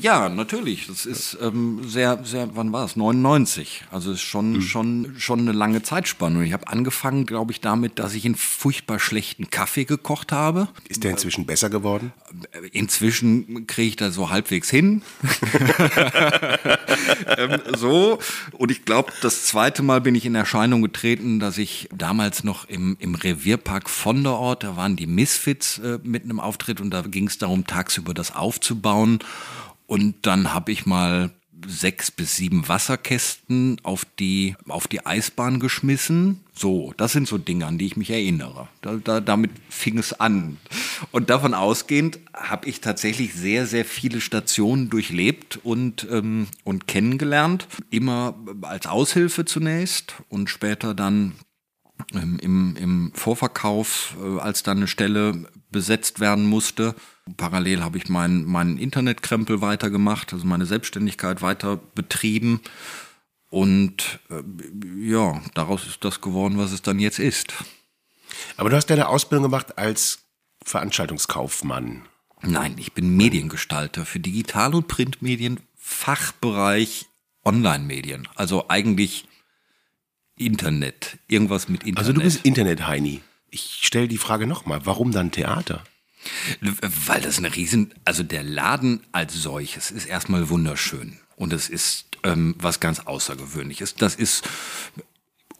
Ja, 0.00 0.30
natürlich. 0.30 0.86
Das 0.86 1.04
ist 1.04 1.36
ähm, 1.42 1.82
sehr, 1.86 2.24
sehr, 2.24 2.48
wann 2.54 2.72
war 2.72 2.86
es? 2.86 2.96
99. 2.96 3.84
Also 3.90 4.12
ist 4.12 4.22
schon, 4.22 4.54
mhm. 4.54 4.62
schon, 4.62 5.14
schon 5.18 5.40
eine 5.40 5.52
lange 5.52 5.82
Zeitspanne. 5.82 6.38
Und 6.38 6.46
ich 6.46 6.54
habe 6.54 6.68
angefangen, 6.68 7.26
glaube 7.26 7.52
ich, 7.52 7.60
damit, 7.60 7.98
dass 7.98 8.14
ich 8.14 8.24
einen 8.24 8.34
furchtbar 8.34 8.98
schlechten 8.98 9.50
Kaffee 9.50 9.84
gekocht 9.84 10.32
habe. 10.32 10.68
Ist 10.88 11.04
der 11.04 11.10
inzwischen 11.10 11.44
besser 11.44 11.68
geworden? 11.68 12.14
Inzwischen 12.72 13.66
kriege 13.66 13.88
ich 13.88 13.96
da 13.96 14.10
so 14.10 14.30
halbwegs 14.30 14.70
hin. 14.70 15.02
ähm, 17.36 17.60
so. 17.76 18.18
Und 18.52 18.70
ich 18.70 18.86
glaube, 18.86 19.12
das 19.20 19.44
zweite 19.44 19.82
Mal 19.82 20.00
bin 20.00 20.14
ich 20.14 20.24
in 20.24 20.34
Erscheinung 20.34 20.80
getreten, 20.80 21.40
dass 21.40 21.58
ich 21.58 21.90
damals 21.94 22.42
noch 22.42 22.66
im, 22.70 22.96
im 23.00 23.14
Revierpark 23.14 23.90
von 23.90 24.22
der 24.22 24.32
Ort, 24.32 24.64
da 24.64 24.78
waren 24.78 24.96
die 24.96 25.06
Misfits 25.06 25.78
äh, 25.78 25.98
mit 26.02 26.24
einem 26.24 26.40
Auftritt 26.40 26.80
und 26.80 26.90
da 26.90 27.02
ging 27.02 27.26
es 27.26 27.36
darum, 27.36 27.65
tagsüber 27.66 28.14
das 28.14 28.34
aufzubauen. 28.34 29.20
Und 29.86 30.26
dann 30.26 30.52
habe 30.52 30.72
ich 30.72 30.86
mal 30.86 31.30
sechs 31.66 32.10
bis 32.10 32.36
sieben 32.36 32.68
Wasserkästen 32.68 33.80
auf 33.82 34.04
die, 34.18 34.56
auf 34.68 34.88
die 34.88 35.06
Eisbahn 35.06 35.60
geschmissen. 35.60 36.40
So, 36.54 36.92
das 36.96 37.12
sind 37.12 37.28
so 37.28 37.38
Dinge, 37.38 37.66
an 37.66 37.78
die 37.78 37.86
ich 37.86 37.96
mich 37.96 38.10
erinnere. 38.10 38.68
Da, 38.82 38.96
da, 38.96 39.20
damit 39.20 39.50
fing 39.68 39.98
es 39.98 40.18
an. 40.18 40.58
Und 41.12 41.30
davon 41.30 41.54
ausgehend 41.54 42.18
habe 42.34 42.68
ich 42.68 42.80
tatsächlich 42.80 43.34
sehr, 43.34 43.66
sehr 43.66 43.84
viele 43.84 44.20
Stationen 44.20 44.90
durchlebt 44.90 45.58
und, 45.62 46.06
ähm, 46.10 46.48
und 46.64 46.86
kennengelernt. 46.86 47.68
Immer 47.90 48.34
als 48.62 48.86
Aushilfe 48.86 49.44
zunächst 49.44 50.14
und 50.28 50.50
später 50.50 50.94
dann 50.94 51.32
ähm, 52.14 52.38
im, 52.40 52.76
im 52.76 53.12
Vorverkauf, 53.14 54.16
äh, 54.22 54.40
als 54.40 54.62
dann 54.62 54.78
eine 54.78 54.88
Stelle 54.88 55.46
besetzt 55.70 56.20
werden 56.20 56.46
musste 56.46 56.94
Parallel 57.36 57.82
habe 57.82 57.98
ich 57.98 58.08
meinen 58.08 58.44
mein 58.44 58.78
Internetkrempel 58.78 59.60
weitergemacht, 59.60 60.32
also 60.32 60.46
meine 60.46 60.66
Selbstständigkeit 60.66 61.42
weiter 61.42 61.76
betrieben. 61.76 62.60
Und 63.50 64.20
äh, 64.30 64.42
ja, 65.00 65.40
daraus 65.54 65.86
ist 65.86 66.04
das 66.04 66.20
geworden, 66.20 66.58
was 66.58 66.72
es 66.72 66.82
dann 66.82 66.98
jetzt 66.98 67.18
ist. 67.18 67.52
Aber 68.56 68.70
du 68.70 68.76
hast 68.76 68.86
deine 68.86 69.08
Ausbildung 69.08 69.44
gemacht 69.44 69.78
als 69.78 70.20
Veranstaltungskaufmann. 70.64 72.02
Nein, 72.42 72.76
ich 72.78 72.92
bin 72.92 73.16
Mediengestalter 73.16 74.04
für 74.04 74.20
Digital- 74.20 74.74
und 74.74 74.88
Printmedien, 74.88 75.60
Fachbereich 75.76 77.06
Online-Medien. 77.44 78.28
Also 78.34 78.68
eigentlich 78.68 79.26
Internet, 80.36 81.18
irgendwas 81.28 81.68
mit 81.68 81.82
Internet. 81.84 81.98
Also 81.98 82.12
du 82.12 82.20
bist 82.20 82.44
Internet-Heini. 82.44 83.22
Ich 83.50 83.80
stelle 83.82 84.08
die 84.08 84.18
Frage 84.18 84.46
nochmal, 84.46 84.84
warum 84.84 85.12
dann 85.12 85.30
Theater? 85.30 85.84
Weil 86.60 87.20
das 87.20 87.38
eine 87.38 87.54
Riesen, 87.54 87.94
also 88.04 88.22
der 88.22 88.42
Laden 88.42 89.00
als 89.12 89.34
solches 89.34 89.90
ist 89.90 90.06
erstmal 90.06 90.48
wunderschön 90.48 91.18
und 91.36 91.52
es 91.52 91.68
ist 91.68 92.06
ähm, 92.22 92.54
was 92.58 92.80
ganz 92.80 93.00
Außergewöhnliches. 93.00 93.94
Das 93.94 94.14
ist 94.14 94.48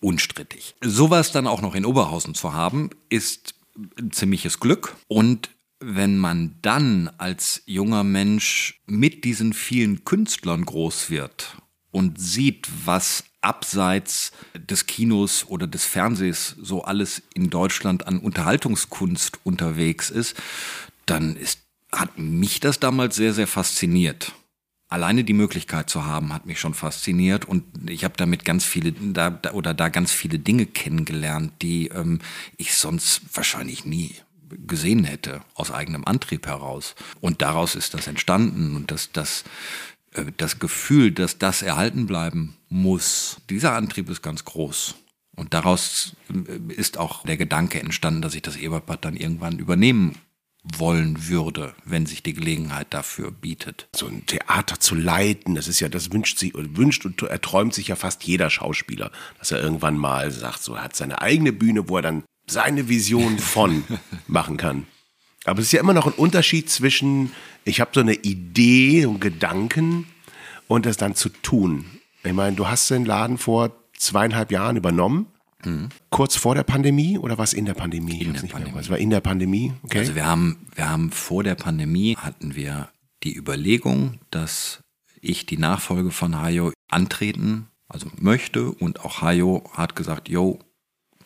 unstrittig. 0.00 0.74
Sowas 0.82 1.32
dann 1.32 1.46
auch 1.46 1.62
noch 1.62 1.74
in 1.74 1.84
Oberhausen 1.84 2.34
zu 2.34 2.52
haben, 2.52 2.90
ist 3.08 3.54
ein 3.98 4.10
ziemliches 4.12 4.60
Glück 4.60 4.96
und 5.08 5.50
wenn 5.78 6.16
man 6.16 6.56
dann 6.62 7.10
als 7.18 7.62
junger 7.66 8.02
Mensch 8.02 8.80
mit 8.86 9.24
diesen 9.24 9.52
vielen 9.52 10.04
Künstlern 10.04 10.64
groß 10.64 11.10
wird 11.10 11.58
und 11.90 12.20
sieht, 12.20 12.68
was 12.84 13.24
abseits 13.46 14.32
des 14.54 14.86
Kinos 14.86 15.46
oder 15.48 15.66
des 15.66 15.84
Fernsehs 15.84 16.56
so 16.60 16.82
alles 16.82 17.22
in 17.32 17.48
Deutschland 17.48 18.06
an 18.06 18.18
Unterhaltungskunst 18.18 19.38
unterwegs 19.44 20.10
ist, 20.10 20.36
dann 21.06 21.36
ist, 21.36 21.60
hat 21.92 22.18
mich 22.18 22.58
das 22.60 22.80
damals 22.80 23.14
sehr, 23.14 23.32
sehr 23.32 23.46
fasziniert. 23.46 24.32
Alleine 24.88 25.24
die 25.24 25.32
Möglichkeit 25.32 25.88
zu 25.88 26.06
haben, 26.06 26.32
hat 26.32 26.46
mich 26.46 26.60
schon 26.60 26.74
fasziniert 26.74 27.44
und 27.44 27.64
ich 27.88 28.04
habe 28.04 28.14
damit 28.16 28.44
ganz 28.44 28.64
viele 28.64 28.92
da, 28.92 29.30
da, 29.30 29.52
oder 29.52 29.74
da 29.74 29.88
ganz 29.88 30.12
viele 30.12 30.38
Dinge 30.38 30.66
kennengelernt, 30.66 31.52
die 31.62 31.88
ähm, 31.88 32.20
ich 32.56 32.74
sonst 32.74 33.22
wahrscheinlich 33.32 33.84
nie 33.84 34.14
gesehen 34.48 35.04
hätte 35.04 35.42
aus 35.54 35.72
eigenem 35.72 36.04
Antrieb 36.04 36.46
heraus. 36.46 36.94
Und 37.20 37.42
daraus 37.42 37.74
ist 37.74 37.94
das 37.94 38.06
entstanden 38.06 38.76
und 38.76 38.90
das, 38.92 39.10
das, 39.12 39.44
äh, 40.12 40.24
das 40.36 40.58
Gefühl, 40.60 41.10
dass 41.10 41.38
das 41.38 41.62
erhalten 41.62 42.06
bleiben 42.06 42.55
muss, 42.68 43.38
dieser 43.48 43.74
Antrieb 43.74 44.08
ist 44.08 44.22
ganz 44.22 44.44
groß. 44.44 44.96
Und 45.36 45.54
daraus 45.54 46.16
äh, 46.30 46.72
ist 46.72 46.98
auch 46.98 47.22
der 47.24 47.36
Gedanke 47.36 47.78
entstanden, 47.80 48.22
dass 48.22 48.34
ich 48.34 48.42
das 48.42 48.56
Eberbad 48.56 49.04
dann 49.04 49.16
irgendwann 49.16 49.58
übernehmen 49.58 50.16
wollen 50.78 51.28
würde, 51.28 51.74
wenn 51.84 52.06
sich 52.06 52.22
die 52.22 52.32
Gelegenheit 52.32 52.88
dafür 52.90 53.30
bietet. 53.30 53.88
So 53.94 54.06
ein 54.06 54.26
Theater 54.26 54.80
zu 54.80 54.94
leiten, 54.94 55.54
das 55.54 55.68
ist 55.68 55.78
ja, 55.78 55.88
das 55.88 56.12
wünscht 56.12 56.38
sich, 56.38 56.52
wünscht 56.54 57.04
und 57.06 57.22
erträumt 57.22 57.72
sich 57.72 57.88
ja 57.88 57.96
fast 57.96 58.24
jeder 58.24 58.50
Schauspieler, 58.50 59.12
dass 59.38 59.52
er 59.52 59.62
irgendwann 59.62 59.96
mal 59.96 60.30
sagt, 60.32 60.62
so 60.62 60.74
er 60.74 60.84
hat 60.84 60.96
seine 60.96 61.20
eigene 61.20 61.52
Bühne, 61.52 61.88
wo 61.88 61.96
er 61.96 62.02
dann 62.02 62.24
seine 62.48 62.88
Vision 62.88 63.38
von 63.38 63.84
machen 64.26 64.56
kann. 64.56 64.86
Aber 65.44 65.60
es 65.60 65.66
ist 65.66 65.72
ja 65.72 65.80
immer 65.80 65.94
noch 65.94 66.06
ein 66.06 66.12
Unterschied 66.14 66.68
zwischen, 66.68 67.32
ich 67.64 67.80
habe 67.80 67.92
so 67.94 68.00
eine 68.00 68.14
Idee 68.14 69.06
und 69.06 69.20
Gedanken 69.20 70.06
und 70.66 70.86
das 70.86 70.96
dann 70.96 71.14
zu 71.14 71.28
tun. 71.28 71.95
Ich 72.26 72.34
meine, 72.34 72.56
du 72.56 72.68
hast 72.68 72.90
den 72.90 73.04
Laden 73.04 73.38
vor 73.38 73.72
zweieinhalb 73.96 74.50
Jahren 74.52 74.76
übernommen. 74.76 75.26
Mhm. 75.64 75.88
Kurz 76.10 76.36
vor 76.36 76.54
der 76.54 76.62
Pandemie 76.62 77.18
oder 77.18 77.38
was 77.38 77.52
in 77.52 77.64
der 77.64 77.74
Pandemie? 77.74 78.22
In 78.22 78.34
der 78.34 78.42
Pandemie. 78.42 78.78
Es 78.78 78.90
war 78.90 78.98
in 78.98 79.10
der 79.10 79.20
Pandemie, 79.20 79.72
okay. 79.82 80.00
Also 80.00 80.14
wir 80.14 80.26
haben, 80.26 80.66
wir 80.74 80.88
haben 80.88 81.10
vor 81.10 81.42
der 81.42 81.54
Pandemie 81.54 82.16
hatten 82.16 82.54
wir 82.54 82.88
die 83.22 83.34
Überlegung, 83.34 84.18
dass 84.30 84.80
ich 85.20 85.46
die 85.46 85.58
Nachfolge 85.58 86.10
von 86.10 86.40
Hayo 86.40 86.72
antreten, 86.88 87.68
also 87.88 88.08
möchte 88.18 88.70
und 88.70 89.00
auch 89.04 89.22
Hayo 89.22 89.64
hat 89.72 89.96
gesagt, 89.96 90.28
yo, 90.28 90.58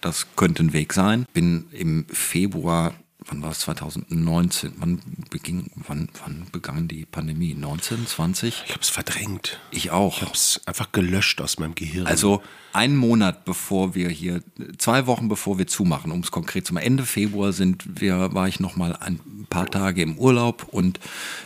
das 0.01 0.28
könnte 0.36 0.62
ein 0.62 0.72
Weg 0.72 0.92
sein. 0.92 1.26
Bin 1.34 1.66
im 1.72 2.07
Februar 2.09 2.94
wann 3.26 3.42
war 3.42 3.50
es 3.50 3.60
2019? 3.60 4.72
Wann 4.78 5.00
beging, 5.30 5.70
wann, 5.74 6.08
wann 6.24 6.46
begann 6.52 6.88
die 6.88 7.04
Pandemie? 7.04 7.54
19, 7.54 8.06
20? 8.06 8.64
Ich 8.66 8.72
habe 8.72 8.82
es 8.82 8.88
verdrängt. 8.88 9.60
Ich 9.70 9.90
auch. 9.90 10.16
Ich 10.16 10.22
habe 10.22 10.32
es 10.34 10.60
einfach 10.66 10.92
gelöscht 10.92 11.40
aus 11.40 11.58
meinem 11.58 11.74
Gehirn. 11.74 12.06
Also 12.06 12.42
einen 12.72 12.96
Monat 12.96 13.44
bevor 13.44 13.94
wir 13.94 14.08
hier, 14.08 14.42
zwei 14.78 15.06
Wochen 15.06 15.28
bevor 15.28 15.58
wir 15.58 15.66
zumachen, 15.66 16.12
um 16.12 16.20
es 16.20 16.30
konkret 16.30 16.66
zu 16.66 16.74
machen. 16.74 16.84
Ende 16.84 17.04
Februar 17.04 17.52
sind 17.52 18.00
wir, 18.00 18.32
war 18.34 18.48
ich 18.48 18.60
noch 18.60 18.76
mal 18.76 18.96
ein 18.96 19.20
paar 19.50 19.70
Tage 19.70 20.02
im 20.02 20.18
Urlaub 20.18 20.68
und 20.70 21.00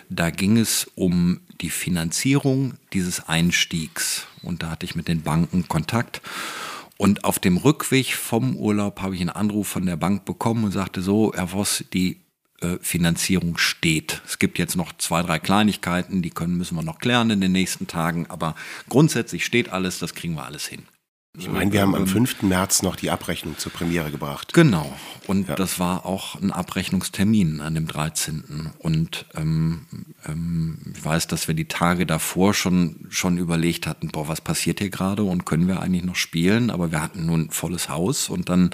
da 0.08 0.30
ging 0.30 0.58
es 0.58 0.90
um 0.94 1.40
die 1.60 1.70
Finanzierung 1.70 2.74
dieses 2.92 3.28
Einstiegs 3.28 4.26
und 4.42 4.62
da 4.62 4.70
hatte 4.70 4.84
ich 4.84 4.94
mit 4.94 5.08
den 5.08 5.22
Banken 5.22 5.68
Kontakt 5.68 6.20
und 6.96 7.24
auf 7.24 7.38
dem 7.38 7.56
Rückweg 7.56 8.14
vom 8.14 8.56
Urlaub 8.56 9.00
habe 9.02 9.14
ich 9.14 9.20
einen 9.20 9.30
Anruf 9.30 9.68
von 9.68 9.86
der 9.86 9.96
Bank 9.96 10.24
bekommen 10.24 10.64
und 10.64 10.72
sagte 10.72 11.02
so, 11.02 11.32
Herr 11.34 11.48
Voss, 11.48 11.84
die 11.92 12.20
äh, 12.60 12.78
Finanzierung 12.80 13.58
steht. 13.58 14.22
Es 14.26 14.38
gibt 14.38 14.58
jetzt 14.58 14.76
noch 14.76 14.92
zwei, 14.96 15.22
drei 15.22 15.38
Kleinigkeiten, 15.38 16.22
die 16.22 16.30
können, 16.30 16.56
müssen 16.56 16.76
wir 16.76 16.82
noch 16.82 16.98
klären 16.98 17.30
in 17.30 17.40
den 17.40 17.52
nächsten 17.52 17.86
Tagen, 17.86 18.26
aber 18.28 18.54
grundsätzlich 18.88 19.44
steht 19.44 19.70
alles, 19.70 19.98
das 19.98 20.14
kriegen 20.14 20.34
wir 20.34 20.44
alles 20.44 20.66
hin. 20.66 20.84
Ich 21.36 21.50
meine, 21.50 21.72
wir 21.72 21.82
haben 21.82 21.96
am 21.96 22.06
5. 22.06 22.42
März 22.42 22.82
noch 22.82 22.94
die 22.94 23.10
Abrechnung 23.10 23.58
zur 23.58 23.72
Premiere 23.72 24.12
gebracht. 24.12 24.54
Genau. 24.54 24.94
Und 25.26 25.48
ja. 25.48 25.56
das 25.56 25.80
war 25.80 26.06
auch 26.06 26.40
ein 26.40 26.52
Abrechnungstermin 26.52 27.60
an 27.60 27.74
dem 27.74 27.88
13. 27.88 28.70
Und 28.78 29.26
ähm, 29.34 29.86
ähm, 30.26 30.78
ich 30.94 31.04
weiß, 31.04 31.26
dass 31.26 31.48
wir 31.48 31.56
die 31.56 31.66
Tage 31.66 32.06
davor 32.06 32.54
schon, 32.54 33.06
schon 33.08 33.36
überlegt 33.36 33.88
hatten, 33.88 34.08
boah, 34.08 34.28
was 34.28 34.40
passiert 34.40 34.78
hier 34.78 34.90
gerade 34.90 35.24
und 35.24 35.44
können 35.44 35.66
wir 35.66 35.80
eigentlich 35.80 36.04
noch 36.04 36.14
spielen? 36.14 36.70
Aber 36.70 36.92
wir 36.92 37.02
hatten 37.02 37.26
nun 37.26 37.50
volles 37.50 37.88
Haus 37.88 38.28
und 38.28 38.48
dann 38.48 38.70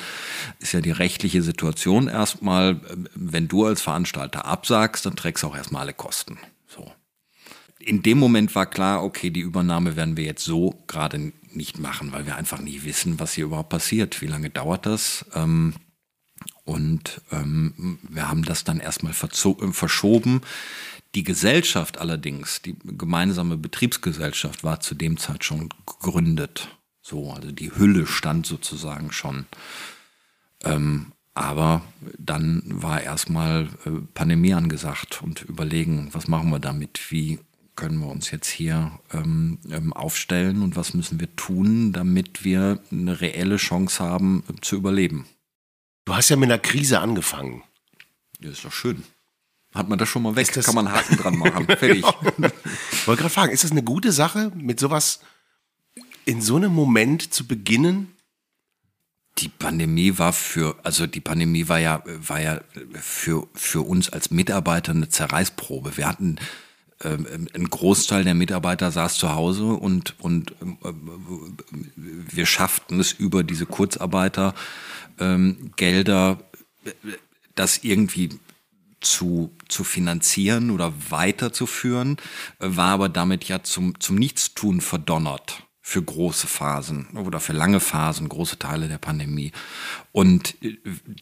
ist 0.58 0.72
ja 0.72 0.82
die 0.82 0.90
rechtliche 0.90 1.42
Situation 1.42 2.08
erstmal, 2.08 2.78
wenn 3.14 3.48
du 3.48 3.64
als 3.64 3.80
Veranstalter 3.80 4.44
absagst, 4.44 5.06
dann 5.06 5.16
trägst 5.16 5.44
du 5.44 5.46
auch 5.46 5.56
erstmal 5.56 5.82
alle 5.82 5.94
Kosten. 5.94 6.36
So. 6.66 6.92
In 7.78 8.02
dem 8.02 8.18
Moment 8.18 8.54
war 8.54 8.66
klar, 8.66 9.02
okay, 9.02 9.30
die 9.30 9.40
Übernahme 9.40 9.96
werden 9.96 10.18
wir 10.18 10.24
jetzt 10.24 10.44
so 10.44 10.74
gerade 10.86 11.32
nicht 11.52 11.78
machen, 11.78 12.12
weil 12.12 12.26
wir 12.26 12.36
einfach 12.36 12.60
nie 12.60 12.82
wissen, 12.84 13.20
was 13.20 13.32
hier 13.32 13.46
überhaupt 13.46 13.70
passiert. 13.70 14.20
Wie 14.20 14.26
lange 14.26 14.50
dauert 14.50 14.86
das? 14.86 15.24
Ähm, 15.34 15.74
und 16.64 17.20
ähm, 17.32 17.98
wir 18.02 18.28
haben 18.28 18.44
das 18.44 18.64
dann 18.64 18.80
erstmal 18.80 19.12
äh, 19.12 19.72
verschoben. 19.72 20.42
Die 21.14 21.24
Gesellschaft 21.24 21.98
allerdings, 21.98 22.62
die 22.62 22.76
gemeinsame 22.84 23.56
Betriebsgesellschaft, 23.56 24.62
war 24.62 24.80
zu 24.80 24.94
dem 24.94 25.16
Zeit 25.16 25.44
schon 25.44 25.68
gegründet. 25.86 26.68
So, 27.02 27.32
also 27.32 27.50
die 27.50 27.74
Hülle 27.74 28.06
stand 28.06 28.46
sozusagen 28.46 29.10
schon. 29.10 29.46
Ähm, 30.62 31.12
aber 31.34 31.82
dann 32.18 32.62
war 32.66 33.00
erstmal 33.00 33.68
äh, 33.84 33.90
Pandemie 34.14 34.54
angesagt 34.54 35.22
und 35.22 35.42
überlegen, 35.42 36.10
was 36.12 36.28
machen 36.28 36.50
wir 36.50 36.58
damit? 36.58 37.10
Wie 37.10 37.40
können 37.80 37.98
wir 37.98 38.08
uns 38.08 38.30
jetzt 38.30 38.50
hier 38.50 38.92
ähm, 39.10 39.58
ähm, 39.70 39.94
aufstellen 39.94 40.62
und 40.62 40.76
was 40.76 40.92
müssen 40.92 41.18
wir 41.18 41.34
tun, 41.34 41.92
damit 41.94 42.44
wir 42.44 42.78
eine 42.92 43.22
reelle 43.22 43.56
Chance 43.56 44.04
haben 44.04 44.44
äh, 44.50 44.60
zu 44.60 44.76
überleben. 44.76 45.26
Du 46.04 46.14
hast 46.14 46.28
ja 46.28 46.36
mit 46.36 46.50
einer 46.50 46.58
Krise 46.58 47.00
angefangen. 47.00 47.62
Ja, 48.38 48.50
ist 48.50 48.66
doch 48.66 48.72
schön. 48.72 49.02
Hat 49.74 49.88
man 49.88 49.98
das 49.98 50.10
schon 50.10 50.22
mal 50.22 50.36
weg? 50.36 50.52
Kann 50.52 50.74
man 50.74 50.88
einen 50.88 50.96
Haken 50.96 51.16
dran 51.16 51.38
machen. 51.38 51.66
Fertig. 51.78 52.04
Ich 52.04 53.06
wollte 53.06 53.22
gerade 53.22 53.32
fragen, 53.32 53.52
ist 53.52 53.64
das 53.64 53.70
eine 53.70 53.82
gute 53.82 54.12
Sache, 54.12 54.52
mit 54.54 54.78
sowas 54.78 55.20
in 56.26 56.42
so 56.42 56.56
einem 56.56 56.74
Moment 56.74 57.32
zu 57.32 57.46
beginnen? 57.46 58.14
Die 59.38 59.48
Pandemie 59.48 60.18
war 60.18 60.34
für, 60.34 60.76
also 60.82 61.06
die 61.06 61.20
Pandemie 61.20 61.68
war 61.68 61.78
ja, 61.78 62.02
war 62.04 62.42
ja 62.42 62.60
für, 62.92 63.48
für 63.54 63.86
uns 63.86 64.10
als 64.10 64.30
Mitarbeiter 64.30 64.92
eine 64.92 65.08
Zerreißprobe. 65.08 65.96
Wir 65.96 66.06
hatten 66.06 66.36
ähm, 66.36 66.46
ein 67.02 67.70
Großteil 67.70 68.24
der 68.24 68.34
Mitarbeiter 68.34 68.90
saß 68.90 69.16
zu 69.16 69.34
Hause 69.34 69.64
und, 69.64 70.20
und 70.20 70.54
ähm, 70.60 71.56
wir 71.96 72.44
schafften 72.44 73.00
es 73.00 73.12
über 73.12 73.42
diese 73.42 73.64
Kurzarbeitergelder, 73.64 76.38
ähm, 76.84 77.14
das 77.54 77.84
irgendwie 77.84 78.28
zu, 79.00 79.50
zu 79.68 79.82
finanzieren 79.82 80.70
oder 80.70 80.92
weiterzuführen, 81.08 82.18
war 82.58 82.92
aber 82.92 83.08
damit 83.08 83.44
ja 83.44 83.62
zum, 83.62 83.98
zum 83.98 84.16
Nichtstun 84.16 84.82
verdonnert 84.82 85.66
für 85.80 86.02
große 86.02 86.46
Phasen 86.46 87.06
oder 87.16 87.40
für 87.40 87.54
lange 87.54 87.80
Phasen, 87.80 88.28
große 88.28 88.58
Teile 88.58 88.88
der 88.88 88.98
Pandemie. 88.98 89.52
Und 90.12 90.62
äh, 90.62 90.76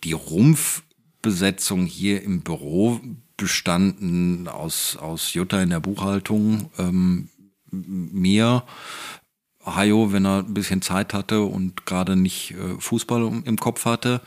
die 0.04 0.12
Rumpfbesetzung 0.12 1.86
hier 1.86 2.22
im 2.22 2.42
Büro 2.42 3.00
bestanden 3.38 4.48
aus, 4.48 4.96
aus 4.96 5.32
Jutta 5.32 5.62
in 5.62 5.70
der 5.70 5.80
Buchhaltung, 5.80 6.70
ähm, 6.76 7.30
mir, 7.70 8.64
Hayo, 9.64 10.12
wenn 10.12 10.26
er 10.26 10.40
ein 10.40 10.54
bisschen 10.54 10.82
Zeit 10.82 11.14
hatte 11.14 11.42
und 11.42 11.86
gerade 11.86 12.16
nicht 12.16 12.52
äh, 12.52 12.78
Fußball 12.78 13.42
im 13.44 13.56
Kopf 13.56 13.84
hatte. 13.84 14.20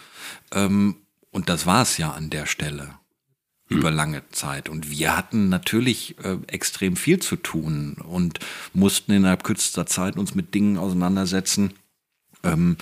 Ähm, 0.51 0.95
und 1.30 1.49
das 1.49 1.66
war 1.66 1.84
es 1.84 1.97
ja 1.97 2.12
an 2.12 2.30
der 2.30 2.45
Stelle 2.45 2.95
hm. 3.68 3.78
über 3.78 3.91
lange 3.91 4.24
Zeit. 4.30 4.70
Und 4.70 4.89
wir 4.89 5.16
hatten 5.18 5.49
natürlich 5.49 6.16
äh, 6.24 6.38
extrem 6.47 6.95
viel 6.95 7.20
zu 7.20 7.36
tun 7.36 7.95
und 8.03 8.39
mussten 8.74 9.12
innerhalb 9.12 9.43
kürzester 9.43 9.86
Zeit 9.86 10.16
uns 10.16 10.36
mit 10.36 10.53
Dingen 10.53 10.78
auseinandersetzen, 10.78 11.74
ähm, 12.43 12.78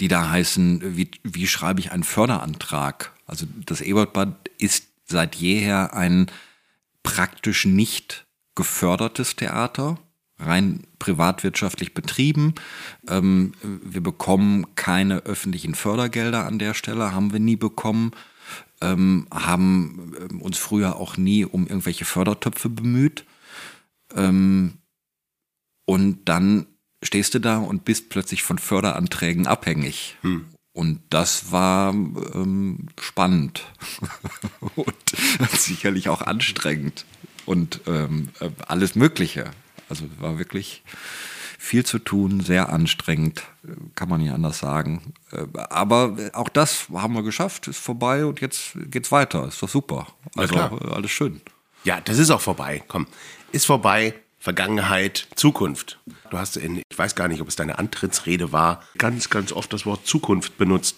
die 0.00 0.08
da 0.08 0.30
heißen, 0.30 0.96
wie, 0.96 1.10
wie 1.22 1.46
schreibe 1.46 1.80
ich 1.80 1.92
einen 1.92 2.04
Förderantrag? 2.04 3.12
Also 3.26 3.46
das 3.66 3.80
Ebertbad 3.80 4.50
ist 4.58 4.93
seit 5.04 5.34
jeher 5.36 5.94
ein 5.94 6.26
praktisch 7.02 7.66
nicht 7.66 8.26
gefördertes 8.54 9.36
Theater, 9.36 9.98
rein 10.38 10.86
privatwirtschaftlich 10.98 11.94
betrieben. 11.94 12.54
Ähm, 13.08 13.52
wir 13.62 14.00
bekommen 14.00 14.74
keine 14.74 15.18
öffentlichen 15.18 15.74
Fördergelder 15.74 16.46
an 16.46 16.58
der 16.58 16.74
Stelle, 16.74 17.12
haben 17.12 17.32
wir 17.32 17.40
nie 17.40 17.56
bekommen, 17.56 18.12
ähm, 18.80 19.26
haben 19.32 20.14
ähm, 20.20 20.40
uns 20.40 20.58
früher 20.58 20.96
auch 20.96 21.16
nie 21.16 21.44
um 21.44 21.66
irgendwelche 21.66 22.04
Fördertöpfe 22.04 22.68
bemüht. 22.68 23.24
Ähm, 24.14 24.78
und 25.84 26.28
dann 26.28 26.66
stehst 27.02 27.34
du 27.34 27.38
da 27.38 27.58
und 27.58 27.84
bist 27.84 28.08
plötzlich 28.08 28.42
von 28.42 28.58
Förderanträgen 28.58 29.46
abhängig. 29.46 30.16
Hm. 30.22 30.46
Und 30.74 31.00
das 31.08 31.52
war 31.52 31.92
ähm, 31.92 32.88
spannend 33.00 33.64
und 34.74 34.94
sicherlich 35.50 36.08
auch 36.08 36.20
anstrengend 36.20 37.06
und 37.46 37.80
ähm, 37.86 38.30
äh, 38.40 38.50
alles 38.66 38.96
Mögliche. 38.96 39.52
Also 39.88 40.06
war 40.18 40.36
wirklich 40.38 40.82
viel 41.58 41.86
zu 41.86 42.00
tun, 42.00 42.40
sehr 42.40 42.70
anstrengend, 42.70 43.44
kann 43.94 44.08
man 44.08 44.20
nicht 44.20 44.32
anders 44.32 44.58
sagen. 44.58 45.14
Äh, 45.30 45.46
aber 45.54 46.16
auch 46.32 46.48
das 46.48 46.88
haben 46.92 47.14
wir 47.14 47.22
geschafft, 47.22 47.68
ist 47.68 47.78
vorbei 47.78 48.26
und 48.26 48.40
jetzt 48.40 48.76
geht's 48.90 49.12
weiter. 49.12 49.46
Ist 49.46 49.62
doch 49.62 49.68
super. 49.68 50.08
Also 50.34 50.56
alles 50.56 51.12
schön. 51.12 51.40
Ja, 51.84 52.00
das 52.00 52.18
ist 52.18 52.30
auch 52.30 52.40
vorbei. 52.40 52.82
Komm, 52.88 53.06
ist 53.52 53.66
vorbei. 53.66 54.14
Vergangenheit, 54.44 55.26
Zukunft. 55.36 55.98
Du 56.30 56.36
hast 56.36 56.58
in, 56.58 56.82
ich 56.90 56.98
weiß 56.98 57.14
gar 57.14 57.28
nicht, 57.28 57.40
ob 57.40 57.48
es 57.48 57.56
deine 57.56 57.78
Antrittsrede 57.78 58.52
war, 58.52 58.82
ganz, 58.98 59.30
ganz 59.30 59.52
oft 59.52 59.72
das 59.72 59.86
Wort 59.86 60.06
Zukunft 60.06 60.58
benutzt. 60.58 60.96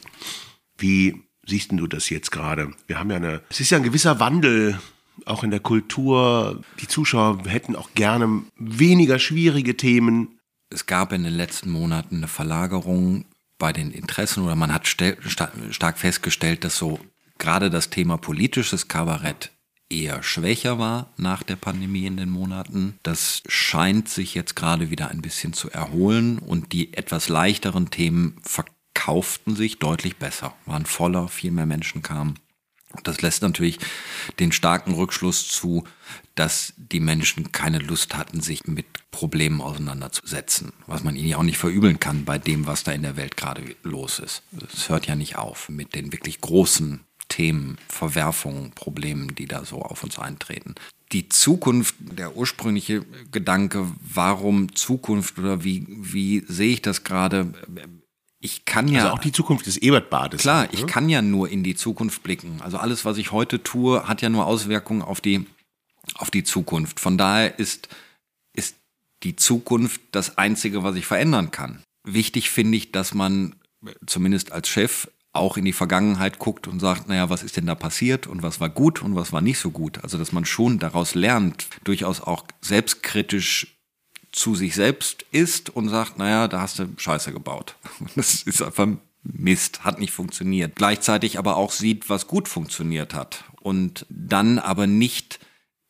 Wie 0.77 1.23
siehst 1.47 1.71
du 1.71 1.87
das 1.87 2.11
jetzt 2.11 2.33
gerade? 2.33 2.73
Wir 2.89 2.99
haben 2.99 3.09
ja 3.09 3.19
eine, 3.19 3.43
es 3.49 3.61
ist 3.61 3.71
ja 3.71 3.79
ein 3.79 3.85
gewisser 3.85 4.19
Wandel 4.19 4.81
auch 5.27 5.45
in 5.45 5.53
der 5.53 5.61
Kultur. 5.61 6.61
Die 6.81 6.89
Zuschauer 6.89 7.45
hätten 7.47 7.77
auch 7.77 7.91
gerne 7.95 8.43
weniger 8.57 9.21
schwierige 9.21 9.77
Themen. 9.77 10.41
Es 10.69 10.87
gab 10.87 11.13
in 11.13 11.23
den 11.23 11.35
letzten 11.35 11.71
Monaten 11.71 12.17
eine 12.17 12.29
Verlagerung 12.29 13.27
bei 13.59 13.73
den 13.73 13.93
Interessen 13.93 14.43
oder 14.43 14.57
man 14.57 14.75
hat 14.75 14.89
stark 14.89 15.99
festgestellt, 15.99 16.65
dass 16.65 16.77
so 16.77 16.99
gerade 17.39 17.71
das 17.71 17.91
Thema 17.91 18.17
politisches 18.19 18.89
Kabarett 18.89 19.53
eher 19.89 20.23
schwächer 20.23 20.79
war 20.79 21.13
nach 21.17 21.43
der 21.43 21.57
Pandemie 21.57 22.07
in 22.07 22.17
den 22.17 22.31
Monaten. 22.31 22.99
Das 23.03 23.43
scheint 23.47 24.09
sich 24.09 24.35
jetzt 24.35 24.57
gerade 24.57 24.91
wieder 24.91 25.09
ein 25.09 25.23
bisschen 25.23 25.53
zu 25.53 25.71
erholen 25.71 26.39
und 26.39 26.73
die 26.73 26.95
etwas 26.95 27.29
leichteren 27.29 27.91
Themen 27.91 28.37
verkauften 28.43 29.57
sich 29.57 29.79
deutlich 29.79 30.17
besser, 30.17 30.55
waren 30.65 30.87
voller, 30.87 31.29
viel 31.29 31.53
mehr 31.53 31.67
Menschen 31.67 32.03
kamen. 32.03 32.39
Das 33.03 33.21
lässt 33.21 33.43
natürlich 33.43 33.79
den 34.39 34.53
starken 34.53 34.95
Rückschluss 34.95 35.49
zu, 35.49 35.85
dass 36.35 36.73
die 36.77 37.01
Menschen 37.01 37.53
keine 37.53 37.79
Lust 37.79 38.17
hatten, 38.17 38.41
sich 38.41 38.67
mit 38.67 38.87
Problemen 39.11 39.61
auseinanderzusetzen. 39.61 40.73
Was 40.87 41.05
man 41.05 41.17
ihnen 41.17 41.29
ja 41.29 41.37
auch 41.37 41.43
nicht 41.43 41.59
verübeln 41.59 42.01
kann 42.01 42.25
bei 42.25 42.39
dem, 42.39 42.67
was 42.67 42.85
da 42.85 42.93
in 42.93 43.03
der 43.03 43.17
Welt 43.17 43.37
gerade 43.37 43.63
los 43.83 44.19
ist. 44.19 44.43
Es 44.73 44.89
hört 44.89 45.07
ja 45.07 45.15
nicht 45.15 45.37
auf 45.37 45.69
mit 45.69 45.95
den 45.95 46.13
wirklich 46.13 46.41
großen 46.41 47.01
Themen, 47.29 47.79
Verwerfungen, 47.89 48.73
Problemen, 48.73 49.35
die 49.35 49.47
da 49.47 49.65
so 49.65 49.83
auf 49.83 50.03
uns 50.03 50.19
eintreten. 50.19 50.75
Die 51.13 51.29
Zukunft, 51.29 51.95
der 52.01 52.37
ursprüngliche 52.37 53.05
Gedanke, 53.31 53.87
warum 54.01 54.75
Zukunft 54.75 55.39
oder 55.39 55.63
wie, 55.63 55.87
wie 55.89 56.45
sehe 56.49 56.73
ich 56.73 56.83
das 56.83 57.05
gerade? 57.05 57.53
Ich 58.41 58.65
kann 58.65 58.89
ja. 58.89 59.03
Also 59.03 59.15
auch 59.15 59.21
die 59.21 59.33
Zukunft 59.33 59.67
des 59.67 59.77
Ebertbades. 59.77 60.41
Klar, 60.41 60.65
ne? 60.65 60.69
ich 60.73 60.87
kann 60.87 61.09
ja 61.09 61.23
nur 61.23 61.49
in 61.49 61.63
die 61.63 61.75
Zukunft 61.75 62.23
blicken. 62.23 62.61
Also 62.61 62.79
alles, 62.79 63.05
was 63.05 63.19
ich 63.19 63.33
heute 63.33 63.63
tue, 63.63 64.07
hat 64.09 64.23
ja 64.23 64.29
nur 64.29 64.47
Auswirkungen 64.47 65.03
auf 65.03 65.21
die, 65.21 65.47
auf 66.15 66.31
die 66.31 66.45
Zukunft. 66.45 67.01
Von 67.01 67.19
daher 67.19 67.59
ist, 67.59 67.89
ist 68.53 68.77
die 69.23 69.37
Zukunft 69.37 70.01
das 70.13 70.39
Einzige, 70.39 70.83
was 70.83 70.97
ich 70.97 71.07
verändern 71.07 71.51
kann. 71.51 71.83
Wichtig 72.05 72.51
finde 72.51 72.77
ich, 72.79 72.93
dass 72.93 73.15
man 73.15 73.55
zumindest 74.07 74.53
als 74.53 74.69
Chef 74.69 75.09
auch 75.37 75.57
in 75.57 75.65
die 75.65 75.73
Vergangenheit 75.73 76.39
guckt 76.39 76.69
und 76.69 76.81
sagt, 76.81 77.09
naja, 77.09 77.31
was 77.31 77.43
ist 77.43 77.57
denn 77.57 77.67
da 77.67 77.75
passiert 77.75 78.27
und 78.27 78.43
was 78.43 78.61
war 78.61 78.69
gut 78.69 79.03
und 79.03 79.15
was 79.15 79.33
war 79.33 79.41
nicht 79.41 79.59
so 79.59 79.71
gut. 79.71 80.03
Also 80.03 80.19
dass 80.19 80.33
man 80.33 80.45
schon 80.45 80.79
daraus 80.79 81.15
lernt, 81.15 81.69
durchaus 81.85 82.21
auch 82.21 82.45
selbstkritisch 82.61 83.77
zu 84.33 84.55
sich 84.55 84.75
selbst 84.75 85.25
ist 85.33 85.71
und 85.71 85.89
sagt, 85.89 86.19
naja, 86.19 86.47
da 86.49 86.61
hast 86.61 86.79
du 86.79 86.89
Scheiße 86.97 87.33
gebaut. 87.33 87.77
Das 88.15 88.43
ist 88.43 88.63
einfach 88.63 88.89
Mist, 89.23 89.85
hat 89.85 89.99
nicht 89.99 90.13
funktioniert. 90.13 90.77
Gleichzeitig 90.77 91.39
aber 91.39 91.57
auch 91.57 91.73
sieht, 91.73 92.09
was 92.09 92.27
gut 92.27 92.49
funktioniert 92.49 93.15
hat. 93.15 93.45
Und 93.61 94.07
dann 94.09 94.59
aber 94.59 94.87
nicht 94.87 95.41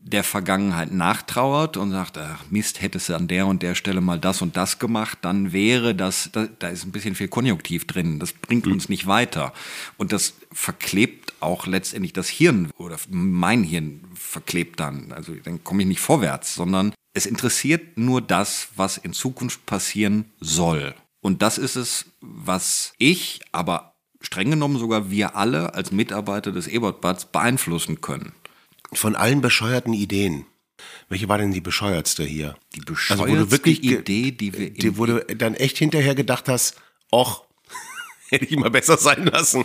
der 0.06 0.22
Vergangenheit 0.22 0.92
nachtrauert 0.92 1.76
und 1.76 1.90
sagt, 1.90 2.16
ach 2.16 2.44
Mist, 2.48 2.80
hättest 2.80 3.08
du 3.08 3.16
an 3.16 3.26
der 3.26 3.46
und 3.46 3.62
der 3.62 3.74
Stelle 3.74 4.00
mal 4.00 4.20
das 4.20 4.40
und 4.40 4.56
das 4.56 4.78
gemacht, 4.78 5.18
dann 5.22 5.52
wäre 5.52 5.96
das, 5.96 6.30
da, 6.32 6.46
da 6.58 6.68
ist 6.68 6.84
ein 6.84 6.92
bisschen 6.92 7.16
viel 7.16 7.26
Konjunktiv 7.26 7.88
drin, 7.88 8.20
das 8.20 8.32
bringt 8.32 8.68
uns 8.68 8.88
nicht 8.88 9.08
weiter. 9.08 9.52
Und 9.96 10.12
das 10.12 10.34
verklebt 10.52 11.34
auch 11.40 11.66
letztendlich 11.66 12.12
das 12.12 12.28
Hirn 12.28 12.70
oder 12.78 12.96
mein 13.10 13.64
Hirn 13.64 14.00
verklebt 14.14 14.78
dann. 14.78 15.10
Also 15.12 15.34
dann 15.42 15.64
komme 15.64 15.82
ich 15.82 15.88
nicht 15.88 16.00
vorwärts, 16.00 16.54
sondern 16.54 16.92
es 17.12 17.26
interessiert 17.26 17.98
nur 17.98 18.20
das, 18.20 18.68
was 18.76 18.98
in 18.98 19.12
Zukunft 19.12 19.66
passieren 19.66 20.26
soll. 20.40 20.94
Und 21.20 21.42
das 21.42 21.58
ist 21.58 21.74
es, 21.74 22.06
was 22.20 22.92
ich, 22.98 23.40
aber 23.50 23.96
streng 24.20 24.50
genommen 24.50 24.78
sogar 24.78 25.10
wir 25.10 25.34
alle 25.34 25.74
als 25.74 25.90
Mitarbeiter 25.90 26.52
des 26.52 26.68
Ebertbads 26.68 27.26
beeinflussen 27.26 28.00
können. 28.00 28.32
Von 28.96 29.14
allen 29.16 29.40
bescheuerten 29.40 29.92
Ideen. 29.92 30.46
Welche 31.08 31.28
war 31.28 31.38
denn 31.38 31.52
die 31.52 31.60
bescheuertste 31.60 32.24
hier? 32.24 32.56
Die 32.74 32.80
Also, 32.80 32.92
bescheuerste 32.92 33.28
wo 33.28 33.34
du 33.36 33.50
wirklich 33.50 33.82
Idee, 33.82 34.32
die 34.32 34.52
wir 34.56 34.70
Die, 34.70 34.98
wo 34.98 35.06
du 35.06 35.24
dann 35.36 35.54
echt 35.54 35.78
hinterher 35.78 36.14
gedacht 36.14 36.48
hast, 36.48 36.76
och, 37.12 37.44
hätte 38.28 38.44
ich 38.44 38.56
mal 38.56 38.70
besser 38.70 38.96
sein 38.98 39.26
lassen. 39.26 39.64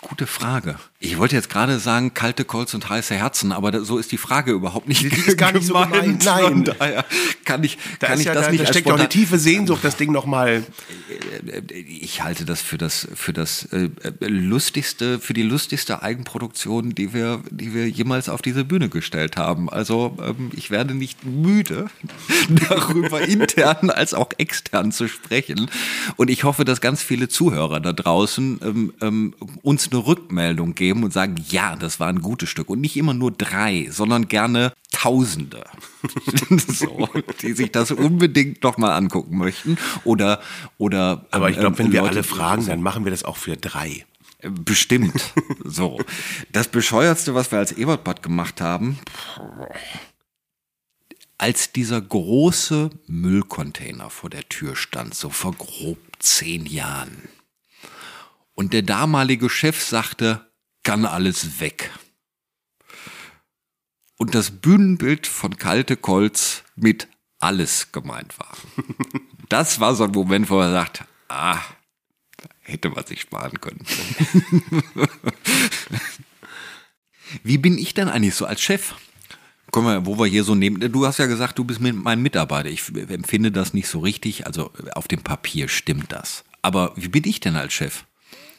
Gute 0.00 0.26
Frage. 0.26 0.78
Ich 1.00 1.18
wollte 1.18 1.36
jetzt 1.36 1.50
gerade 1.50 1.78
sagen, 1.78 2.14
kalte 2.14 2.46
Kolz 2.46 2.72
und 2.72 2.88
heiße 2.88 3.14
Herzen, 3.14 3.52
aber 3.52 3.84
so 3.84 3.98
ist 3.98 4.10
die 4.10 4.16
Frage 4.16 4.52
überhaupt 4.52 4.88
nicht. 4.88 5.02
Die 5.02 5.08
ist 5.08 5.36
gar 5.36 5.52
nicht 5.52 5.66
so 5.66 5.74
gemeint, 5.74 6.24
nein. 6.24 6.42
Von 6.42 6.64
daher 6.64 7.04
kann 7.44 7.62
ich, 7.62 7.76
Da, 7.98 8.06
kann 8.06 8.18
ich 8.18 8.24
ja, 8.24 8.32
das 8.32 8.46
da, 8.46 8.52
nicht 8.52 8.62
da 8.62 8.68
steckt 8.68 8.88
doch 8.88 8.98
eine 8.98 9.08
tiefe 9.08 9.38
Sehnsucht, 9.38 9.84
das 9.84 9.96
Ding 9.96 10.12
nochmal. 10.12 10.64
Ich 11.76 12.22
halte 12.22 12.44
das 12.44 12.62
für 12.62 12.78
das 12.78 13.08
für 13.14 13.32
das 13.32 13.64
äh, 13.72 13.90
äh, 14.02 14.26
lustigste, 14.26 15.18
für 15.18 15.34
die 15.34 15.42
lustigste 15.42 16.02
Eigenproduktion, 16.02 16.94
die 16.94 17.12
wir, 17.12 17.42
die 17.50 17.74
wir 17.74 17.88
jemals 17.88 18.28
auf 18.28 18.42
diese 18.42 18.64
Bühne 18.64 18.88
gestellt 18.88 19.36
haben. 19.36 19.68
Also 19.70 20.16
ähm, 20.22 20.50
ich 20.54 20.70
werde 20.70 20.94
nicht 20.94 21.24
müde, 21.24 21.86
darüber 22.68 23.20
intern 23.20 23.90
als 23.90 24.14
auch 24.14 24.30
extern 24.38 24.92
zu 24.92 25.08
sprechen. 25.08 25.70
Und 26.16 26.30
ich 26.30 26.44
hoffe, 26.44 26.64
dass 26.64 26.80
ganz 26.80 27.02
viele 27.02 27.28
Zuhörer 27.28 27.80
da 27.80 27.92
draußen 27.92 28.60
ähm, 28.62 28.92
ähm, 29.00 29.34
uns 29.62 29.90
eine 29.90 30.06
Rückmeldung 30.06 30.74
geben 30.74 31.04
und 31.04 31.12
sagen, 31.12 31.36
ja, 31.48 31.76
das 31.76 32.00
war 32.00 32.08
ein 32.08 32.22
gutes 32.22 32.48
Stück. 32.48 32.70
Und 32.70 32.80
nicht 32.80 32.96
immer 32.96 33.14
nur 33.14 33.30
drei, 33.30 33.88
sondern 33.90 34.28
gerne 34.28 34.72
Tausende, 34.98 35.64
so, 36.68 37.06
die 37.42 37.52
sich 37.52 37.70
das 37.70 37.90
unbedingt 37.90 38.62
noch 38.62 38.78
mal 38.78 38.96
angucken 38.96 39.36
möchten. 39.36 39.76
Oder, 40.04 40.40
oder 40.78 41.26
Aber 41.30 41.50
ich 41.50 41.58
glaube, 41.58 41.76
ähm, 41.76 41.78
wenn 41.86 41.92
wir 41.92 42.00
Leute- 42.00 42.12
alle 42.12 42.22
fragen, 42.22 42.64
dann 42.66 42.80
machen 42.82 43.04
wir 43.04 43.10
das 43.10 43.22
auch 43.22 43.36
für 43.36 43.56
drei. 43.58 44.06
Bestimmt. 44.40 45.34
So. 45.64 45.98
Das 46.52 46.68
Bescheuertste, 46.68 47.34
was 47.34 47.50
wir 47.52 47.58
als 47.58 47.72
Ebertbad 47.72 48.22
gemacht 48.22 48.60
haben, 48.62 48.98
als 51.38 51.72
dieser 51.72 52.00
große 52.00 52.90
Müllcontainer 53.06 54.08
vor 54.10 54.30
der 54.30 54.48
Tür 54.48 54.76
stand, 54.76 55.14
so 55.14 55.28
vor 55.28 55.52
grob 55.52 55.98
zehn 56.18 56.64
Jahren. 56.66 57.28
Und 58.54 58.72
der 58.72 58.82
damalige 58.82 59.50
Chef 59.50 59.82
sagte, 59.82 60.46
kann 60.82 61.04
alles 61.04 61.60
weg. 61.60 61.90
Und 64.18 64.34
das 64.34 64.50
Bühnenbild 64.50 65.26
von 65.26 65.58
Kalte 65.58 65.96
Kolz 65.96 66.64
mit 66.74 67.08
alles 67.38 67.92
gemeint 67.92 68.38
war. 68.38 68.56
Das 69.48 69.78
war 69.78 69.94
so 69.94 70.02
ein 70.02 70.10
Moment, 70.10 70.50
wo 70.50 70.58
er 70.58 70.72
sagt, 70.72 71.04
ah, 71.28 71.60
hätte 72.62 72.90
man 72.90 73.06
sich 73.06 73.20
sparen 73.20 73.60
können. 73.60 73.86
Wie 77.44 77.56
bin 77.56 77.78
ich 77.78 77.94
denn 77.94 78.08
eigentlich 78.08 78.34
so 78.34 78.44
als 78.44 78.60
Chef? 78.60 78.96
Guck 79.70 79.84
mal, 79.84 80.04
wo 80.04 80.18
wir 80.18 80.26
hier 80.26 80.42
so 80.42 80.56
nehmen. 80.56 80.92
Du 80.92 81.06
hast 81.06 81.18
ja 81.18 81.26
gesagt, 81.26 81.58
du 81.60 81.64
bist 81.64 81.80
mein 81.80 82.22
Mitarbeiter. 82.22 82.68
Ich 82.68 82.88
empfinde 83.08 83.52
das 83.52 83.72
nicht 83.72 83.86
so 83.88 84.00
richtig. 84.00 84.46
Also 84.48 84.72
auf 84.96 85.06
dem 85.06 85.22
Papier 85.22 85.68
stimmt 85.68 86.10
das. 86.10 86.44
Aber 86.60 86.92
wie 86.96 87.06
bin 87.06 87.22
ich 87.22 87.38
denn 87.38 87.54
als 87.54 87.72
Chef? 87.72 88.04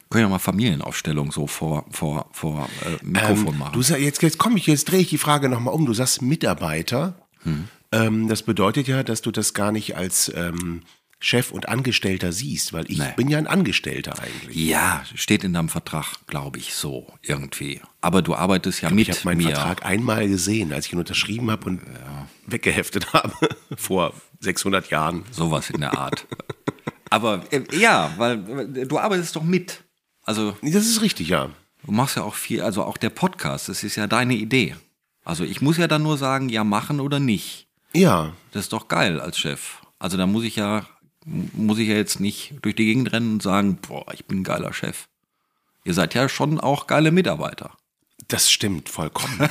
Können 0.09 0.23
ja 0.25 0.29
mal 0.29 0.39
Familienaufstellung 0.39 1.31
so 1.31 1.47
vor, 1.47 1.85
vor, 1.91 2.29
vor 2.31 2.69
äh, 2.85 3.03
Mikrofon 3.05 3.47
Ähm, 3.53 3.57
machen. 3.59 3.73
du 3.73 3.81
sag, 3.81 3.99
jetzt, 3.99 4.21
jetzt 4.21 4.37
komm 4.37 4.55
ich, 4.57 4.67
jetzt 4.67 4.85
drehe 4.91 4.99
ich 5.01 5.09
die 5.09 5.17
Frage 5.17 5.49
nochmal 5.49 5.73
um. 5.73 5.85
Du 5.85 5.93
sagst 5.93 6.21
Mitarbeiter. 6.21 7.15
Ähm, 7.91 8.27
das 8.27 8.43
bedeutet 8.43 8.87
ja, 8.87 9.03
dass 9.03 9.21
du 9.21 9.31
das 9.31 9.53
gar 9.53 9.71
nicht 9.71 9.95
als 9.95 10.31
ähm, 10.35 10.81
Chef 11.19 11.51
und 11.51 11.67
Angestellter 11.69 12.31
siehst, 12.31 12.73
weil 12.73 12.89
ich 12.91 12.99
Nee. 12.99 13.13
bin 13.15 13.27
ja 13.29 13.37
ein 13.37 13.47
Angestellter 13.47 14.13
eigentlich. 14.21 14.55
ja, 14.55 15.03
steht 15.15 15.43
in 15.43 15.53
deinem 15.53 15.69
Vertrag, 15.69 16.15
glaube 16.27 16.59
ich, 16.59 16.73
so 16.73 17.07
irgendwie. 17.23 17.81
Aber 18.01 18.21
du 18.21 18.35
arbeitest 18.35 18.81
ja 18.81 18.89
mit 18.89 19.07
Ich 19.07 19.15
habe 19.15 19.21
meinen 19.25 19.37
mir. 19.37 19.55
Vertrag 19.55 19.85
einmal 19.85 20.27
gesehen, 20.27 20.73
als 20.73 20.85
ich 20.87 20.93
ihn 20.93 20.99
unterschrieben 20.99 21.49
habe 21.49 21.65
und 21.65 21.81
weggeheftet 22.45 23.13
habe 23.13 23.33
vor 23.75 24.13
600 24.41 24.89
Jahren. 24.89 25.23
Sowas 25.31 25.69
in 25.69 25.79
der 25.81 25.97
Art. 25.97 26.27
Aber 27.09 27.41
äh, 27.51 27.63
ja, 27.77 28.11
weil 28.17 28.77
äh, 28.77 28.85
du 28.85 28.99
arbeitest 28.99 29.35
doch 29.35 29.43
mit. 29.43 29.83
Also 30.27 30.55
Das 30.61 30.85
ist 30.85 31.01
richtig, 31.01 31.29
ja. 31.29 31.49
du 31.85 31.91
machst 31.91 32.17
ja 32.17 32.23
auch 32.23 32.35
viel, 32.35 32.61
also 32.61 32.83
auch 32.83 32.97
der 32.97 33.09
Podcast, 33.09 33.69
das 33.69 33.83
ist 33.83 33.95
ja 33.95 34.05
deine 34.07 34.35
Idee. 34.35 34.75
Also 35.23 35.43
ich 35.43 35.61
muss 35.61 35.77
ja 35.77 35.87
dann 35.87 36.03
nur 36.03 36.17
sagen, 36.17 36.49
ja 36.49 36.63
machen 36.63 36.99
oder 36.99 37.19
nicht. 37.19 37.67
Ja, 37.93 38.33
Das 38.51 38.65
ist 38.65 38.73
doch 38.73 38.87
geil 38.89 39.19
als 39.19 39.39
Chef. 39.39 39.81
Also 39.99 40.17
da 40.17 40.27
muss 40.27 40.43
ich 40.43 40.57
ja, 40.57 40.85
muss 41.25 41.79
ich 41.79 41.87
ja 41.87 41.95
jetzt 41.95 42.19
nicht 42.19 42.53
durch 42.61 42.75
die 42.75 42.85
Gegend 42.85 43.11
rennen 43.13 43.33
und 43.33 43.41
sagen, 43.41 43.77
boah, 43.77 44.05
ich 44.13 44.25
bin 44.25 44.39
ein 44.41 44.43
geiler 44.43 44.73
Chef. 44.73 45.07
Ihr 45.85 45.93
seid 45.93 46.13
ja 46.13 46.27
schon 46.29 46.59
auch 46.59 46.85
geile 46.87 47.11
Mitarbeiter. 47.11 47.71
das 48.27 48.51
stimmt 48.51 48.89
vollkommen. 48.89 49.39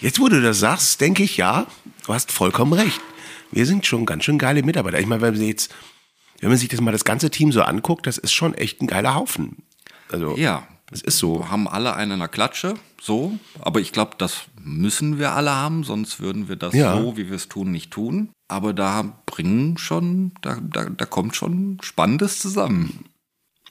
Jetzt, 0.00 0.20
wo 0.20 0.28
du 0.28 0.40
das 0.40 0.60
sagst, 0.60 1.00
denke 1.00 1.22
ich, 1.24 1.36
ja, 1.36 1.66
du 2.06 2.14
hast 2.14 2.30
vollkommen 2.30 2.72
recht. 2.74 3.00
Wir 3.50 3.66
sind 3.66 3.86
schon 3.86 4.06
ganz 4.06 4.24
schön 4.24 4.38
geile 4.38 4.62
Mitarbeiter. 4.62 5.00
Ich 5.00 5.06
meine, 5.06 5.22
wenn 5.22 5.34
sich 5.34 5.48
jetzt, 5.48 5.74
wenn 6.40 6.48
man 6.50 6.58
sich 6.58 6.68
das 6.68 6.80
mal 6.80 6.92
das 6.92 7.04
ganze 7.04 7.30
Team 7.30 7.52
so 7.52 7.62
anguckt, 7.62 8.06
das 8.06 8.18
ist 8.18 8.32
schon 8.32 8.54
echt 8.54 8.80
ein 8.82 8.86
geiler 8.86 9.14
Haufen. 9.14 9.62
Also, 10.10 10.36
Ja. 10.36 10.66
das 10.90 11.00
ist 11.02 11.18
so. 11.18 11.40
Wir 11.40 11.50
haben 11.50 11.66
alle 11.68 11.94
einen 11.94 12.12
in 12.12 12.18
der 12.20 12.28
Klatsche, 12.28 12.74
so. 13.00 13.38
Aber 13.60 13.80
ich 13.80 13.92
glaube, 13.92 14.12
das 14.18 14.42
müssen 14.62 15.18
wir 15.18 15.32
alle 15.32 15.54
haben, 15.54 15.84
sonst 15.84 16.20
würden 16.20 16.48
wir 16.48 16.56
das 16.56 16.74
Ja. 16.74 16.96
so, 16.96 17.16
wie 17.16 17.28
wir 17.28 17.36
es 17.36 17.48
tun, 17.48 17.70
nicht 17.70 17.90
tun. 17.90 18.30
Aber 18.48 18.72
da 18.72 19.20
bringen 19.26 19.76
schon, 19.78 20.32
da, 20.42 20.58
da, 20.62 20.84
da 20.88 21.04
kommt 21.04 21.34
schon 21.36 21.78
Spannendes 21.82 22.38
zusammen. 22.38 23.06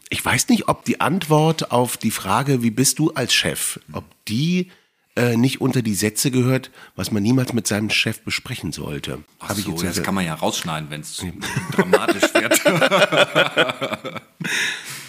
Ich 0.09 0.23
weiß 0.23 0.49
nicht, 0.49 0.67
ob 0.67 0.85
die 0.85 1.01
Antwort 1.01 1.71
auf 1.71 1.97
die 1.97 2.11
Frage, 2.11 2.61
wie 2.61 2.71
bist 2.71 2.99
du 2.99 3.11
als 3.11 3.33
Chef, 3.33 3.79
ob 3.91 4.03
die 4.27 4.71
äh, 5.15 5.37
nicht 5.37 5.61
unter 5.61 5.81
die 5.81 5.95
Sätze 5.95 6.31
gehört, 6.31 6.71
was 6.95 7.11
man 7.11 7.23
niemals 7.23 7.53
mit 7.53 7.67
seinem 7.67 7.89
Chef 7.89 8.21
besprechen 8.21 8.71
sollte. 8.71 9.23
Ach 9.39 9.49
Hab 9.49 9.57
ich 9.57 9.65
so, 9.65 9.71
jetzt 9.71 9.97
das 9.97 10.03
kann 10.03 10.15
man 10.15 10.25
ja 10.25 10.33
rausschneiden, 10.33 10.89
wenn 10.89 11.01
es 11.01 11.23
dramatisch 11.71 12.23
wird. 12.33 12.61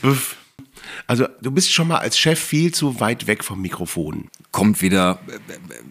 Also 1.08 1.28
du 1.40 1.52
bist 1.52 1.72
schon 1.72 1.88
mal 1.88 1.98
als 1.98 2.18
Chef 2.18 2.40
viel 2.40 2.74
zu 2.74 2.98
weit 2.98 3.26
weg 3.28 3.44
vom 3.44 3.60
Mikrofon. 3.60 4.28
Kommt 4.50 4.82
wieder, 4.82 5.20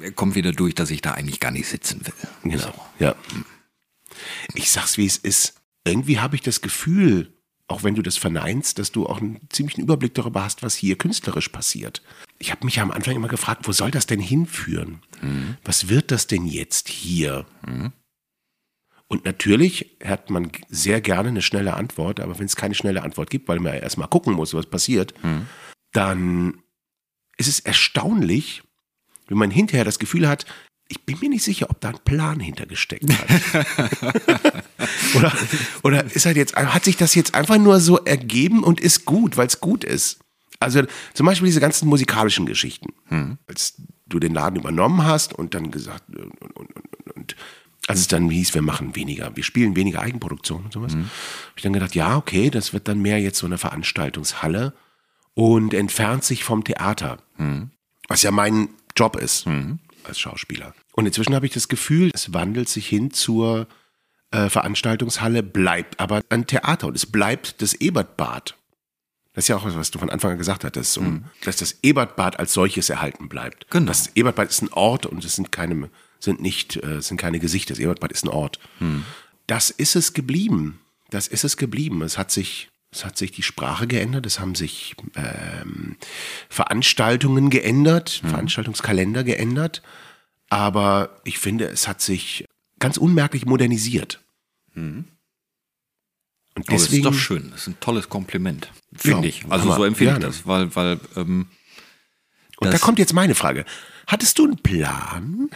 äh, 0.02 0.12
kommt 0.12 0.36
wieder 0.36 0.52
durch, 0.52 0.76
dass 0.76 0.92
ich 0.92 1.02
da 1.02 1.12
eigentlich 1.12 1.40
gar 1.40 1.52
nicht 1.52 1.68
sitzen 1.68 2.06
will. 2.06 2.52
Genau. 2.52 2.74
Ja. 3.00 3.16
Ich 4.54 4.72
sag's, 4.72 4.98
wie 4.98 5.06
es 5.06 5.18
ist. 5.18 5.54
Irgendwie 5.86 6.20
habe 6.20 6.36
ich 6.36 6.42
das 6.42 6.62
Gefühl, 6.62 7.34
auch 7.68 7.84
wenn 7.84 7.96
du 7.96 8.02
das 8.02 8.18
verneinst, 8.18 8.78
dass 8.80 8.92
du 8.92 9.08
auch 9.08 9.22
einen 9.22 9.40
ziemlichen 9.50 9.82
Überblick 9.82 10.14
darüber 10.14 10.44
hast, 10.44 10.64
was 10.64 10.76
hier 10.76 10.98
künstlerisch 10.98 11.50
passiert. 11.50 12.02
Ich 12.38 12.52
habe 12.52 12.66
mich 12.66 12.76
ja 12.76 12.84
am 12.84 12.92
Anfang 12.92 13.16
immer 13.16 13.28
gefragt, 13.28 13.68
wo 13.68 13.72
soll 13.72 13.92
das 13.92 14.08
denn 14.08 14.20
hinführen? 14.20 15.02
Mhm. 15.22 15.58
Was 15.64 15.90
wird 15.90 16.12
das 16.12 16.28
denn 16.28 16.46
jetzt 16.46 16.90
hier? 16.90 17.46
Mhm. 17.66 17.94
Und 19.08 19.26
natürlich 19.26 19.98
hat 20.04 20.30
man 20.30 20.52
sehr 20.68 21.00
gerne 21.00 21.30
eine 21.30 21.42
schnelle 21.42 21.76
Antwort, 21.76 22.20
aber 22.20 22.40
wenn 22.40 22.48
es 22.48 22.56
keine 22.56 22.74
schnelle 22.74 23.04
Antwort 23.04 23.30
gibt, 23.30 23.48
weil 23.48 23.60
man 23.60 23.74
ja 23.74 23.80
erstmal 23.80 24.08
gucken 24.08 24.34
muss, 24.34 24.54
was 24.54 24.66
passiert, 24.66 25.14
mhm. 25.24 25.48
dann 25.94 26.62
ist 27.38 27.48
es 27.48 27.60
erstaunlich, 27.60 28.64
wenn 29.28 29.38
man 29.38 29.52
hinterher 29.52 29.86
das 29.86 30.00
Gefühl 30.00 30.28
hat, 30.28 30.46
ich 30.88 31.04
bin 31.04 31.18
mir 31.20 31.30
nicht 31.30 31.44
sicher, 31.44 31.70
ob 31.70 31.82
da 31.82 31.90
ein 31.90 32.00
Plan 32.04 32.40
hintergesteckt 32.40 33.10
hat. 33.10 33.66
oder 35.16 35.34
oder 35.82 36.04
ist 36.04 36.26
halt 36.26 36.38
jetzt, 36.38 36.56
hat 36.56 36.84
sich 36.84 36.96
das 36.96 37.16
jetzt 37.16 37.34
einfach 37.34 37.58
nur 37.58 37.80
so 37.80 37.98
ergeben 37.98 38.64
und 38.64 38.80
ist 38.80 39.06
gut, 39.06 39.36
weil 39.38 39.48
es 39.48 39.60
gut 39.60 39.84
ist. 39.84 40.20
Also 40.60 40.84
zum 41.14 41.26
Beispiel 41.26 41.48
diese 41.48 41.60
ganzen 41.60 41.88
musikalischen 41.88 42.46
Geschichten. 42.46 42.94
Hm. 43.06 43.38
Als 43.48 43.82
du 44.06 44.20
den 44.20 44.34
Laden 44.34 44.60
übernommen 44.60 45.04
hast 45.04 45.34
und 45.34 45.54
dann 45.54 45.72
gesagt, 45.72 46.04
und, 46.10 46.42
und, 46.42 46.76
und, 46.76 47.16
und 47.16 47.36
als 47.88 48.00
es 48.00 48.08
dann 48.08 48.30
hieß, 48.30 48.54
wir 48.54 48.62
machen 48.62 48.96
weniger, 48.96 49.36
wir 49.36 49.44
spielen 49.44 49.76
weniger 49.76 50.02
Eigenproduktion 50.02 50.66
und 50.66 50.74
sowas, 50.74 50.96
mhm. 50.96 51.02
habe 51.02 51.54
ich 51.56 51.64
dann 51.64 51.74
gedacht, 51.74 51.96
ja, 51.96 52.18
okay, 52.18 52.50
das 52.50 52.74
wird 52.74 52.88
dann 52.88 53.02
mehr 53.02 53.20
jetzt 53.20 53.38
so 53.38 53.46
eine 53.46 53.58
Veranstaltungshalle 53.58 54.74
und 55.34 55.74
entfernt 55.74 56.24
sich 56.24 56.44
vom 56.44 56.64
Theater, 56.64 57.18
mhm. 57.38 57.70
was 58.08 58.24
ja 58.24 58.32
mein 58.32 58.70
Job 58.96 59.16
ist 59.16 59.46
mhm. 59.46 59.80
als 60.04 60.20
Schauspieler. 60.20 60.74
Und 60.94 61.06
inzwischen 61.06 61.36
habe 61.36 61.46
ich 61.46 61.54
das 61.54 61.68
Gefühl, 61.68 62.10
es 62.14 62.34
wandelt 62.34 62.70
sich 62.70 62.88
hin 62.88 63.12
zur 63.12 63.68
äh, 64.32 64.50
Veranstaltungshalle, 64.50 65.44
bleibt 65.44 66.00
aber 66.00 66.22
ein 66.30 66.48
Theater 66.48 66.88
und 66.88 66.96
es 66.96 67.06
bleibt 67.06 67.62
das 67.62 67.74
Ebertbad. 67.74 68.56
Das 69.36 69.44
ist 69.44 69.48
ja 69.50 69.58
auch 69.58 69.66
was, 69.66 69.76
was 69.76 69.92
du 69.92 70.00
von 70.00 70.10
Anfang 70.10 70.32
an 70.32 70.38
gesagt 70.38 70.64
hattest, 70.64 70.98
um, 70.98 71.06
mhm. 71.06 71.26
dass 71.44 71.58
das 71.58 71.80
Ebertbad 71.84 72.40
als 72.40 72.54
solches 72.54 72.90
erhalten 72.90 73.28
bleibt. 73.28 73.70
Genau. 73.70 73.88
Das 73.88 74.12
Ebertbad 74.16 74.50
ist 74.50 74.62
ein 74.62 74.72
Ort 74.72 75.06
und 75.06 75.24
es 75.26 75.36
sind 75.36 75.52
keine, 75.52 75.90
sind 76.20 76.42
nicht, 76.42 76.82
äh, 76.82 77.02
sind 77.02 77.18
keine 77.18 77.40
Gesichter. 77.40 77.74
Das 77.74 77.80
Ebertbad 77.80 78.14
ist 78.14 78.24
ein 78.24 78.30
Ort. 78.30 78.60
Mhm. 78.80 79.04
Das 79.46 79.70
ist 79.72 79.98
es 79.98 80.14
geblieben. 80.14 80.80
Das 81.10 81.28
ist 81.28 81.44
es 81.44 81.58
geblieben. 81.58 82.02
Es 82.02 82.18
hat 82.18 82.32
sich, 82.32 82.70
es 82.92 83.04
hat 83.04 83.18
sich 83.18 83.32
die 83.32 83.44
Sprache 83.44 83.88
geändert. 83.88 84.26
Es 84.26 84.40
haben 84.40 84.56
sich 84.56 84.96
ähm, 85.16 85.98
Veranstaltungen 86.50 87.50
geändert, 87.50 88.22
mhm. 88.24 88.30
Veranstaltungskalender 88.30 89.26
geändert. 89.26 89.84
Aber 90.50 91.20
ich 91.26 91.40
finde, 91.40 91.66
es 91.66 91.90
hat 91.90 92.00
sich 92.00 92.46
ganz 92.80 92.96
unmerklich 92.96 93.46
modernisiert. 93.46 94.24
Mhm. 94.76 95.06
Und 96.56 96.72
deswegen, 96.72 97.06
oh, 97.06 97.10
das 97.10 97.18
ist 97.18 97.22
doch 97.22 97.26
schön. 97.26 97.52
Das 97.52 97.62
ist 97.62 97.68
ein 97.68 97.80
tolles 97.82 98.08
Kompliment, 98.08 98.72
finde 98.98 99.24
ja, 99.24 99.30
ich. 99.30 99.46
Also 99.50 99.74
so 99.74 99.84
empfehle 99.84 100.14
ich 100.14 100.20
das, 100.20 100.46
weil, 100.48 100.76
weil 100.76 101.00
ähm, 101.16 101.48
Und 102.58 102.74
da 102.74 102.78
kommt 102.78 103.00
jetzt 103.00 103.14
meine 103.14 103.36
Frage. 103.36 103.66
Hattest 104.08 104.38
du 104.38 104.46
einen 104.46 104.58
Plan? 104.58 105.50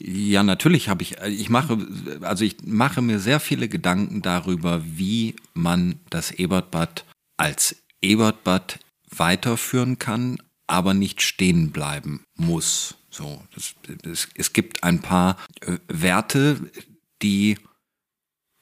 Ja, 0.00 0.42
natürlich 0.42 0.88
habe 0.88 1.02
ich, 1.02 1.16
ich 1.18 1.48
mache, 1.48 1.78
also 2.20 2.44
ich 2.44 2.56
mache 2.64 3.00
mir 3.00 3.18
sehr 3.18 3.40
viele 3.40 3.68
Gedanken 3.68 4.20
darüber, 4.20 4.82
wie 4.84 5.34
man 5.54 5.98
das 6.10 6.30
Ebertbad 6.30 7.06
als 7.38 7.76
Ebertbad 8.02 8.78
weiterführen 9.08 9.98
kann, 9.98 10.38
aber 10.66 10.92
nicht 10.92 11.22
stehen 11.22 11.70
bleiben 11.70 12.24
muss. 12.36 12.96
So, 13.10 13.42
das, 13.54 13.74
das, 14.02 14.28
es 14.34 14.52
gibt 14.52 14.84
ein 14.84 15.00
paar 15.00 15.36
äh, 15.60 15.78
Werte, 15.88 16.70
die 17.22 17.58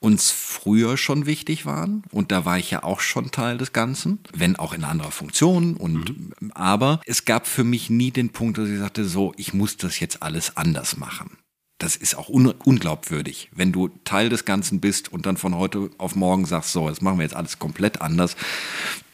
uns 0.01 0.30
früher 0.30 0.96
schon 0.96 1.26
wichtig 1.26 1.66
waren. 1.66 2.03
Und 2.11 2.32
da 2.32 2.44
war 2.44 2.59
ich 2.59 2.70
ja 2.70 2.82
auch 2.82 3.01
schon 3.01 3.30
Teil 3.30 3.59
des 3.59 3.72
Ganzen, 3.72 4.18
wenn 4.34 4.57
auch 4.57 4.72
in 4.72 4.84
anderer 4.84 5.12
Funktion. 5.12 5.76
Und 5.76 6.18
mhm. 6.40 6.53
aber 6.53 7.01
es 7.07 7.26
gab 7.26 7.46
für 7.46 7.64
mich 7.64 7.90
nie 7.90 8.11
den 8.11 8.30
Punkt, 8.30 8.59
dass 8.59 8.68
ich 8.68 8.78
sagte, 8.78 9.05
so, 9.05 9.32
ich 9.36 9.55
muss 9.55 9.76
das 9.76 10.01
jetzt 10.01 10.22
alles 10.22 10.57
anders 10.57 10.96
machen. 10.96 11.36
Das 11.78 11.96
ist 11.96 12.14
auch 12.14 12.28
un 12.28 12.46
unglaubwürdig, 12.46 13.48
wenn 13.53 13.72
du 13.72 13.88
Teil 14.05 14.28
des 14.28 14.44
Ganzen 14.44 14.80
bist 14.80 15.11
und 15.11 15.24
dann 15.24 15.38
von 15.38 15.55
heute 15.55 15.90
auf 15.96 16.14
morgen 16.14 16.44
sagst, 16.44 16.72
so, 16.72 16.88
das 16.88 17.01
machen 17.01 17.18
wir 17.18 17.22
jetzt 17.22 17.34
alles 17.34 17.59
komplett 17.59 18.03
anders, 18.03 18.36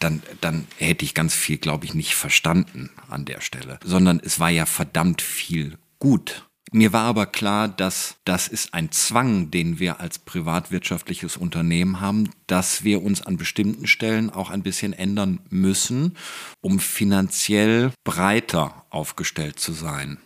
dann, 0.01 0.20
dann 0.41 0.66
hätte 0.76 1.05
ich 1.05 1.14
ganz 1.14 1.32
viel, 1.32 1.59
glaube 1.59 1.84
ich, 1.84 1.95
nicht 1.95 2.16
verstanden 2.16 2.91
an 3.09 3.24
der 3.24 3.41
Stelle, 3.41 3.78
sondern 3.84 4.20
es 4.20 4.41
war 4.41 4.51
ja 4.51 4.66
verdammt 4.66 5.22
viel 5.22 5.78
gut 6.01 6.47
mir 6.73 6.93
war 6.93 7.05
aber 7.05 7.27
klar, 7.27 7.69
dass 7.69 8.17
das 8.25 8.49
ist 8.49 8.75
ein 8.75 8.91
Zwang, 8.91 9.51
den 9.51 9.79
wir 9.79 10.01
als 10.01 10.19
privatwirtschaftliches 10.19 11.37
Unternehmen 11.37 12.01
haben, 12.01 12.31
dass 12.47 12.83
wir 12.83 13.03
uns 13.03 13.23
an 13.23 13.37
bestimmten 13.37 13.87
Stellen 13.87 14.31
auch 14.31 14.51
ein 14.51 14.62
bisschen 14.62 14.93
ändern 14.93 15.41
müssen, 15.49 16.17
um 16.61 16.81
finanziell 16.81 17.93
breiter 18.05 18.85
aufgestellt 18.91 19.61
zu 19.61 19.73
sein. 19.73 20.19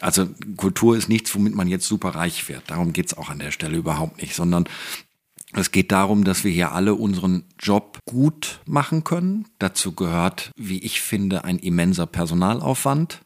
Also 0.00 0.28
Kultur 0.56 0.96
ist 0.96 1.08
nichts, 1.08 1.34
womit 1.34 1.54
man 1.54 1.68
jetzt 1.68 1.86
super 1.86 2.10
reich 2.10 2.48
wird. 2.48 2.70
Darum 2.70 2.92
geht's 2.92 3.16
auch 3.16 3.30
an 3.30 3.38
der 3.38 3.50
Stelle 3.50 3.76
überhaupt 3.76 4.20
nicht, 4.20 4.34
sondern 4.34 4.68
es 5.52 5.72
geht 5.72 5.90
darum, 5.90 6.22
dass 6.22 6.44
wir 6.44 6.52
hier 6.52 6.72
alle 6.72 6.94
unseren 6.94 7.44
Job 7.58 7.98
gut 8.04 8.60
machen 8.66 9.02
können. 9.02 9.48
Dazu 9.58 9.92
gehört, 9.92 10.52
wie 10.56 10.78
ich 10.78 11.00
finde, 11.00 11.44
ein 11.44 11.58
immenser 11.58 12.06
Personalaufwand 12.06 13.20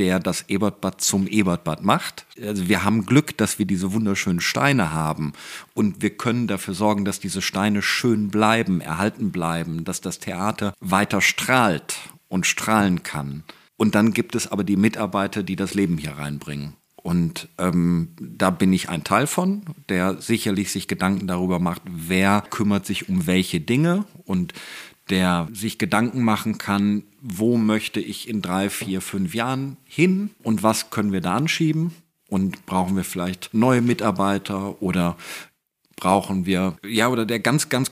der 0.00 0.18
das 0.18 0.46
Ebertbad 0.48 1.02
zum 1.02 1.26
Ebertbad 1.26 1.84
macht. 1.84 2.24
Also 2.42 2.68
wir 2.68 2.84
haben 2.84 3.04
Glück, 3.04 3.36
dass 3.36 3.58
wir 3.58 3.66
diese 3.66 3.92
wunderschönen 3.92 4.40
Steine 4.40 4.92
haben 4.92 5.34
und 5.74 6.00
wir 6.00 6.16
können 6.16 6.46
dafür 6.46 6.72
sorgen, 6.72 7.04
dass 7.04 7.20
diese 7.20 7.42
Steine 7.42 7.82
schön 7.82 8.30
bleiben, 8.30 8.80
erhalten 8.80 9.30
bleiben, 9.30 9.84
dass 9.84 10.00
das 10.00 10.18
Theater 10.18 10.72
weiter 10.80 11.20
strahlt 11.20 11.98
und 12.28 12.46
strahlen 12.46 13.02
kann. 13.02 13.44
Und 13.76 13.94
dann 13.94 14.14
gibt 14.14 14.34
es 14.34 14.50
aber 14.50 14.64
die 14.64 14.76
Mitarbeiter, 14.76 15.42
die 15.42 15.56
das 15.56 15.74
Leben 15.74 15.98
hier 15.98 16.12
reinbringen. 16.12 16.74
Und 17.02 17.48
ähm, 17.58 18.08
da 18.18 18.50
bin 18.50 18.72
ich 18.72 18.88
ein 18.88 19.04
Teil 19.04 19.26
von, 19.26 19.62
der 19.88 20.20
sicherlich 20.20 20.70
sich 20.70 20.88
Gedanken 20.88 21.26
darüber 21.26 21.58
macht, 21.58 21.82
wer 21.90 22.42
kümmert 22.48 22.86
sich 22.86 23.08
um 23.08 23.26
welche 23.26 23.60
Dinge 23.60 24.04
und 24.24 24.52
der 25.10 25.48
sich 25.52 25.78
Gedanken 25.78 26.22
machen 26.22 26.58
kann, 26.58 27.02
wo 27.20 27.56
möchte 27.56 28.00
ich 28.00 28.28
in 28.28 28.42
drei, 28.42 28.70
vier, 28.70 29.00
fünf 29.00 29.34
Jahren 29.34 29.76
hin 29.84 30.30
und 30.42 30.62
was 30.62 30.90
können 30.90 31.12
wir 31.12 31.20
da 31.20 31.36
anschieben 31.36 31.92
und 32.28 32.64
brauchen 32.64 32.96
wir 32.96 33.04
vielleicht 33.04 33.52
neue 33.52 33.82
Mitarbeiter 33.82 34.80
oder 34.80 35.16
brauchen 35.96 36.46
wir, 36.46 36.76
ja, 36.86 37.08
oder 37.08 37.26
der 37.26 37.40
ganz, 37.40 37.68
ganz 37.68 37.90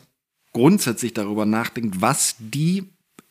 grundsätzlich 0.53 1.13
darüber 1.13 1.45
nachdenkt, 1.45 2.01
was 2.01 2.37
die 2.39 2.85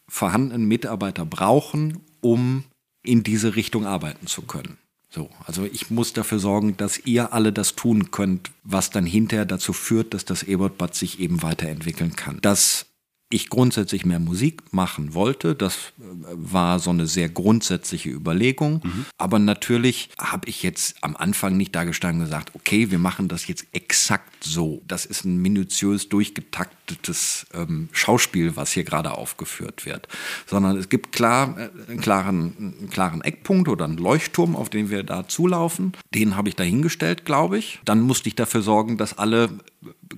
vorhandenen 0.08 0.68
Mitarbeiter 0.68 1.26
brauchen, 1.26 2.02
um 2.22 2.64
in 3.04 3.24
diese 3.24 3.56
Richtung 3.56 3.86
arbeiten 3.86 4.28
zu 4.28 4.44
können. 4.44 4.78
So, 5.10 5.30
also 5.46 5.66
ich 5.66 5.90
muss 5.90 6.14
dafür 6.14 6.40
sorgen, 6.40 6.76
dass 6.78 7.00
ihr 7.06 7.34
alle 7.34 7.54
das 7.54 7.76
tun 7.76 8.12
könnt, 8.12 8.52
was 8.64 8.90
dann 8.90 9.06
hinterher 9.06 9.46
dazu 9.46 9.72
führt, 9.72 10.14
dass 10.14 10.26
das 10.26 10.44
Ebertbad 10.44 10.96
sich 10.96 11.20
eben 11.20 11.42
weiterentwickeln 11.42 12.16
kann. 12.16 12.40
Das 12.42 12.87
ich 13.30 13.50
grundsätzlich 13.50 14.06
mehr 14.06 14.20
Musik 14.20 14.62
machen 14.72 15.14
wollte. 15.14 15.54
Das 15.54 15.76
äh, 15.76 16.04
war 16.32 16.80
so 16.80 16.92
eine 16.92 17.08
sehr 17.08 17.28
grundsätzliche 17.28 18.10
Überlegung. 18.10 18.82
Mhm. 18.84 19.06
Aber 19.18 19.38
natürlich 19.38 20.10
habe 20.18 20.48
ich 20.48 20.64
jetzt 20.64 20.96
am 21.02 21.18
Anfang 21.18 21.58
nicht 21.58 21.76
da 21.76 21.84
gestanden 21.84 22.22
und 22.22 22.28
gesagt, 22.28 22.56
okay, 22.56 22.90
wir 22.90 23.00
machen 23.00 23.28
das 23.28 23.48
jetzt 23.48 23.66
exakt 23.74 24.44
so. 24.44 24.82
Das 24.88 25.06
ist 25.06 25.26
ein 25.26 25.42
minutiös 25.42 26.08
durchgetaktetes 26.08 27.48
ähm, 27.54 27.90
Schauspiel, 27.92 28.56
was 28.56 28.72
hier 28.72 28.86
gerade 28.86 29.12
aufgeführt 29.12 29.86
wird. 29.86 30.08
Sondern 30.46 30.78
es 30.78 30.88
gibt 30.88 31.12
klar, 31.12 31.58
äh, 31.58 31.92
einen, 31.92 32.00
klaren, 32.00 32.54
einen 32.58 32.90
klaren 32.90 33.22
Eckpunkt 33.22 33.68
oder 33.68 33.86
einen 33.86 33.98
Leuchtturm, 33.98 34.56
auf 34.56 34.70
den 34.70 34.90
wir 34.90 35.04
da 35.04 35.28
zulaufen. 35.28 35.92
Den 36.14 36.38
habe 36.38 36.48
ich 36.48 36.56
dahingestellt, 36.56 37.26
glaube 37.26 37.58
ich. 37.58 37.82
Dann 37.84 38.00
musste 38.00 38.30
ich 38.30 38.36
dafür 38.36 38.62
sorgen, 38.62 38.98
dass 38.98 39.18
alle 39.18 39.50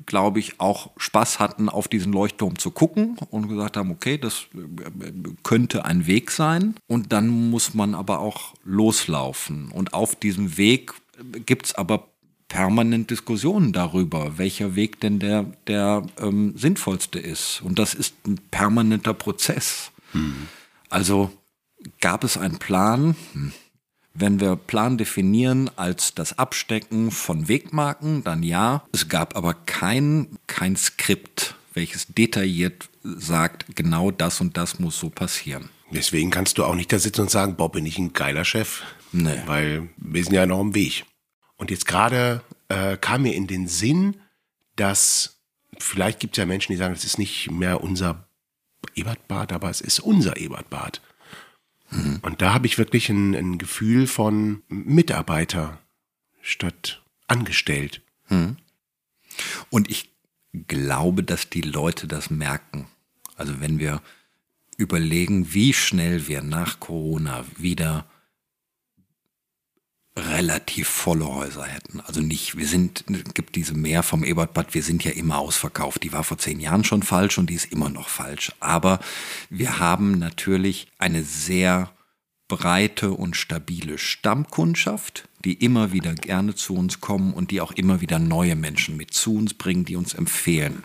glaube 0.05 0.39
ich, 0.39 0.59
auch 0.59 0.91
Spaß 0.97 1.39
hatten, 1.39 1.69
auf 1.69 1.87
diesen 1.87 2.13
Leuchtturm 2.13 2.57
zu 2.57 2.71
gucken 2.71 3.17
und 3.29 3.47
gesagt 3.47 3.77
haben, 3.77 3.91
okay, 3.91 4.17
das 4.17 4.47
äh, 4.53 5.11
könnte 5.43 5.85
ein 5.85 6.07
Weg 6.07 6.31
sein. 6.31 6.75
Und 6.87 7.11
dann 7.13 7.27
muss 7.49 7.73
man 7.73 7.95
aber 7.95 8.19
auch 8.19 8.53
loslaufen. 8.63 9.71
Und 9.71 9.93
auf 9.93 10.15
diesem 10.15 10.57
Weg 10.57 10.93
gibt 11.45 11.67
es 11.67 11.75
aber 11.75 12.07
permanent 12.47 13.11
Diskussionen 13.11 13.73
darüber, 13.73 14.37
welcher 14.37 14.75
Weg 14.75 14.99
denn 14.99 15.19
der, 15.19 15.45
der 15.67 16.03
ähm, 16.19 16.53
sinnvollste 16.57 17.19
ist. 17.19 17.61
Und 17.61 17.77
das 17.79 17.93
ist 17.93 18.15
ein 18.25 18.39
permanenter 18.51 19.13
Prozess. 19.13 19.91
Mhm. 20.13 20.47
Also 20.89 21.31
gab 22.01 22.23
es 22.23 22.37
einen 22.37 22.57
Plan? 22.57 23.15
Hm 23.33 23.53
wenn 24.13 24.39
wir 24.39 24.55
Plan 24.55 24.97
definieren 24.97 25.69
als 25.75 26.13
das 26.13 26.37
Abstecken 26.37 27.11
von 27.11 27.47
Wegmarken, 27.47 28.23
dann 28.23 28.43
ja. 28.43 28.83
Es 28.91 29.07
gab 29.07 29.35
aber 29.35 29.53
kein, 29.53 30.37
kein 30.47 30.75
Skript, 30.75 31.55
welches 31.73 32.07
detailliert 32.07 32.89
sagt, 33.03 33.65
genau 33.75 34.11
das 34.11 34.41
und 34.41 34.57
das 34.57 34.79
muss 34.79 34.99
so 34.99 35.09
passieren. 35.09 35.69
Deswegen 35.91 36.29
kannst 36.29 36.57
du 36.57 36.65
auch 36.65 36.75
nicht 36.75 36.91
da 36.91 36.99
sitzen 36.99 37.21
und 37.21 37.31
sagen, 37.31 37.55
Bob, 37.55 37.73
bin 37.73 37.85
ich 37.85 37.97
ein 37.97 38.13
geiler 38.13 38.45
Chef? 38.45 38.83
Nee. 39.11 39.41
Weil 39.45 39.89
wir 39.97 40.23
sind 40.23 40.33
ja 40.33 40.45
noch 40.45 40.61
im 40.61 40.75
Weg. 40.75 41.05
Und 41.55 41.71
jetzt 41.71 41.87
gerade 41.87 42.41
äh, 42.67 42.97
kam 42.97 43.23
mir 43.23 43.33
in 43.33 43.47
den 43.47 43.67
Sinn, 43.67 44.17
dass 44.75 45.39
vielleicht 45.77 46.19
gibt 46.19 46.37
es 46.37 46.41
ja 46.41 46.45
Menschen, 46.45 46.71
die 46.71 46.77
sagen, 46.77 46.93
es 46.93 47.05
ist 47.05 47.17
nicht 47.17 47.49
mehr 47.49 47.81
unser 47.81 48.27
Ebertbad, 48.95 49.51
aber 49.51 49.69
es 49.69 49.81
ist 49.81 49.99
unser 49.99 50.37
Ebertbad. 50.37 51.01
Und 51.91 52.41
da 52.41 52.53
habe 52.53 52.67
ich 52.67 52.77
wirklich 52.77 53.09
ein, 53.09 53.33
ein 53.33 53.57
Gefühl 53.57 54.05
von 54.07 54.61
Mitarbeiter 54.67 55.79
statt 56.41 57.03
angestellt. 57.27 58.01
Und 59.69 59.89
ich 59.89 60.11
glaube, 60.67 61.23
dass 61.23 61.49
die 61.49 61.61
Leute 61.61 62.07
das 62.07 62.29
merken. 62.29 62.87
Also 63.35 63.59
wenn 63.59 63.79
wir 63.79 64.01
überlegen, 64.77 65.53
wie 65.53 65.73
schnell 65.73 66.27
wir 66.27 66.41
nach 66.41 66.79
Corona 66.79 67.43
wieder 67.57 68.05
relativ 70.27 70.87
volle 70.87 71.27
Häuser 71.27 71.63
hätten. 71.63 71.99
Also 72.01 72.21
nicht, 72.21 72.57
wir 72.57 72.67
sind, 72.67 73.05
es 73.09 73.33
gibt 73.33 73.55
diese 73.55 73.73
mehr 73.73 74.03
vom 74.03 74.23
Ebertbad, 74.23 74.73
wir 74.73 74.83
sind 74.83 75.03
ja 75.03 75.11
immer 75.11 75.39
ausverkauft. 75.39 76.03
Die 76.03 76.13
war 76.13 76.23
vor 76.23 76.37
zehn 76.37 76.59
Jahren 76.59 76.83
schon 76.83 77.03
falsch 77.03 77.37
und 77.37 77.49
die 77.49 77.55
ist 77.55 77.71
immer 77.71 77.89
noch 77.89 78.09
falsch. 78.09 78.51
Aber 78.59 78.99
wir 79.49 79.79
haben 79.79 80.19
natürlich 80.19 80.87
eine 80.97 81.23
sehr 81.23 81.91
breite 82.47 83.11
und 83.11 83.35
stabile 83.35 83.97
Stammkundschaft, 83.97 85.29
die 85.45 85.53
immer 85.53 85.93
wieder 85.93 86.15
gerne 86.15 86.55
zu 86.55 86.75
uns 86.75 86.99
kommen 86.99 87.33
und 87.33 87.51
die 87.51 87.61
auch 87.61 87.71
immer 87.71 88.01
wieder 88.01 88.19
neue 88.19 88.55
Menschen 88.55 88.97
mit 88.97 89.13
zu 89.13 89.35
uns 89.35 89.53
bringen, 89.53 89.85
die 89.85 89.95
uns 89.95 90.13
empfehlen. 90.13 90.83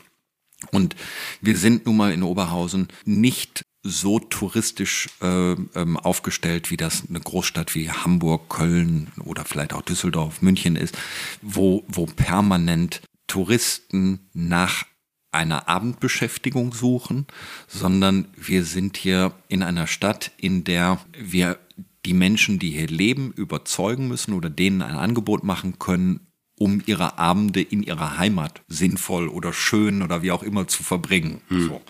Und 0.71 0.95
wir 1.41 1.57
sind 1.57 1.87
nun 1.87 1.97
mal 1.97 2.13
in 2.13 2.23
Oberhausen 2.23 2.89
nicht 3.05 3.63
so 3.85 4.19
touristisch 4.19 5.11
äh, 5.21 5.53
ähm, 5.53 5.99
aufgestellt, 5.99 6.71
wie 6.71 6.79
das 6.79 7.05
eine 7.09 7.21
Großstadt 7.21 7.75
wie 7.75 7.91
Hamburg, 7.91 8.49
Köln 8.49 9.13
oder 9.23 9.45
vielleicht 9.45 9.75
auch 9.75 9.83
Düsseldorf, 9.83 10.41
München 10.41 10.75
ist, 10.75 10.97
wo, 11.43 11.85
wo 11.87 12.07
permanent 12.07 13.03
Touristen 13.27 14.21
nach 14.33 14.87
einer 15.33 15.69
Abendbeschäftigung 15.69 16.73
suchen, 16.73 17.27
sondern 17.69 18.27
wir 18.37 18.65
sind 18.65 18.97
hier 18.97 19.33
in 19.49 19.63
einer 19.63 19.87
Stadt, 19.87 20.31
in 20.39 20.65
der 20.65 20.99
wir 21.19 21.59
die 22.07 22.15
Menschen, 22.15 22.59
die 22.59 22.71
hier 22.71 22.87
leben, 22.87 23.33
überzeugen 23.33 24.09
müssen 24.09 24.33
oder 24.33 24.49
denen 24.49 24.81
ein 24.81 24.97
Angebot 24.97 25.45
machen 25.45 25.79
können, 25.79 26.21
um 26.57 26.83
ihre 26.87 27.19
Abende 27.19 27.61
in 27.61 27.83
ihrer 27.83 28.17
Heimat 28.17 28.63
sinnvoll 28.69 29.29
oder 29.29 29.53
schön 29.53 30.03
oder 30.03 30.23
wie 30.23 30.31
auch 30.31 30.43
immer 30.43 30.69
zu 30.69 30.83
verbringen. 30.83 31.41
So. 31.51 31.83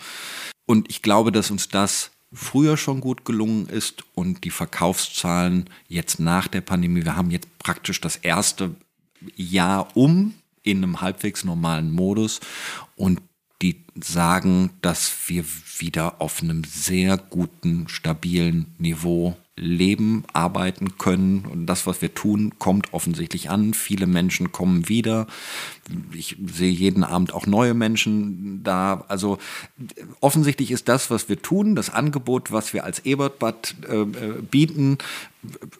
Und 0.65 0.89
ich 0.89 1.01
glaube, 1.01 1.31
dass 1.31 1.51
uns 1.51 1.69
das 1.69 2.11
früher 2.33 2.77
schon 2.77 3.01
gut 3.01 3.23
gelungen 3.25 3.67
ist 3.67 4.03
und 4.13 4.43
die 4.43 4.49
Verkaufszahlen 4.49 5.69
jetzt 5.87 6.19
nach 6.19 6.47
der 6.47 6.61
Pandemie, 6.61 7.05
wir 7.05 7.15
haben 7.15 7.31
jetzt 7.31 7.57
praktisch 7.59 8.01
das 8.01 8.17
erste 8.17 8.75
Jahr 9.35 9.95
um 9.95 10.33
in 10.63 10.77
einem 10.77 11.01
halbwegs 11.01 11.43
normalen 11.43 11.91
Modus 11.91 12.39
und 12.95 13.21
die 13.61 13.85
sagen, 14.01 14.71
dass 14.81 15.13
wir 15.27 15.45
wieder 15.77 16.19
auf 16.19 16.41
einem 16.41 16.63
sehr 16.65 17.17
guten, 17.17 17.87
stabilen 17.87 18.75
Niveau 18.77 19.37
leben, 19.57 20.23
arbeiten 20.33 20.97
können. 20.97 21.45
Und 21.45 21.65
das, 21.65 21.87
was 21.87 22.01
wir 22.01 22.13
tun, 22.13 22.53
kommt 22.59 22.93
offensichtlich 22.93 23.49
an. 23.49 23.73
Viele 23.73 24.05
Menschen 24.05 24.51
kommen 24.51 24.89
wieder. 24.89 25.27
Ich 26.11 26.35
sehe 26.45 26.71
jeden 26.71 27.03
Abend 27.03 27.33
auch 27.33 27.45
neue 27.45 27.73
Menschen 27.73 28.63
da. 28.63 29.05
Also 29.07 29.37
offensichtlich 30.19 30.71
ist 30.71 30.89
das, 30.89 31.09
was 31.09 31.29
wir 31.29 31.41
tun, 31.41 31.75
das 31.75 31.89
Angebot, 31.89 32.51
was 32.51 32.73
wir 32.73 32.83
als 32.83 32.99
Ebertbad 33.05 33.75
äh, 33.87 34.01
äh, 34.01 34.41
bieten, 34.41 34.97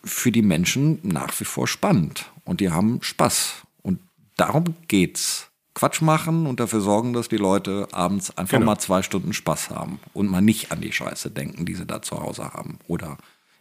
für 0.03 0.31
die 0.31 0.43
Menschen 0.43 0.99
nach 1.03 1.37
wie 1.39 1.45
vor 1.45 1.67
spannend. 1.67 2.31
Und 2.45 2.61
die 2.61 2.71
haben 2.71 2.99
Spaß. 3.01 3.63
Und 3.81 3.99
darum 4.37 4.75
geht's. 4.87 5.49
Quatsch 5.73 6.01
machen 6.01 6.47
und 6.47 6.61
dafür 6.61 6.79
sorgen, 6.79 7.11
dass 7.11 7.27
die 7.27 7.35
Leute 7.35 7.89
abends 7.91 8.37
einfach 8.37 8.59
Genau. 8.59 8.71
mal 8.71 8.79
zwei 8.79 9.01
Stunden 9.01 9.33
Spaß 9.33 9.71
haben 9.71 9.99
und 10.13 10.31
mal 10.31 10.41
nicht 10.41 10.71
an 10.71 10.79
die 10.79 10.93
Scheiße 10.93 11.31
denken, 11.31 11.65
die 11.65 11.75
sie 11.75 11.85
da 11.85 12.01
zu 12.01 12.21
Hause 12.21 12.53
haben 12.53 12.79
oder 12.87 13.17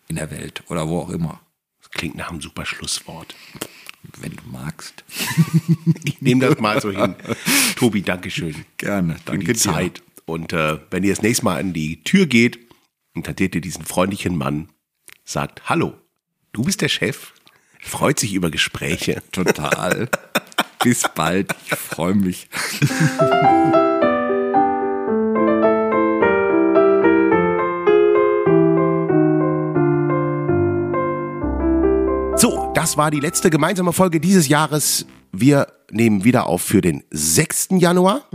in 0.09 0.17
der 0.17 0.31
Welt 0.31 0.63
oder 0.69 0.89
wo 0.89 1.01
auch 1.01 1.11
immer, 1.11 1.41
Das 1.81 1.91
klingt 1.91 2.17
nach 2.17 2.31
einem 2.31 2.41
super 2.41 2.65
Schlusswort. 2.67 3.35
wenn 4.19 4.33
du 4.37 4.43
magst. 4.51 5.05
Ich 6.05 6.21
nehme 6.21 6.47
das 6.47 6.59
mal 6.59 6.81
so 6.81 6.91
hin. 6.91 7.15
Tobi, 7.77 8.03
Dankeschön. 8.03 8.65
Gerne, 8.77 9.17
Für 9.25 9.39
die 9.39 9.55
Zeit. 9.55 10.03
Und 10.27 10.53
äh, 10.53 10.79
wenn 10.91 11.05
ihr 11.05 11.13
das 11.15 11.23
nächste 11.23 11.45
Mal 11.45 11.59
an 11.61 11.73
die 11.73 12.03
Tür 12.05 12.27
geht 12.27 12.59
und 13.15 13.27
dann 13.27 13.37
seht 13.37 13.55
ihr 13.55 13.61
diesen 13.61 13.85
freundlichen 13.85 14.37
Mann, 14.37 14.69
sagt, 15.25 15.69
hallo, 15.69 15.95
du 16.53 16.63
bist 16.65 16.81
der 16.81 16.89
Chef, 16.89 17.33
freut 17.81 18.19
sich 18.21 18.33
über 18.35 18.51
Gespräche. 18.51 19.23
Total. 19.33 20.09
Bis 20.83 21.03
bald. 21.15 21.55
Ich 21.67 21.75
freue 21.75 22.15
mich. 22.15 22.49
das 32.85 32.99
war 32.99 33.11
die 33.11 33.20
letzte 33.20 33.49
gemeinsame 33.49 33.95
Folge 33.95 34.20
dieses 34.20 34.47
Jahres. 34.47 35.07
Wir 35.32 35.68
nehmen 35.91 36.22
wieder 36.22 36.47
auf 36.47 36.61
für 36.61 36.82
den 36.82 37.03
6. 37.11 37.68
Januar. 37.78 38.28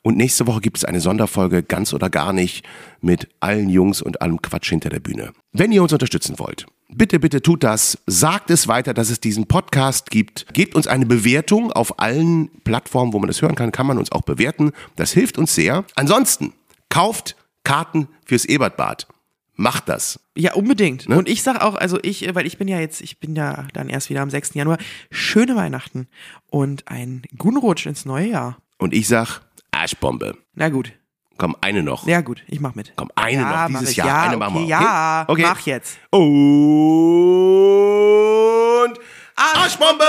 Und 0.00 0.16
nächste 0.16 0.46
Woche 0.46 0.62
gibt 0.62 0.78
es 0.78 0.86
eine 0.86 0.98
Sonderfolge, 0.98 1.62
ganz 1.62 1.92
oder 1.92 2.08
gar 2.08 2.32
nicht, 2.32 2.64
mit 3.02 3.28
allen 3.40 3.68
Jungs 3.68 4.00
und 4.00 4.22
allem 4.22 4.40
Quatsch 4.40 4.70
hinter 4.70 4.88
der 4.88 5.00
Bühne. 5.00 5.34
Wenn 5.52 5.72
ihr 5.72 5.82
uns 5.82 5.92
unterstützen 5.92 6.38
wollt, 6.38 6.64
bitte, 6.88 7.20
bitte 7.20 7.42
tut 7.42 7.64
das. 7.64 7.98
Sagt 8.06 8.50
es 8.50 8.66
weiter, 8.66 8.94
dass 8.94 9.10
es 9.10 9.20
diesen 9.20 9.46
Podcast 9.46 10.10
gibt. 10.10 10.46
Gebt 10.54 10.74
uns 10.74 10.86
eine 10.86 11.04
Bewertung 11.04 11.70
auf 11.70 11.98
allen 11.98 12.48
Plattformen, 12.64 13.12
wo 13.12 13.18
man 13.18 13.28
das 13.28 13.42
hören 13.42 13.56
kann, 13.56 13.72
kann 13.72 13.86
man 13.86 13.98
uns 13.98 14.10
auch 14.10 14.22
bewerten. 14.22 14.72
Das 14.96 15.12
hilft 15.12 15.36
uns 15.36 15.54
sehr. 15.54 15.84
Ansonsten, 15.96 16.54
kauft 16.88 17.36
Karten 17.62 18.08
fürs 18.24 18.46
Ebertbad. 18.46 19.06
Macht 19.54 19.88
das. 19.88 20.18
Ja, 20.36 20.54
unbedingt. 20.54 21.08
Ne? 21.08 21.16
Und 21.16 21.28
ich 21.28 21.42
sag 21.42 21.60
auch, 21.62 21.74
also 21.74 21.98
ich, 22.02 22.26
äh, 22.26 22.34
weil 22.34 22.46
ich 22.46 22.58
bin 22.58 22.68
ja 22.68 22.80
jetzt, 22.80 23.00
ich 23.00 23.20
bin 23.20 23.36
ja 23.36 23.66
dann 23.74 23.88
erst 23.88 24.08
wieder 24.10 24.22
am 24.22 24.30
6. 24.30 24.54
Januar, 24.54 24.78
schöne 25.10 25.56
Weihnachten 25.56 26.08
und 26.48 26.88
ein 26.88 27.22
guten 27.36 27.58
Rutsch 27.58 27.86
ins 27.86 28.04
neue 28.04 28.28
Jahr. 28.28 28.58
Und 28.78 28.94
ich 28.94 29.08
sag, 29.08 29.40
Arschbombe. 29.70 30.36
Na 30.54 30.68
gut. 30.68 30.92
Komm, 31.38 31.56
eine 31.60 31.82
noch. 31.82 32.06
Ja 32.06 32.20
gut, 32.20 32.44
ich 32.46 32.60
mach 32.60 32.74
mit. 32.74 32.92
Komm, 32.96 33.10
eine 33.16 33.42
ja, 33.42 33.68
noch 33.68 33.80
dieses. 33.80 33.96
Jahr. 33.96 34.06
Ja, 34.06 34.22
eine 34.24 34.36
machen 34.36 34.56
okay, 34.56 34.64
wir. 34.64 34.70
ja, 34.70 35.24
okay? 35.28 35.42
mach 35.42 35.60
jetzt. 35.60 35.98
Und 36.10 36.22
Arschbombe! 39.34 40.02